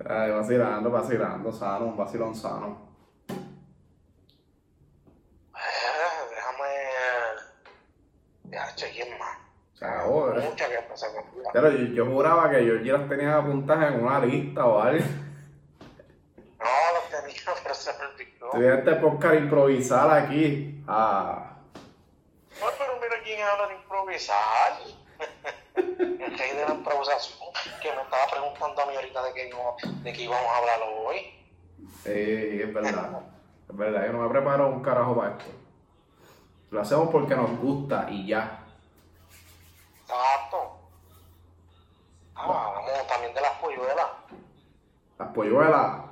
Ay, 0.04 0.30
vacilando, 0.32 0.90
vacilando, 0.90 1.52
sano, 1.52 1.86
un 1.86 1.96
vacilón 1.96 2.34
sano. 2.34 2.91
Chequen 8.76 9.18
más. 9.18 9.38
Mucha 9.80 10.68
que 10.68 10.76
con 10.76 11.52
Pero 11.52 11.70
yo, 11.70 11.78
yo 11.94 12.06
juraba 12.06 12.50
que 12.50 12.64
yo 12.64 12.76
ya 12.76 12.92
las 12.98 13.08
tenía 13.08 13.36
apuntadas 13.36 13.92
en 13.92 14.04
una 14.04 14.20
lista 14.20 14.64
o 14.64 14.80
algo. 14.80 15.04
No, 16.58 16.64
los 16.94 17.08
tenía, 17.10 17.40
pero 17.62 17.74
se 17.74 17.92
me 17.98 18.04
olvidó. 18.04 18.54
En 18.54 18.78
este 18.78 18.94
podcast 18.96 19.34
improvisar 19.34 20.10
aquí. 20.10 20.82
Ah, 20.86 21.56
No, 22.60 22.66
pero 22.78 22.92
mira 23.00 23.16
quién 23.24 23.40
habla 23.42 23.68
de 23.68 23.74
improvisar. 23.74 24.72
El 25.74 26.38
rey 26.38 26.50
de 26.56 26.64
la 26.68 26.74
improvisación, 26.74 27.38
que 27.80 27.90
me 27.92 28.02
estaba 28.02 28.26
preguntando 28.30 28.82
a 28.82 28.86
mí 28.86 28.94
ahorita 28.94 29.22
de 29.24 29.48
íbamos- 29.48 30.02
de 30.04 30.12
que 30.12 30.22
íbamos 30.22 30.46
a 30.46 30.56
hablar 30.58 30.78
hoy. 31.04 31.16
sí, 32.04 32.60
es 32.62 32.72
verdad. 32.72 33.20
Es 33.68 33.76
verdad, 33.76 34.06
yo 34.06 34.12
no 34.12 34.18
me 34.20 34.28
preparo 34.28 34.68
un 34.68 34.82
carajo 34.82 35.16
para 35.16 35.30
esto. 35.32 35.44
Lo 36.70 36.80
hacemos 36.82 37.08
porque 37.10 37.34
nos 37.34 37.58
gusta 37.58 38.06
y 38.10 38.26
ya. 38.28 38.58
Exacto. 40.02 40.78
Ah, 42.34 42.74
hablamos 42.76 43.06
también 43.06 43.32
de 43.34 43.40
las 43.40 43.51
polluelas. 43.62 44.06
Las 45.18 45.28
polluelas. 45.32 46.02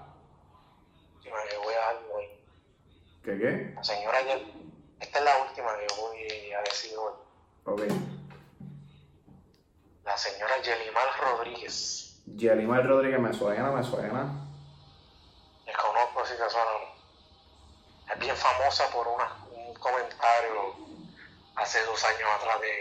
Sí, 1.23 1.29
me 1.29 1.59
voy 1.59 1.75
a 1.75 1.79
dar 1.81 1.97
hoy. 2.15 2.27
¿Qué 3.25 3.39
qué? 3.39 3.73
La 3.75 3.85
señora 3.85 4.23
Yel, 4.23 4.53
esta 5.01 5.19
es 5.19 5.25
la 5.25 5.37
última 5.45 5.69
que 5.77 5.87
voy 6.01 6.53
a 6.53 6.63
decir 6.63 6.97
hoy. 6.97 7.13
Ok. 7.65 7.83
La 10.05 10.17
señora 10.17 10.57
Yelimar 10.63 11.09
Rodríguez. 11.21 12.23
Yelimar 12.37 12.87
Rodríguez 12.87 13.21
me 13.21 13.33
suena, 13.33 13.71
me 13.71 13.83
suena. 13.85 14.27
Desconozco 15.67 16.25
si 16.25 16.33
te 16.37 16.49
suena. 16.51 16.71
Es 18.13 18.19
bien 18.19 18.37
famosa 18.37 18.89
por 18.91 19.07
una- 19.07 19.37
un 19.53 19.75
comentario 19.75 20.75
hace 21.57 21.83
dos 21.85 22.03
años 22.05 22.29
atrás 22.41 22.61
de, 22.61 22.73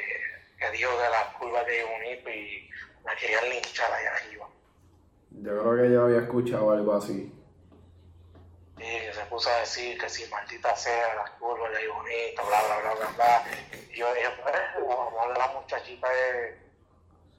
que 0.58 0.72
dio 0.72 0.90
de 0.98 1.10
las 1.10 1.26
curvas 1.36 1.66
de 1.66 1.84
Unip 1.86 2.28
y 2.28 2.70
la 3.04 3.16
querían 3.16 3.50
linchar 3.50 3.92
allá 3.92 4.16
arriba. 4.16 4.48
Yo 5.42 5.58
creo 5.58 5.76
que 5.78 5.92
yo 5.92 6.04
había 6.04 6.20
escuchado 6.20 6.72
algo 6.72 6.94
así. 6.96 7.34
Y 8.78 8.82
que 8.82 9.14
se 9.14 9.26
puso 9.26 9.50
a 9.50 9.60
decir 9.60 9.98
que 9.98 10.10
si 10.10 10.30
maldita 10.30 10.76
sea 10.76 11.16
las 11.16 11.30
curvas 11.32 11.72
de 11.72 11.88
bonito, 11.88 12.42
bla, 12.46 12.62
bla, 12.62 12.80
bla, 12.82 12.96
bla, 12.96 13.10
bla. 13.16 13.44
Y 13.92 13.98
yo 13.98 14.14
dije, 14.14 14.28
pues, 14.42 15.38
la 15.38 15.48
muchachita 15.48 16.08
es 16.08 16.56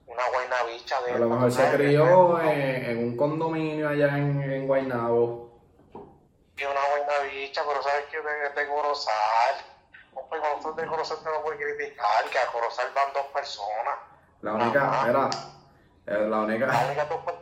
una 0.07 0.22
buena 0.34 0.62
bicha 0.64 1.01
de 1.03 1.12
A 1.12 1.18
lo 1.18 1.28
mejor 1.28 1.53
se 1.53 1.70
crió 1.72 2.40
en, 2.40 2.84
en 2.84 2.98
un 2.98 3.16
condominio 3.16 3.88
allá 3.88 4.16
en, 4.16 4.51
en 4.51 4.66
Guaynabo. 4.66 5.51
Y 5.92 6.64
una 6.64 6.80
buena 6.96 7.30
bicha, 7.32 7.62
pero 7.66 7.82
sabes 7.82 8.07
que 8.07 8.18
de, 8.18 8.62
de 8.62 8.68
Corozal. 8.68 9.55
Hombre, 10.14 10.40
cuando 10.40 10.70
tú 10.70 10.74
de 10.74 10.86
Corozal 10.86 11.18
te 11.22 11.30
lo 11.30 11.42
puedes 11.42 11.61
criticar, 11.61 12.24
que 12.30 12.38
a 12.38 12.46
Corozal 12.46 12.86
van 12.94 13.12
dos 13.12 13.26
personas. 13.26 13.94
La 14.40 14.55
única, 14.55 15.07
era, 15.09 15.30
eh, 16.07 16.12
la 16.12 16.28
La 16.28 16.38
única, 16.40 16.66
única 16.86 17.05
dos 17.05 17.24
personas 17.24 17.39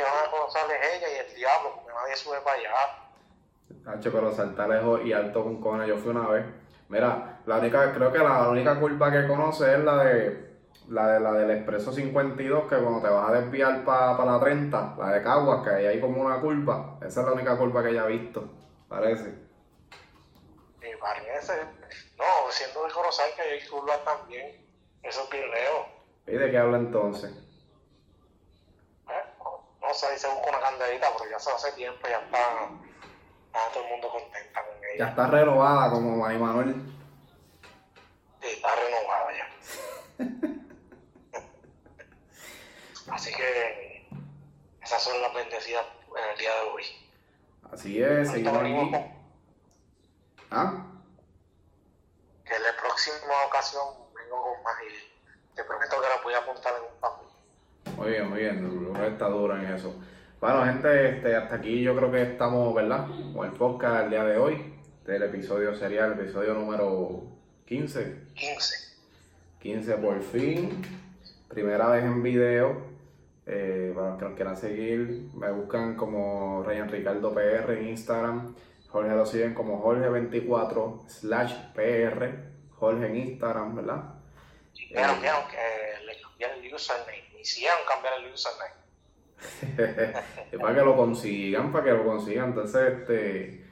que 0.00 0.04
van 0.04 0.66
a 0.66 0.74
es 0.74 0.96
ella 0.96 1.08
y 1.08 1.28
el 1.28 1.34
diablo, 1.34 1.74
porque 1.76 1.92
nadie 1.92 2.16
sube 2.16 2.40
para 2.40 2.56
allá. 2.56 2.72
Hacho, 3.86 4.12
pero 4.12 4.32
salta 4.32 4.66
lejos 4.66 5.00
y 5.04 5.12
alto 5.12 5.44
con 5.44 5.60
cojones, 5.60 5.88
yo 5.88 5.96
fui 5.98 6.10
una 6.10 6.28
vez. 6.28 6.46
Mira, 6.88 7.40
la 7.46 7.58
única, 7.58 7.92
creo 7.92 8.12
que 8.12 8.18
la 8.18 8.48
única 8.48 8.78
curva 8.80 9.12
que 9.12 9.28
conoce 9.28 9.74
es 9.74 9.80
la 9.80 10.04
de, 10.04 10.58
la 10.88 11.06
de 11.12 11.20
la 11.20 11.32
del 11.32 11.50
Expreso 11.50 11.92
52, 11.92 12.64
que 12.64 12.76
cuando 12.76 13.00
te 13.00 13.08
vas 13.08 13.28
a 13.28 13.32
desviar 13.32 13.84
para 13.84 14.24
la 14.24 14.40
30, 14.40 14.96
la 14.98 15.10
de 15.12 15.22
Caguas, 15.22 15.62
que 15.62 15.70
ahí 15.70 15.86
hay 15.86 16.00
como 16.00 16.20
una 16.22 16.40
curva, 16.40 16.98
esa 17.00 17.20
es 17.20 17.26
la 17.26 17.32
única 17.32 17.56
curva 17.56 17.82
que 17.82 17.90
ella 17.90 18.02
ha 18.02 18.06
visto, 18.06 18.50
parece. 18.88 19.34
Y 20.82 20.96
parece, 20.96 21.52
no, 22.18 22.50
siendo 22.50 22.84
de 22.84 22.92
Corozal 22.92 23.30
que 23.36 23.42
hay 23.42 23.68
curvas 23.68 24.04
también. 24.04 24.66
Eso 25.02 25.22
es 25.24 25.30
bien 25.30 25.50
lejos. 25.50 25.86
¿Y 26.26 26.32
de 26.32 26.50
qué 26.50 26.58
habla 26.58 26.78
entonces? 26.78 27.49
¿Eh? 30.02 30.06
Ahí 30.12 30.18
se 30.18 30.28
busca 30.28 30.48
una 30.50 30.60
candelita, 30.60 31.08
pero 31.18 31.30
ya 31.30 31.38
se 31.38 31.50
hace 31.50 31.72
tiempo, 31.72 32.06
ya 32.08 32.18
está, 32.20 32.68
está 33.46 33.68
todo 33.72 33.84
el 33.84 33.90
mundo 33.90 34.10
contenta 34.10 34.62
con 34.64 34.74
Ya 34.82 34.88
ella. 34.94 35.08
está 35.08 35.26
renovada 35.26 35.90
como 35.90 36.16
Mari 36.16 36.38
Manuel. 36.38 36.74
Sí, 38.40 38.48
está 38.48 38.74
renovada 38.76 39.32
ya. 39.36 39.48
Así 43.14 43.32
que 43.34 44.08
esas 44.82 45.02
son 45.02 45.20
las 45.20 45.34
bendecidas 45.34 45.84
en 46.16 46.30
el 46.30 46.38
día 46.38 46.54
de 46.54 46.60
hoy. 46.70 46.84
Así 47.72 48.02
es, 48.02 48.30
seguimos 48.30 48.56
aquí. 48.94 49.06
¿Ah? 50.52 50.84
que 52.44 52.56
en 52.56 52.62
la 52.64 52.76
próxima 52.76 53.44
ocasión 53.46 53.84
vengo 54.14 54.42
con 54.42 54.62
más 54.64 54.74
y 54.82 55.54
te 55.54 55.62
prometo 55.62 56.00
que 56.00 56.08
las 56.08 56.22
voy 56.24 56.34
a 56.34 56.38
apuntar 56.38 56.74
en 56.74 56.82
un 56.92 57.00
papel. 57.00 57.28
Muy 58.00 58.12
bien, 58.12 58.30
muy 58.30 58.38
bien. 58.38 58.96
Está 59.12 59.28
duro 59.28 59.54
en 59.54 59.74
eso. 59.74 59.94
Bueno, 60.40 60.64
gente, 60.64 61.10
este, 61.10 61.36
hasta 61.36 61.56
aquí 61.56 61.82
yo 61.82 61.94
creo 61.94 62.10
que 62.10 62.22
estamos, 62.22 62.74
¿verdad? 62.74 63.06
Con 63.34 63.46
el 63.46 63.52
podcast 63.52 64.04
el 64.04 64.10
día 64.10 64.24
de 64.24 64.38
hoy. 64.38 64.74
Este 65.00 65.16
el 65.16 65.22
episodio 65.24 65.74
sería 65.74 66.06
el 66.06 66.12
episodio 66.12 66.54
número 66.54 67.24
15. 67.66 68.28
15. 68.34 68.74
15 69.60 69.94
por 69.98 70.22
fin. 70.22 70.82
Primera 71.46 71.90
vez 71.90 72.04
en 72.04 72.22
video. 72.22 72.86
Eh, 73.44 73.92
para 73.94 74.08
los 74.12 74.18
que 74.18 74.24
nos 74.24 74.34
quieran 74.34 74.56
seguir, 74.56 75.28
me 75.34 75.52
buscan 75.52 75.94
como 75.94 76.62
Ryan 76.62 76.88
Ricardo 76.88 77.34
PR 77.34 77.78
en 77.78 77.88
Instagram. 77.88 78.54
Jorge 78.88 79.14
lo 79.14 79.26
siguen 79.26 79.52
como 79.52 79.84
Jorge24 79.84 81.06
slash 81.06 81.54
PR. 81.74 82.30
Jorge 82.70 83.06
en 83.08 83.16
Instagram, 83.16 83.76
¿verdad? 83.76 84.04
Vieron, 84.88 85.20
vieron 85.20 85.42
que 85.50 86.06
le 86.06 86.18
cambiaron 86.18 86.64
el 86.64 86.74
username. 86.74 87.29
Hicieron 87.40 87.78
cambiar 87.88 88.14
el 88.20 88.32
username. 88.32 88.80
para 90.60 90.74
que 90.74 90.80
lo 90.82 90.96
consigan, 90.96 91.72
para 91.72 91.84
que 91.84 91.90
lo 91.92 92.04
consigan. 92.04 92.48
Entonces, 92.50 92.92
este, 92.98 93.64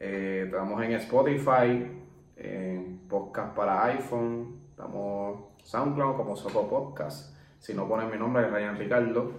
eh, 0.00 0.42
estamos 0.46 0.82
en 0.82 0.92
Spotify, 0.92 2.02
en 2.36 3.00
podcast 3.08 3.54
para 3.56 3.84
iPhone, 3.86 4.60
estamos 4.70 5.46
SoundCloud 5.64 6.16
como 6.16 6.36
Soco 6.36 6.68
Podcast. 6.68 7.34
Si 7.58 7.74
no 7.74 7.88
ponen 7.88 8.10
mi 8.10 8.18
nombre 8.18 8.44
es 8.44 8.50
Ryan 8.52 8.76
Ricardo. 8.78 9.32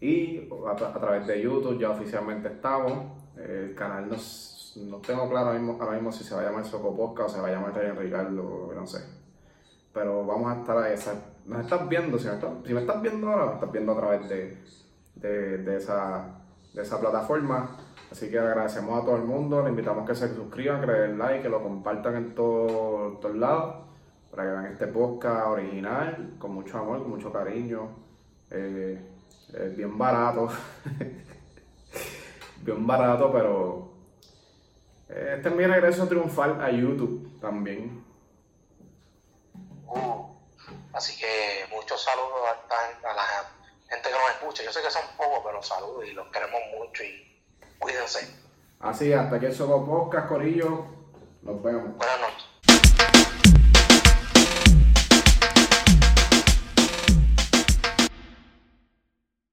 Y 0.00 0.38
a, 0.48 0.76
tra- 0.76 0.94
a 0.94 1.00
través 1.00 1.26
de 1.26 1.40
YouTube 1.40 1.78
ya 1.78 1.90
oficialmente 1.90 2.48
estamos. 2.48 3.12
El 3.36 3.74
canal 3.74 4.08
no, 4.08 4.16
no 4.88 4.96
tengo 4.98 5.28
claro 5.28 5.50
ahora 5.50 5.92
mismo, 5.92 6.10
si 6.12 6.24
se 6.24 6.34
va 6.34 6.40
a 6.40 6.44
llamar 6.44 6.64
Soco 6.64 6.96
Podcast 6.96 7.30
o 7.30 7.32
se 7.34 7.40
va 7.40 7.48
a 7.48 7.52
llamar 7.52 7.74
Ryan 7.74 7.96
Ricardo, 7.96 8.72
no 8.74 8.86
sé. 8.86 9.00
Pero 9.92 10.24
vamos 10.26 10.54
a 10.56 10.60
estar 10.60 10.76
ahí. 10.78 10.94
esa- 10.94 11.32
Nos 11.46 11.60
estás 11.60 11.88
viendo, 11.88 12.18
si 12.18 12.26
me 12.26 12.34
estás, 12.34 12.50
si 12.64 12.74
me 12.74 12.80
estás 12.80 13.02
viendo 13.02 13.30
ahora, 13.30 13.46
me 13.46 13.54
estás 13.54 13.72
viendo 13.72 13.92
a 13.92 13.96
través 13.96 14.28
de, 14.28 14.58
de, 15.16 15.76
esa, 15.76 16.40
de 16.74 16.82
esa 16.82 17.00
plataforma. 17.00 17.76
Así 18.10 18.30
que 18.30 18.38
agradecemos 18.38 19.00
a 19.00 19.04
todo 19.04 19.16
el 19.16 19.22
mundo, 19.22 19.62
le 19.62 19.70
invitamos 19.70 20.04
a 20.04 20.06
que 20.06 20.14
se 20.14 20.34
suscriban, 20.34 20.80
que 20.80 20.86
le 20.86 20.92
den 21.00 21.18
like, 21.18 21.42
que 21.42 21.48
lo 21.48 21.62
compartan 21.62 22.16
en 22.16 22.34
todo- 22.34 23.18
todos 23.20 23.36
lados, 23.36 23.76
para 24.30 24.44
que 24.44 24.50
vean 24.50 24.66
este 24.66 24.86
podcast 24.88 25.46
original, 25.48 26.34
con 26.38 26.52
mucho 26.52 26.78
amor, 26.78 27.00
con 27.02 27.10
mucho 27.10 27.32
cariño. 27.32 27.88
Eh, 28.50 29.00
bien 29.76 29.96
barato, 29.96 30.48
bien 32.64 32.86
barato, 32.86 33.30
pero 33.32 33.92
eh, 35.08 35.34
este 35.36 35.48
es 35.48 35.54
mi 35.56 35.64
regreso 35.64 36.06
triunfal 36.08 36.60
a 36.60 36.70
YouTube 36.70 37.38
también. 37.40 38.04
Así 40.96 41.14
que 41.18 41.66
muchos 41.70 42.02
saludos 42.02 42.40
a, 42.70 43.12
la 43.12 43.22
gente 43.86 44.08
que 44.08 44.14
nos 44.14 44.30
escucha. 44.30 44.62
Yo 44.62 44.72
sé 44.72 44.80
que 44.80 44.90
son 44.90 45.02
pocos, 45.18 45.42
pero 45.44 45.62
saludos 45.62 46.06
y 46.06 46.12
los 46.12 46.26
queremos 46.28 46.58
mucho 46.74 47.04
y 47.04 47.38
cuídense. 47.78 48.34
Así, 48.80 49.12
hasta 49.12 49.36
aquí 49.36 49.44
el 49.44 49.54
Soco 49.54 49.84
Podcast, 49.84 50.26
Corillo. 50.26 50.86
Nos 51.42 51.62
vemos. 51.62 51.98
Buenas 51.98 52.20
noches. 52.20 52.55